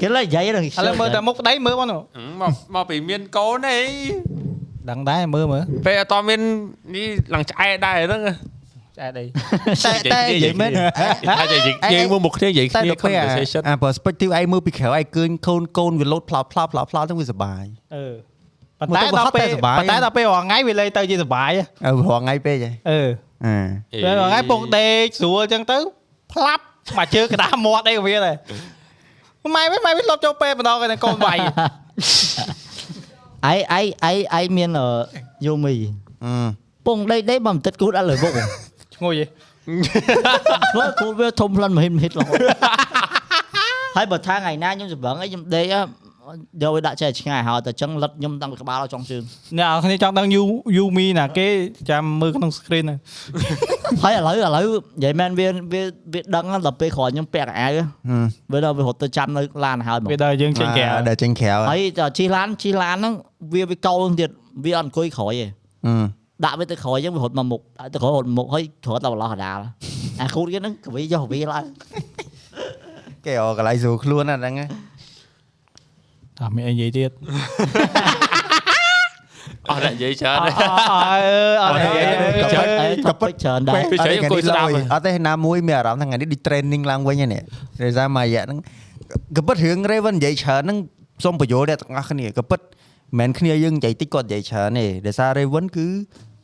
[0.02, 2.02] គេលើនិយាយដល់ឥឡូវមើលតែមុខប្តីមើលមកនោះ
[2.42, 3.82] មកមកពីមានកូនអី
[4.90, 6.40] ដឹងដែរមើលមើលពេលអត់តមាន
[6.96, 8.22] នេះឡើងឆ្អែតដែរហ្នឹង
[8.98, 9.26] ឆ្អែតអី
[9.86, 10.72] តែតែនិយាយមែន
[11.30, 17.66] ថានិយាយយើងមើលមុខគ្នានិយាយតែគ្នាដល់ពេលអា conversation អា perspective ឯងមើលពីក្រៅឯងឃើញកូនកូនវាលោតផ្លោតផ្លោតផ្លោតផ្លោតហ្នឹងវាសុបាយ
[17.96, 18.14] អឺ
[18.80, 23.00] ប៉ុន្តែដល់ពេលមកទៅវត្តតែសុបាយប៉ុន្តែដល់ពេលរាល់ថ្ងៃវាលេងទៅជាសុបាយហ៎អើរងថ្ងៃពេកហ៎អឺ
[23.46, 25.78] អឺពេលរាល់ថ្ងៃពុកដេកស្រួលអញ្ចឹងទៅ
[26.34, 26.64] ផ្លាប់
[26.98, 28.36] មកជើងកដាមាត់អីក៏វាដែរ
[29.56, 31.38] ម៉ែវិញម៉ែវិញលប់ចូលពេលម្ដងឯកូនវាយ
[33.48, 34.88] ឯឯឯឯមានអឺ
[35.46, 35.76] យូមី
[36.26, 36.32] អឺ
[36.88, 38.32] ពងដេកដេកបើមិនទឹកគូតអត់លើមុខ
[38.96, 39.26] ឈ្ងុយហ៎
[40.74, 42.38] ខ្លួនគូតវាធំផ្លិនមហិតមហិតរហូត
[43.96, 45.66] ហើយបើថាថ្ងៃណាខ្ញុំសម្បងអីខ្ញុំដេក
[46.64, 49.24] យកវាដាក់ចេះឆ្ងាយហើយតែចឹងលិតខ្ញុំតាំងពីក្បាលដល់ចុងជើង
[49.58, 50.42] អ្នកនរគ្នាចង់ដឹងយូ
[50.78, 51.48] យូមីណាគេ
[51.90, 53.00] ចាំមើលក្នុង screen ហ្នឹង
[54.04, 54.66] ហើយឥឡូវឥឡូវ
[54.98, 55.82] និយាយមែនវាវា
[56.14, 57.70] វាដឹងដល់ពេលក្រោយខ្ញុំពាក់កៅអៅ
[58.52, 63.14] វាដល់វារត់ទៅចាំនៅឡានហើយមកវាដល់យើងចេញក្រៅដែលចេញក្រៅហើយដល់ជិះឡានជិះឡានហ្នឹង
[63.54, 64.30] វាវាកោលទៀត
[64.66, 65.48] វាអត់អង្គុយក្រោយទេ
[65.88, 66.06] អឺ
[66.46, 69.60] ដាក់វាទៅក្រោយអញ្ចឹងវារត់មកមុខដាក់ទៅក្រោយរត់មកមុខហើយរត់ដល់បន្លោះកដាល
[70.22, 71.66] អាគូតគេហ្នឹងក៏វាយកវាឡើង
[73.26, 74.54] គេអកន្លែងស្រួលខ្លួនណាហ្នឹង
[76.40, 77.12] តែមានអីនិយាយទៀត
[79.70, 81.24] អស់អ្នកនិយាយច្រើនអទេអអើ
[81.64, 82.06] អត់និយាយ
[82.54, 87.44] ចុចអីទៅពេចច្រើនដែរពីច្រៃអង្គុយស្ដាប់អត់ទេណាមួយមានអារម្មណ៍ថាថ្ងៃនេះដូច training ឡើងវិញហ្នឹង
[87.84, 88.60] ដោយសារមួយរយៈហ្នឹង
[89.36, 90.78] ក៏ពិតរឿង Raven និយាយច្រើនហ្នឹង
[91.24, 92.60] សូមបញ្យល់អ្នកទាំងអស់គ្នាក៏ពិត
[93.20, 95.88] មិនមែនគ្នាយើងនិយាយតិចគាត់និយាយច្រើនទេដោយសារ Raven គឺ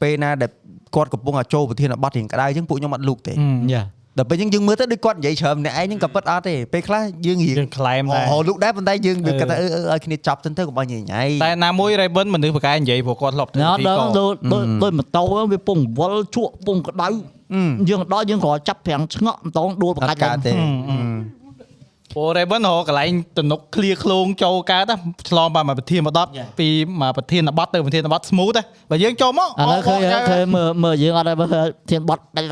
[0.01, 0.51] ពេលណាដែល
[0.95, 3.33] គាត់កំពុងតែចូលប្រធានបទរៀងក្តៅអញ្ចឹងពួកខ្ញុំអត់លូកទេ
[3.73, 3.83] យ៉ា
[4.17, 17.07] ដល់ពេលអញ្ចឹងយើងមើលទៅដូចគាត់និយាយច្រើនម្នាក់ឯងហ្នឹងក៏ពិតអត់ទេពេលខ្លះយើងរៀងយើង claim ដែរអូលូកដែរប៉ុន្តែយើងអឺគាត់ថាអឺអឺឲ្យគ្នាចាប់ទៅទៅកុំឲ្យញ៉ៃញ៉ៃតែណាមួយ Raven មនុស្សប្រកែនិយាយព្រោះគាត់ធ្លាប់ធ្វើណ៎ទីដល់កោដូចដូចដូចម៉ូតូហ្នឹងវាពងវល់ជក់ពងក្តៅ
[17.89, 20.51] យើងដល់យើងគ្រាន់ចាប់ប្រាំងឆ្ងក់ម្ដងដួលអប្រកាត់ច់កើតទេ
[22.15, 24.97] ព្រោះ Raven រកកន្លែងទំនុកឃ្លៀឃ្លោងចូលកើតណា
[25.29, 26.27] ឆ្លងបានមកប្រធានបទ
[26.59, 26.67] ពី
[27.01, 29.99] មកប្រធានបទទៅប្រធានបទ smooth ណាបើយើងចូលមកឥឡូវឃើញ
[30.31, 31.47] ឃើញមើលមើលយើងអត់ដែរមើល
[31.91, 32.47] ធានបត់ដាច់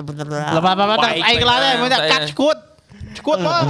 [0.57, 2.55] លបាបាតែឯងកន្លែងដែរមើលតែកាត់ឈួត
[3.17, 3.63] ឈួតមក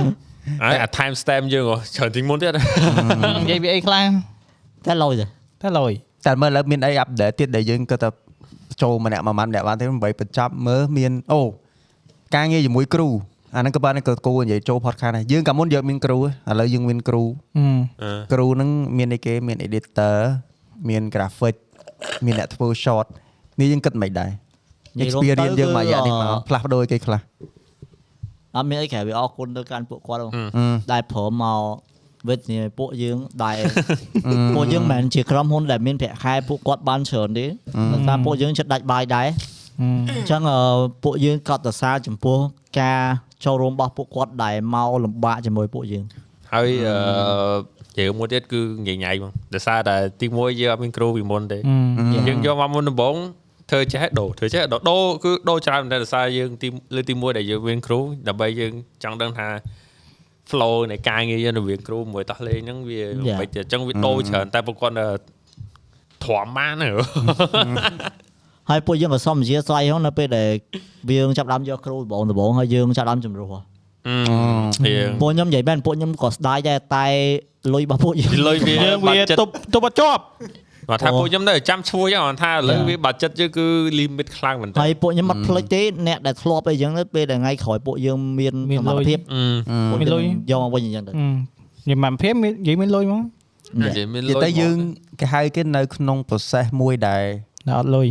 [0.63, 4.03] ហើយអា time stamp យើងហ៎ច្រើនជាងមុនទៀតនិយាយពីអីខ្លះ
[4.85, 5.25] តែលុយទេ
[5.63, 5.91] តែលុយ
[6.25, 8.09] តែមើលឥឡូវមានអីអាប់ដេតទៀតដែលយើងគាត់ថា
[8.81, 11.41] ចូលម្នាក់មួយម៉ាន់ម្នាក់បានទេដើម្បីបញ្ចប់មើលមានអូ
[12.35, 13.07] ការងារជាមួយគ្រូ
[13.55, 16.21] អាហ្នឹងក៏បានក៏គូនិយាយចូល podcast ដែរយើងកាលមុនយើងមានគ្រូឥ
[16.59, 17.23] ឡូវយើងមានគ្រូ
[18.33, 20.15] គ្រូហ្នឹងមានអីគេមាន editor
[20.89, 21.55] មាន graphic
[22.25, 23.05] មានអ្នកធ្វើ short
[23.59, 24.31] នេះយើងគិតមិនដែរ
[25.05, 27.19] experience យើងមួយរយៈនេះមកផ្លាស់ប្ដូរឲ្យគេខ្លះ
[28.55, 30.29] អត់មានអីក្រៅវាអរគុណទៅកាន់ពួកគាត់អឺ
[30.91, 31.61] ដែលព្រមមក
[32.29, 33.57] វិទ្យាពួកយើងដែល
[34.55, 37.45] ពួកយើងមិនមែនជាក្រុមហ៊ុនដែលមានប្រាក់ខែពួកគាត់បានច្រើនទេ
[37.93, 39.27] ដោយសារពួកយើងចិត្តដាច់បាយដែរ
[39.81, 40.59] អញ្ចឹងអឺ
[41.03, 42.37] ពួកយើងកត់សរសើរចំពោះ
[42.79, 43.01] ការ
[43.45, 46.05] ចូលរួមរបស់ពួកគាត់ដែលមកលំបាកជាមួយពួកយើង
[46.53, 51.59] ហើយអឺយើងមួយទៀតគឺញ៉ៃញ៉ៃហ្មងដោយសារតែទីមួយយើងអត់មានគ្រូពីមុនទេ
[52.27, 53.15] យើងយកមកមុនដំបូង
[53.71, 58.73] ធ្វើចេះដូរធ្វើចេះដូរដូរគឺដូរច្រើនតែដោយសារយើងទីលើទីមួយដែលយើងមានគ្រូដើម្បីយើង
[59.03, 59.47] ចង់ដឹងថា
[60.49, 63.01] flow នៃការងារយើងរវាងគ្រូមួយតោះលេងហ្នឹងវា
[63.39, 64.95] មិនទេអញ្ចឹងវាដូរច្រើនតែប្រគាត់
[66.25, 66.91] ធំបានហ៎
[68.69, 70.49] ហើយពួកយើងក៏សុំអធិស្ឋានហ្នឹងនៅពេលដែល
[71.17, 73.59] យើងចាប់ផ្ដើមយកគ្រូដំបងដំបងហើយយើងចាប់ផ្ដើមជំរុះហ៎
[74.07, 77.07] អឺយើងពួកខ្ញុំនិយាយមែនពួកខ្ញុំក៏ស្ដាយដែរតែ
[77.73, 80.23] លុយរបស់ពួកយើងលុយវាយើងបាវាត់ចិត្តទប់ទប់អត់ជាប់
[80.89, 82.87] គាត់ថាអូពួកខ្ញុំនៅចាំឈ្មោះចឹងគាត់ថាឥឡូវ Yeah.
[82.89, 83.67] វាបាត់ចិត្តយើងគឺ
[83.99, 91.15] limit ខ្លាំងមែនតើហើយពួកខ្ញុំអត់ភ្លេចទេអ្នកដែលធ្លាប់អីចឹងទៅពេលដែលថ្ងៃក្រោយពួកយើងមានមានសមត្ថលុយភាពអឺពួកមានលុយយកមកវិញអញ្ចឹងទៅនិ
[91.89, 93.21] យាយមកភេមនិយាយមានលុយមក
[93.81, 94.77] និយាយមាននិយាយលុយទៅយើង
[95.19, 97.23] គេហៅគេនៅក្នុង process មួយដែល
[97.67, 98.07] តែអត់លុយ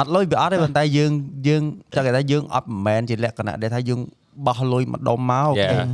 [0.00, 1.12] អត់លុយវាអត់ទេប៉ុន្តែយើង
[1.48, 1.62] យើង
[1.94, 4.00] តែគេថាយើងអត់មិនមែនជាលក្ខណៈដែលថាយើង
[4.46, 5.86] បោះលុយម្ដុំមក Yeah.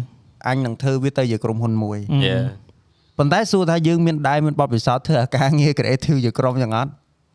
[0.47, 2.37] អញនឹងធ្វើវាទៅជាក្រុមហ៊ុនមួយយេ
[3.19, 6.91] ប៉ុន្តែសួរថាយើងមានដែរមានបទពិសោធន៍ធ្វើអាការងារ creative ជាក្រុមយ៉ាងអត់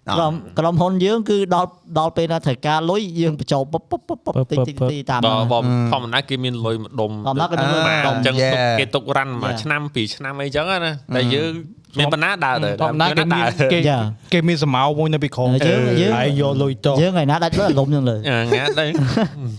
[0.10, 1.70] អត់ក្រុមក្រុមហ៊ុនយើងគឺដល់
[2.00, 5.60] ដល់ពេលណាត្រូវការលុយយើងបញ្ចូលពុបពុបពុបពុបតិចតិចតិចតាមបើហ្នឹងបើ
[5.92, 8.54] ធម្មតាគេមានលុយម្ដុំធម្មតាគេមានលុយបាម្ដុំអញ្ចឹង Yeah.
[8.54, 9.62] ទុកគេទុករាន់មួយ Yeah.
[9.64, 11.52] ឆ្នាំពីរឆ្នាំអីចឹងណាតែយើង
[12.00, 14.00] មានបណ្ណាដើរទៅធម្មតាគេមានគេយ៉ា
[14.34, 18.16] គេមានសមោមួយនៅពីក្រោមយើងយើងហើយយកលុយតយើងថ្ងៃណាដាច់លុយអារម្មណ៍ហ្នឹងលើ
[18.54, 18.86] ងាត់ទៅ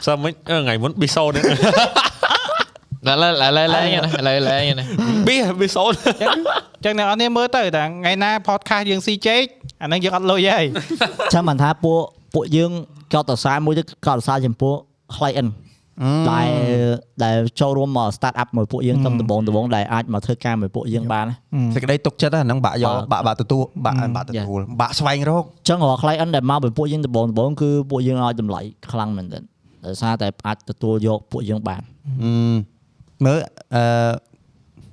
[0.07, 1.43] សើមិនអឺថ្ងៃមុនប៊ីសូនេះ
[3.09, 3.87] ឡើយឡើយឡើយឡើយ
[4.29, 4.85] ឡើយឡើយណា
[5.27, 5.85] ប៊ីប៊ីសូ
[6.85, 9.43] ចឹងអ្នកនរនេះមើលទៅតែថ្ងៃណា podcast យើងស៊ីជែក
[9.83, 10.67] អាហ្នឹងយើងអត់លុយហើយ
[11.35, 12.01] ចាំមិនថាពួក
[12.35, 12.71] ពួកយើង
[13.13, 14.75] កត់តសារមួយទៀតកត់តសារចំពោះ
[15.17, 15.51] client
[16.31, 16.51] ដែល
[17.25, 21.35] ដែលចូលរួមមក start up មួយពួកយើងតាំងដំបូងដំបូងដែលអាចមកធ្វើការមួយពួកយើងបានណា
[21.75, 28.61] សេចក្តីទុកចិត្តហ្នឹងបាក់យកបាទបាក់បាក់ទទួលបាក់បាក់ទទួលបាក់ស្វែងរកអញ្ចឹងរាល់ client ដែលមកពីពួកយើងដំបូងដំបូងគឺពួកយើងឲ្យតម្លៃ
[28.93, 29.43] ខ្លាំងមែនទែន
[29.87, 31.83] ដោយសារតែអាចទទួលយកពួកយើងបាន
[32.23, 32.31] អឺ
[33.25, 33.39] មើល
[33.75, 34.13] អឺ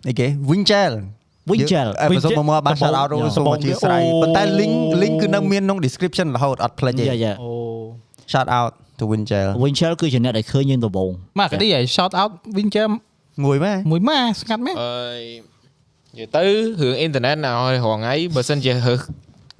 [0.07, 0.93] អីគេ Winchell
[1.51, 7.51] Winchell អេបើសុំមកបាន shout out ដំបូងសូមអធិស្ឋានអូប៉ុន្តែ link link គឺនៅមានក្នុង description រហូតអត់ភ្លេចទេយ៉ាយ៉ាអូ
[8.34, 12.88] shout out to Winchell Winchell គឺជាអ្នកដែលឃើញយើងដំបូងមកកាឌីឲ្យ shout out Wincher
[13.45, 15.21] មួយម៉ែមួយម៉ាស្ងាត់មែនអើយ
[16.15, 16.43] និយាយទៅ
[16.81, 18.99] រឿងអ៊ីនធឺណិតណាឲ្យរងថ្ងៃបើសិនជារើស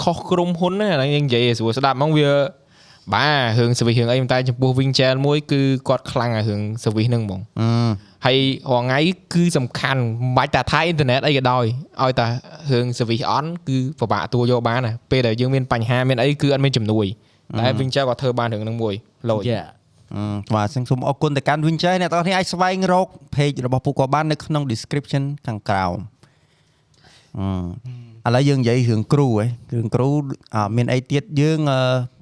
[0.03, 2.32] ខុសក្រុមហ៊ុនណាអាហ្នឹងយើងនិយាយឲ្យស្រួលស្ដាប់ហ្មងវា
[3.14, 7.70] បាទរឿង service រឿងអីប៉ុន្តែចំពោះ Winchell មួយគឺគាត់ខ្លាំងអារឿង service ហ្នឹងហ្មងអឺ
[8.26, 8.38] ហើយ
[8.72, 8.99] រាល់ថ្ងៃ
[9.34, 11.66] គឺសំខាន់មិនបាច់តែថាអ៊ីនធឺណិតអីក៏ដោយ
[12.02, 12.28] ឲ្យតែ
[12.72, 17.06] រឿង service on គឺពិបាកទួយកបានណាពេលដែលយើងមានបញ្ហាមានអីគឺអត់មានជំនួយ
[17.58, 18.94] តែ Winchell គាត់ធ្វើបានរឿងហ្នឹងមួយ
[19.30, 19.64] លោចយ៉ា
[20.16, 20.24] អឺ
[20.56, 25.98] បាទសូមសូមអរគុណទៅកាន់ Winchell អ្នកទាំងអស់គ្នាអាចស្វែងរក page របស់ពួកគាត់បាននៅក្នុង description ខាងក្រោម
[28.26, 30.10] អឺឥឡូវយើងនិយាយរឿងគ្រូហ៎រឿងគ្រូ
[30.56, 31.80] អ่าមានអីទៀតយើងអឺ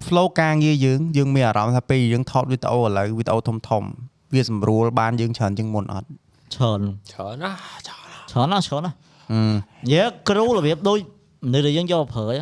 [0.08, 3.88] flow ការងារយើងយើងមានអារម្មណ៍ថាពេលយើងថតវីដេអូឥឡូវវីដេអូធំធំៗ
[4.34, 6.08] វាស្រួលបានយើងច្រើនជាងមុនអត់
[6.56, 6.82] ច្រើន
[7.12, 8.95] ច្រើនណាស់ច្រើនច្រើនណាស់ច្រើនណាស់
[9.32, 9.40] អឺ
[9.94, 10.99] យើគ្រូរបៀបដូច
[11.54, 12.38] នៅដែលយើងយកទៅប្រើហ៎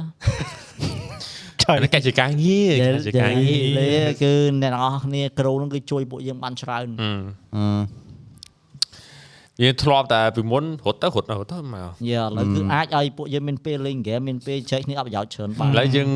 [1.66, 3.90] ច្រើនកិច្ចការងារកិច្ចការងារលេ
[4.24, 7.12] គឺអ្នកទាំងអស់គ្នាគ្រូនឹងគឺជួយពួកយើងបានច្រើនអឺ
[7.56, 8.06] អឺ
[9.64, 16.10] យើងធ្លាប់តែពីមុនរត់ទៅរត់ទៅរត់ទៅមកយ៉ាឥឡូវគឺអាចឲ្យពួកយើងមានពេលលេងហ្គេមមានពេលចែកគ្នាអបប្រយោជន៍ច្រើនបានឥឡូវយើង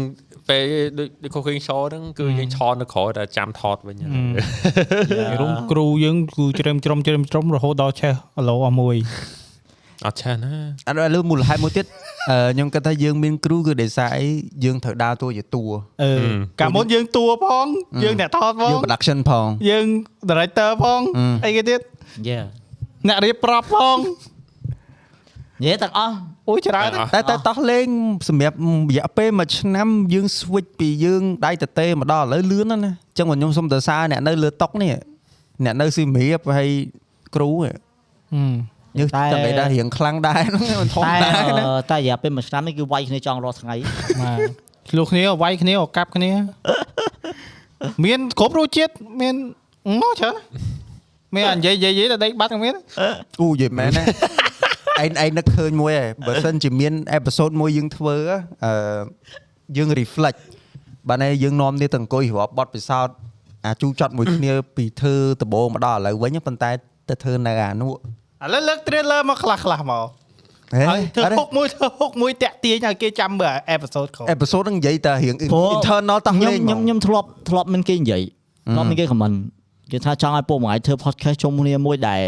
[0.50, 0.64] ពេល
[0.98, 4.14] ដូចដូច cooking show ហ្នឹងគឺយើងឆនៅក្រោយតែចាំថតវិញហ្នឹង
[5.42, 8.96] រុំគ្រូយើងគឺជ្រើមជ្រុំជ្រើមជ្រុំរហូតដល់ឆេះអឡូអស់មួយ
[10.06, 10.54] អត់ឆេះណា
[10.88, 11.86] អត់លើមូលហេតុមួយទៀត
[12.30, 14.28] អឺខ្ញុំគិតថាយើងមានគ្រូគឺដោយសារអី
[14.64, 15.64] យើងត្រូវដើរតួជាតួ
[16.04, 16.12] អឺ
[16.60, 17.66] កាលមុនយើងតួផង
[18.04, 19.86] យើងអ្នកថតផយើងង production ផងយើង
[20.30, 21.80] director ផងអឺអីគេទៀត
[22.28, 22.42] យ៉ា
[23.08, 23.98] អ្នករៀបប្រាប់ផង
[25.62, 26.16] និយាយទាំងអស់
[26.50, 27.88] អូយច្រើនណាស់តែតែតោះលេង
[28.28, 28.56] សម្រាប់
[28.92, 34.94] រយៈពេលមួយឆ្នាំយើង switch ពីយើងដៃតទេមកដល់ឥឡូវលឿនណាស់ណាអញ្ចឹងបងខ្ញុំសុំទៅសារអ្នកនៅលើតុកនេះ
[35.66, 36.70] អ្នកនៅស៊ីមរៀបហើយ
[37.36, 37.72] គ្រូហ៎
[39.00, 43.76] ហឹមយើងតែនិយាយថារៀងខ្លាំងដែរហ្នឹងមិនធម្មតែតាណាអឺតែរយៈពេលមួយឆ្នាំនេះគឺវាយគ្នាចង់រាល់ថ្ងៃ
[44.22, 44.38] បាទ
[44.90, 46.32] ឆ្លោះគ្នាវាយគ្នាឱកាប់គ្នា
[48.06, 49.36] មានគ្រប់រសជាតិមាន
[49.88, 50.46] អូច្រើនណាស់
[51.36, 52.76] មានអានិយាយនិយាយនិយាយតែដេកបាត់ក៏មាន
[53.42, 54.04] អូយនិយាយមែនណា
[55.02, 58.16] ឯងឯងនឹកឃើញមួយហ៎បើសិនជាមានអេពីសូតមួយយើងធ្វើ
[58.66, 58.74] អឺ
[59.78, 60.40] យើង reflect
[61.10, 63.16] បានហើយយើងនាំគ្នាទៅអង្គុយរាប់បត់ពិសោធន៍
[63.66, 66.72] អាជូរចត់មួយគ្នាពីធ្វើដំបូងមកដល់ឥឡូវវិញប៉ុន្តែ
[67.10, 67.92] ទៅធ្វើនៅអានោះ
[68.44, 70.06] ឥឡូវលើក trailer មកខ្លះខ្លះមក
[70.74, 78.24] ហេហើយធ្វើហុកមួយធ្វើហុកមួយតាក់ទាញឲ្យគេចាំមើលអេពីសូតក្រោយអេពីសូតហ្នឹងនិយាយតែរៀងព្រោះ internal តោះខ្ញុំលេងហ្មខ្ញុំងខ្ញុំធ្លាប់ធ្លាប់មានគេនិយាយ
[78.74, 79.36] ធ្លាប់មានគេ comment
[79.92, 82.22] គេថាចង់ឲ្យពួកមួយធ្វើ podcast ជុំគ្នាមួយដែល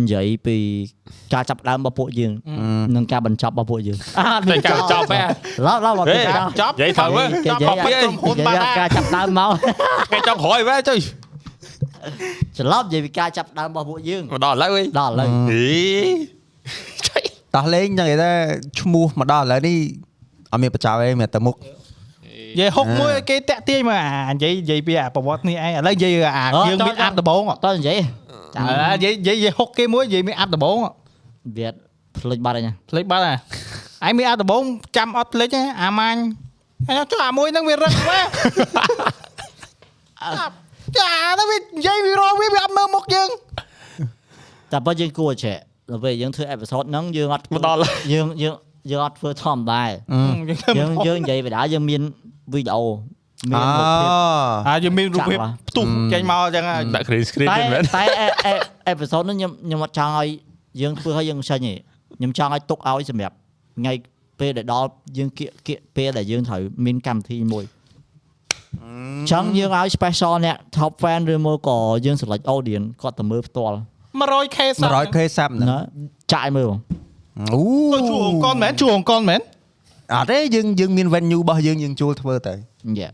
[0.00, 0.56] និយាយពី
[1.34, 2.32] ការចាប់ផ្ដើមរបស់ពួកយើង
[2.96, 5.20] និងការបញ្ចប់របស់ពួកយើងអាតែការចប់ហ៎
[5.66, 9.50] ឡោឡោមកហេគេចង់ចប់និយាយត្រូវហ៎គេចប់និយាយពីអីក្រុមហ៊ុនបាននិយាយការចាប់ផ្ដើមមក
[10.12, 10.98] គេចង់ក្រោយវ៉ាចុយ
[12.56, 15.78] ច្រឡំនិយាយពីការចាប់ផ្ដើមរបស់ពួកយើងមកដល់ឥឡូវអីដល់ឥឡូវអី
[17.54, 18.30] តោះលេងចឹងនិយាយថា
[18.80, 19.78] ឈ្មោះមកដល់ឥឡូវនេះ
[20.52, 23.96] អត់មានបច្ចាអីមានតែមុខនិយាយហុកមួយឲ្យគេតាក់ទាញមក
[24.28, 28.00] អានិយាយនិយាយពីអាប្រវត្តិនេះឯងឥឡូវនិយាយអាយើងមានអាប់ដំបងអត់តើនិយាយ
[28.54, 30.76] ចាំអានិយាយនិយាយនិយាយហុកគេមួយនិយាយមានអាប់ដំបង
[31.56, 31.68] វា
[32.18, 33.24] ភ្លេចបាត់ហើយណាភ្លេចបាត់
[34.04, 34.62] អាឯងមានអាប់ដំបង
[34.96, 36.20] ចាំអត់ភ្លេចទេអាម៉ាញ់
[36.86, 38.18] ហើយចុះអាមួយហ្នឹងវារឹកវ៉ា
[40.96, 43.28] ចាទៅវានិយាយវារងវាវាអត់មើលមុខយើង
[44.72, 45.56] តែបើយើងគួរចេះ
[45.90, 47.80] ដល់ពេលយើងធ្វើអេពីសូតហ្នឹងយើងអត់មកដល់
[48.12, 48.54] យើងយើង
[48.90, 49.82] យើងអត់ធ្វើធម្មតា
[50.78, 52.02] យើងយើងនិយាយបដាយើងមាន
[52.54, 52.84] វីដេអូ
[53.50, 54.10] មានអូរូបភាព
[54.68, 55.38] អាយើងមានរូបភាព
[55.68, 58.04] ផ្ទុះចេញមកអញ្ចឹងហើយដាក់ green screen តែទៀតមែនតែ
[58.88, 60.28] អេពីសូតហ្នឹងខ្ញុំខ្ញុំអត់ចង់ឲ្យ
[60.80, 61.74] យើងធ្វើឲ្យយើងចេញទេ
[62.16, 63.34] ខ្ញុំចង់ឲ្យទុកឲ្យសម្រាប់
[63.78, 63.92] ថ្ងៃ
[64.40, 64.88] ពេលដែលដល់
[65.18, 67.64] យើងគៀកគៀកពេលដែលយើងត្រូវមានកម្មវិធីមួយ
[69.30, 73.76] ចង់យើងឲ្យ special អ្នក top fan ឬមកក៏យើង select audience គាត់ទៅមើលផ្ទាល់
[74.20, 75.78] 100k សាប់ 100k sub ហ្នឹងណា
[76.34, 76.78] ចាយមើលបង
[77.54, 77.60] អូ
[77.94, 79.40] ទៅជួហុងកុនមែនជួហុងកុនមែន
[80.14, 82.54] អត់ទេយើងយើងមាន venue របស់យើងយើងជួលធ្វើទៅ
[82.98, 83.10] យ៉ា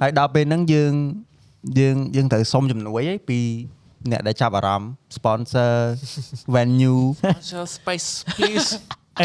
[0.00, 0.92] ហើយដល់ពេលហ្នឹងយើង
[1.78, 3.40] យើងយើងត្រូវសុំជំនួយឯងពី
[4.10, 5.72] អ្នកដែលចាប់អារម្មណ៍ sponsor
[6.54, 7.02] venue
[7.76, 8.68] space please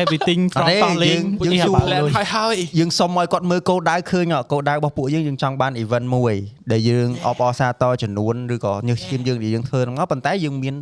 [0.02, 6.34] everything អត់ from ទេ Starlink យើងយើងជួល plan ហើយហើយយើងសុំឲ្យគាត់មើលគោលដៅឃើញអ่ะគោលដៅរបស់ពួកយើងយើងចង់បាន event មួយ
[6.72, 10.76] ដែលយើងអបអរសាទរចំនួនឬក៏ញើសឈាមយើងដែលយើងធ្វើហ្នឹងប៉ុន្តែយើងមាន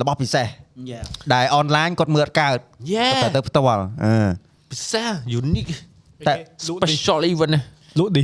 [0.00, 0.46] របស់ពិសេស
[0.90, 1.00] យ៉ា
[1.34, 2.58] ដែល online គាត់មើលអត់កើត
[2.94, 4.28] Yeah គាត់ទៅផ្ទាល់អឺ
[4.70, 5.08] ពិសេស
[5.40, 5.72] unique
[6.26, 6.34] តែ
[6.66, 7.60] special event ណា
[7.98, 8.22] លក់ឌី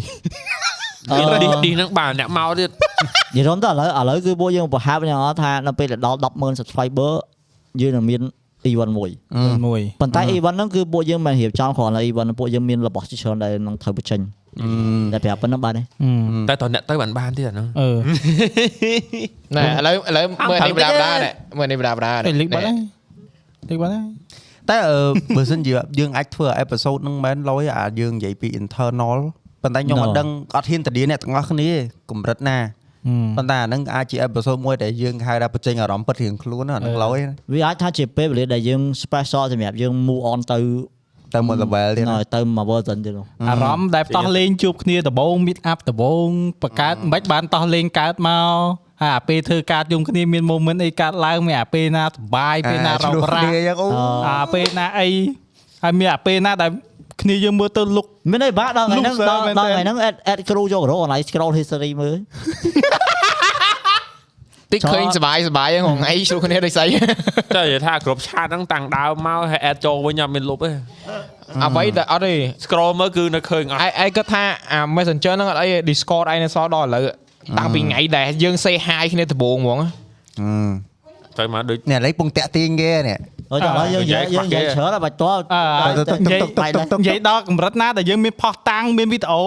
[1.11, 2.71] អឺឌីឌីហ្នឹងបាទអ្នកមកទៀត
[3.37, 7.13] និយាយរំទៅឥឡូវឥឡូវគឺពួកយើងបង្ហាញយ៉ាងអត់ថានៅពេលដែលដល់100,000 subscriber
[7.81, 8.21] យើងនឹងមាន
[8.71, 9.11] event មួយ
[9.67, 14.21] មួយប៉ុន្តែ event ហ្នឹងគឺពួកយើងមិនរៀបចំគ្រាន់តែ event ពួកយើងមានរបស់ជាច្រើនដែលនឹងត្រូវបញ្ចេញ
[15.13, 15.83] តែប្រាប់ប៉ុណ្ណឹងបាទទេ
[16.49, 17.89] តែតើអ្នកទៅបានបានទៀតអាហ្នឹងអឺ
[19.57, 22.77] ណែឥឡូវឥឡូវមើលនេះបដាបដាណែមើលនេះបដាបដាលេខបាត់ហើយ
[23.71, 24.07] លេខបាត់ហើយ
[24.71, 24.99] តែអឺ
[25.37, 29.19] បើសិនជាយើងអាចធ្វើ episode ហ្នឹងមែនលយអាយើងនិយាយពី internal
[29.63, 31.71] ប៉ុន្តែខ្ញុំអត់ដឹងអត់ហ៊ានតលាអ្នកទាំងអស់គ្នា
[32.11, 32.57] កម្រិតណា
[33.37, 40.59] ប៉ុន្តែអាហ្នឹងអាចជា episode មួយដែលយើងហៅថាបញ្ចេញអារម្មណ៍ពិតរៀងខ្លួនណាអាហ្នឹងលយណាវាអាចថាជាពេលវេលាដែលយើង special សម្រាប់យើង move on ទៅ
[41.35, 46.29] ទៅមួយ level ទៀតនៅទៅមក version ទៀតនោះអារម្មណ៍ដែលតោះលេងជួបគ្នាដំបូង meet up ដំបូង
[46.63, 48.57] បង្កើតមិនបាច់បានតោះលេងកើតមក
[49.01, 53.89] ហើយអាពេលធ្វើការជុំគ្នាមាន moment អីកើតឡើងមានអាពេលណាសបាយពេលណារោគរ៉ាគ្នាយ៉ាងអូ
[54.31, 55.09] អាពេលណាអី
[55.83, 56.71] ហើយមានអាពេលណាដែល
[57.21, 62.17] គ្នាយើងមើលទៅលុកមានអីបាក់ដល់ថ្ងៃហ្នឹង Loser ដល់មែនដល់តើថ្ងៃហ្នឹង add add គ្រូយករកអនឡាញ scroll history មើល
[64.73, 66.87] តិចឃើញសបាយសបាយហ្នឹងថ្ងៃជួបគ្នាដូចស្អី
[67.57, 70.71] តែនិយាយថាគ្រប់ឆាតហ្នឹងតាំងដើមមកហើយ add ចូលវិញអត់មានលុបទេ
[71.65, 72.35] អ្វីដែលអត់ទេ
[72.65, 77.05] scroll មើលគឺនៅឃើញអត់ឯឯងគិតថាអា Messenger ហ្នឹងអត់អីទេ Discord ឯងនៅសល់ដល់ឥឡូវ
[77.59, 79.79] តាំងពីថ្ងៃដែលយើង say hi គ្នាដំបូងហ្មង
[81.39, 83.19] ទៅមកដូចនេះឥឡូវពងតាក់ទាញគេនេះ
[83.53, 89.43] ហើយដល់យើងនិយាយយើងនិយាយច្រើនហើយបាច់តោះអើទៅទៅនិយាយទៅទៅទៅទៅនិយាយដល់កម្រិតណាដែលយើងមានផុសតាំងមានវីដេអូ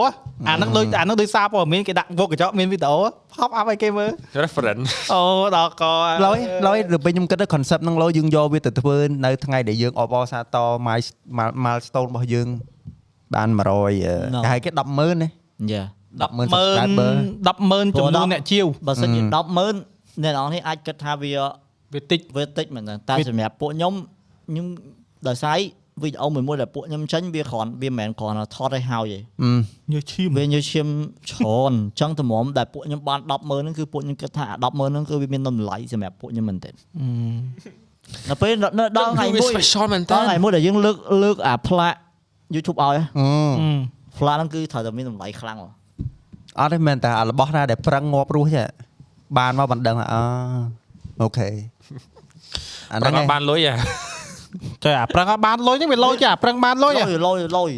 [0.50, 3.00] អាហ្នឹងដូចអាហ្នឹងដូចសារព័ត៌មានគេដាក់វកកញ្ចក់មានវីដេអូ
[3.40, 4.10] ផប់អាប់ឲ្យគេមើល
[4.44, 5.22] reference អូ
[5.58, 5.84] ដល់ក
[6.26, 6.38] ឡយ
[6.68, 10.70] ឡយទៅពេលខ្ញុំគិតទៅ concept ហ្នឹងឡយយើងយកវាទៅធ្វើនៅថ្ងៃដែលយើងអបអរសាទរ
[11.66, 12.48] milestone របស់យើង
[13.34, 15.30] បាន100គេហៅគេ100000ណា
[15.72, 15.84] យ៉ា
[16.16, 17.12] 100000 100,000 subscriber
[17.50, 21.34] 100000ចំនួនអ្នកជាវបើសិនជា100000អ្នកនរនេះអាចគិតថាវា
[21.94, 23.94] វាតិចវាតិចមែនតើតែសម្រាប់ពួកខ្ញុំ
[24.50, 24.66] ខ្ញុំ
[25.28, 25.60] ដោយសារ
[26.04, 29.20] វីដេអូមួយមួយដែលពួកខ្ញុំចេញវាគ្រាន់វាមិនមែនគ្រាន់តែថតឲ្យហើយទេ
[29.92, 30.88] ញើសឈាមវាញើសឈាម
[31.30, 36.74] ច្រើនអញ្ចឹងតម្រាំដែលពួកខ្ញុំបាន100000ហ្នឹងគឺពួកខ្ញុំគិតថាអា100000ហ្នឹងគឺវាមានតម្លៃសម្រាប់ពួកខ្ញុំមែនទែន
[38.30, 41.94] ដល់ពេលនៅដល់ថ្ងៃមួយ special មែនតើដល់ថ្ងៃមួយដែលយើងលើកលើកអាផ្លាក
[42.56, 43.06] YouTube ឲ្យអឺ
[44.18, 45.70] ផ្លាកហ្នឹងគឺត្រូវតែមានតម្លៃខ្លាំងហ៎
[46.60, 48.64] អត់ទេមែនតែអារបស់ណាដែលប្រឹងងាប់រស់ទេ
[49.38, 50.16] បានមកបណ្ដឹងថាអ
[51.22, 51.50] អូខេ
[52.96, 53.76] អាហ្នឹងបានលុយអា
[54.84, 57.72] ចុះអាប្រឹងឲ្យបានលុយនេះវាលុយចាប្រឹងបានលុយលុយលុយលុយ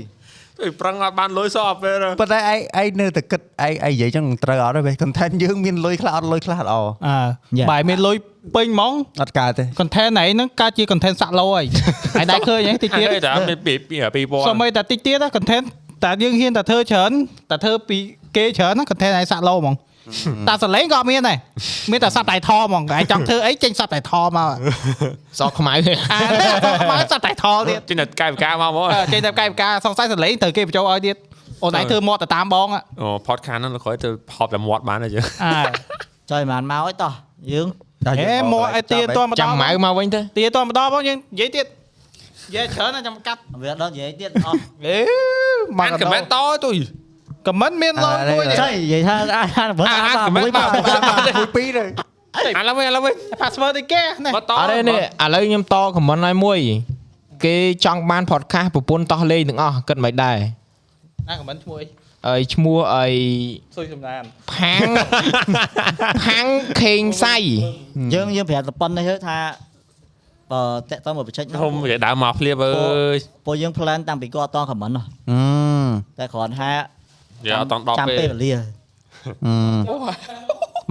[0.64, 6.76] អីប្រឹងឲ្យបានលុយសោះអត់ពេលប៉ុន្តែឯងឯងនៅតែគិតឯងឯងនិយាយចឹងត្រូវអត់ទេ content យើងមានលុយខ្លះអត់លុយខ្លះអត់អ
[7.08, 8.16] អើបើមានលុយ
[8.56, 11.66] ពេញហ្មងអត់កើតទេ content ឯងហ្នឹងកើតជា content សាក់ឡូហើយ
[12.20, 13.74] ឯងដែរឃើញហ្នឹងតិចទៀតតែមានពី
[14.38, 15.66] 2000សូម្បីតែតិចទៀត content
[16.04, 17.12] តែយើងហ៊ានតែធ្វើច្រើន
[17.50, 17.98] តែធ្វើពី
[18.36, 19.76] គេច្រើន content ឯងសាក់ឡូហ្មង
[20.48, 21.38] តែសលេងក៏អត់មានដែរ
[21.92, 24.50] មានតែសាប់តែថហ្មងឯងចង់ធ្វើអីចេញសាប់តែថមក
[25.40, 25.74] សក់ខ្មៅ
[26.12, 26.20] អា
[26.92, 31.16] មកសាប់តែថទៀតចេញតែកាយវិការមកមកអឺចេញតែកាយវិការសង្ស័យសលេងត្រូវគេបញ្ចូលឲ្យទៀត
[31.64, 35.62] អូនឯងធ្វើមាត់ទៅតាមបងអ่ะអូ podcast ហ្នឹងក្រោយទៅហប់តែមាត់បានទេយើងអើ
[36.32, 37.12] ចុយមិនមកអីតោះ
[37.52, 37.68] យើង
[38.20, 41.66] ហេមកឲ្យទាតមកចាំដល់ម៉ៅមកវិញទៅទាតមកដល់បងយើងនិយាយទៀត
[42.48, 44.98] និយាយច្រើនណាស់ចាំកាត់វាដល់និយាយទៀតអស់អេ
[45.80, 46.36] បាមកនកខមមិនត
[46.66, 46.76] ទុយ
[47.48, 51.84] ខមមិនមានឡងមួយទេចុយនិយាយថាអាចអានបើអានអាន comment មួយបាបាទទមួយពីរទៅ
[52.58, 56.60] អាឡូវវិញអាឡូវវិញ password អីគេនេះមកតអត់ទេនេះឥឡូវខ្ញុំតខមមិនឲ្យមួយ
[57.46, 57.56] គេ
[57.86, 60.38] ចង់បាន podcast ប្រពន្ធតោះលេងទាំងអស់គិតមិនដែរ
[61.28, 61.86] ណាខមមិនឈ្មោះអី
[62.28, 63.08] អីឈ្មោះអី
[63.78, 64.90] សុយសំណានផាំង
[66.26, 66.46] ផាំង
[66.82, 67.36] ខេងសៃ
[68.14, 69.38] យើងយើងប្រាប់តែប៉ុណ្្នេះទៅថា
[70.52, 72.72] បើតាក់តមកបច្ចេកខ្ញុំនិយាយដើមមកភ្លាបអើ
[73.16, 75.04] យពួកយើង plan តាំងពីគាត់អត់តខមមិនអឺ
[76.20, 76.72] តែគ្រាន់ថា
[77.44, 78.64] និយាយអត់តន់ដល់ចាំពេលពេលវេលាអឺ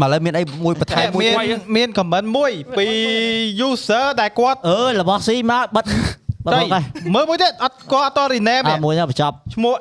[0.01, 2.87] មកឥឡូវមានអីមួយបន្ថែមមួយមានមានខមមិនមួយពី
[3.69, 5.85] user ដែលគាត់អើយរបស់ស៊ីមកបិទ
[6.47, 9.75] បិទចុមកយហើយមើលមួយទៀតអត់គាត់អត់ត rename អាទេមួយណាបញ្ចប់ឈ្មោះ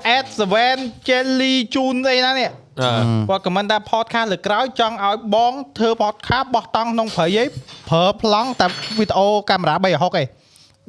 [0.52, 2.50] @7 jelly june អីណានេះ
[2.82, 2.90] អឺ
[3.30, 7.48] គាត់ comment ថា podcast លើក្រោយចង់ឲ្យបងធ្វើ podcast បោះតង់ក្នុងព្រៃឯង
[7.90, 8.68] ប្រើប្លង់តែ
[8.98, 10.28] វីដេអូកាមេរ៉ា360ឯង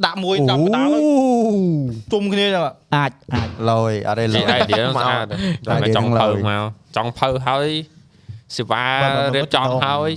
[0.05, 0.91] ដាក់មួយចង់បដាល់
[2.13, 2.63] ទុំគ្នាចឹង
[2.97, 5.27] អាចអាចលយអត់ទេលជីយអៃឌីហ្នឹងស្អាត
[5.83, 6.63] តែចង់ភៅមក
[6.97, 7.69] ចង់ភៅហើយ
[8.57, 8.85] សេវា
[9.37, 10.11] រៀបចំហើយ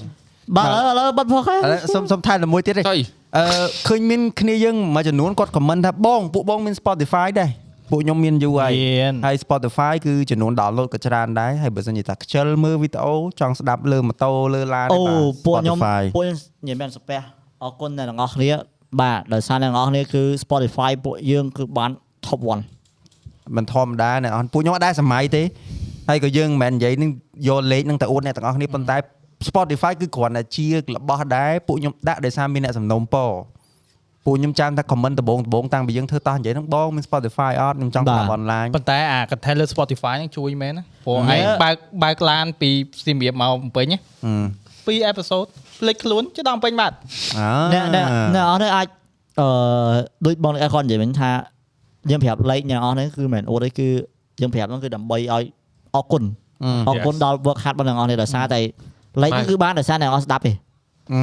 [0.55, 2.99] បាទឥឡូវឥឡូវបិទផុសហើយឥឡូវសុំសុំថែមតែមួយទៀតទេចុយ
[3.37, 3.43] អឺ
[3.87, 7.49] ឃើញមានគ្នាយើងមួយចំនួនគាត់ comment ថាបងពួកបងមាន Spotify ដែរ
[7.91, 15.01] ពួកខ្ញុំមានយូរហើយមានហើយ Spotify គឺចំនួន download ក៏ច្រើនដែរហើយបើសិនជាថាខ្ជិលមើលវីដេអូចង់ស្ដាប់លើម៉ូតូលើឡានអូ
[15.45, 17.25] ពួកខ្ញុំ Spotify ពួកខ្ញុំនិយាយមែនសុភ័ក្រ
[17.63, 18.51] អរគុណអ្នកទាំងអស់គ្នា
[19.01, 21.91] បាទដោយសារអ្នកទាំងអស់គ្នាគឺ Spotify ពួកយើងគឺបាន
[22.27, 22.39] top
[22.97, 25.43] 1មិនធម្មតាអ្នកនរពួកខ្ញុំអត់ដែរសម័យទេ
[26.09, 27.11] ហើយក៏យើងមិនមែននិយាយនឹង
[27.47, 28.97] យកលេខនឹងទៅអួតអ្នកទាំងអស់គ្នាប៉ុន្តែ
[29.49, 30.75] Spotify គឺគ្រាន់តែជារ
[31.09, 33.31] បស់ដែរពួកខ្ញុំដាក់ដោយសារមានអ្នកសំណូមពរ
[34.25, 42.69] ពួកខ្ញុំចាំថា comment ដំបងដំបងតាំងពីយើងធ្វើតោះនិយាយហ្នឹងបងមាន Spotify អត់ខ្ញុំចង់តាម online ប៉ុន្តែអា content លើ Spotify ហ្នឹងជួយមែនណាព្រោះឯងបើកបើកឡានពី
[43.05, 44.45] សៀមរាបមកបំពេញណាហឹម
[44.87, 45.49] ពី episode
[45.79, 46.95] ភ្លេចខ្លួនជិះដល់បំពេញបាត់
[47.37, 48.87] អើអ្នកអ្នកអ្នកអស់នេះអាច
[49.39, 49.47] អឺ
[50.25, 51.29] ដូចបងអែគាត់និយាយវិញថា
[52.09, 53.89] យើងប្រាប់លេខអ្នកអស់នេះគឺមិនមែនអួតទេគឺ
[54.41, 55.45] យើងប្រាប់ហ្នឹងគឺដើម្បីឲ្យ
[55.95, 56.23] អរគុណ
[56.89, 58.59] អរគុណដល់ work hard របស់អ្នកអស់នេះដោយសារតែ
[59.21, 60.53] លេខហ្នឹងគឺបានដោយសារអ្នកអស់ស្ដាប់ទេ
[61.13, 61.21] អឺ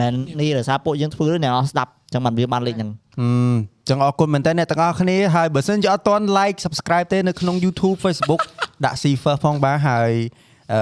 [0.00, 2.90] មិននេះដោយសារពួកយើងធ្វើអ្នកអស់ស្ដាប់ចឹងបានវាបានលេខហ្នឹង
[3.20, 3.56] អឺ
[3.88, 8.42] ចឹងអរគុណមែនតើអ្នកទាំងអស់គ្នាហើយបើសិនជាអត់ទាន់ like subscribe ទេនៅក្នុង YouTube Facebook
[8.84, 10.12] ដាក់ see first ផងបាទហើយ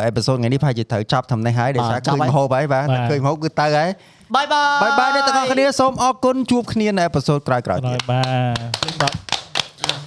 [0.05, 3.91] អេពីសូតថ្ងៃនេះប្រហែលជាត្រូវចាប់តាមនេះហើយដោយសារឃើញមហូបហើយបាទតែឃើញមហូបគឺទៅហើយ
[4.35, 9.15] បាយបាយបាយបាយអ្នកទាំងអស់គ្នាសូមអរគុណជួបគ្នានៅអេពីសូតក្រោយៗទៀតបាទ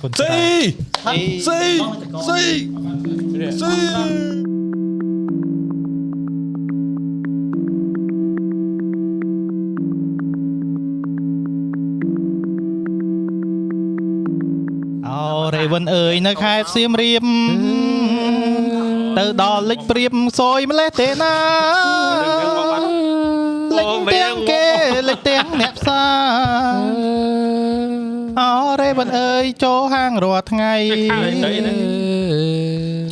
[0.01, 0.35] គុណស៊ី
[1.05, 1.61] ស៊ី
[2.27, 2.41] ស៊ី
[3.61, 3.73] ស៊ី
[15.07, 15.21] អូ
[15.55, 17.23] រេវិនអើយនៅខេត្តសៀមរាប
[19.17, 21.35] ទៅដល់លិចព្រៀបសយម្លេះទេណា
[23.77, 24.65] លិចទាំងគេ
[25.09, 26.05] លិចទាំងអ្នកផ្សា
[26.77, 27.21] រ
[28.39, 30.73] អូរេវិនអើយចូលហាងរាល់ថ្ងៃ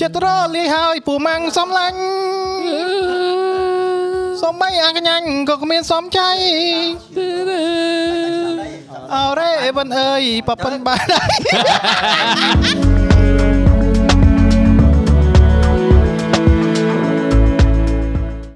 [0.02, 2.02] ចិត្តរលាយហើយពូម៉ាំងសំឡាញ់
[4.42, 6.30] សំបីអាកញ្ញាញ់ក៏គ្មានសំចៃ
[9.16, 11.06] អរេវិនអើយប៉ប៉ិនបាន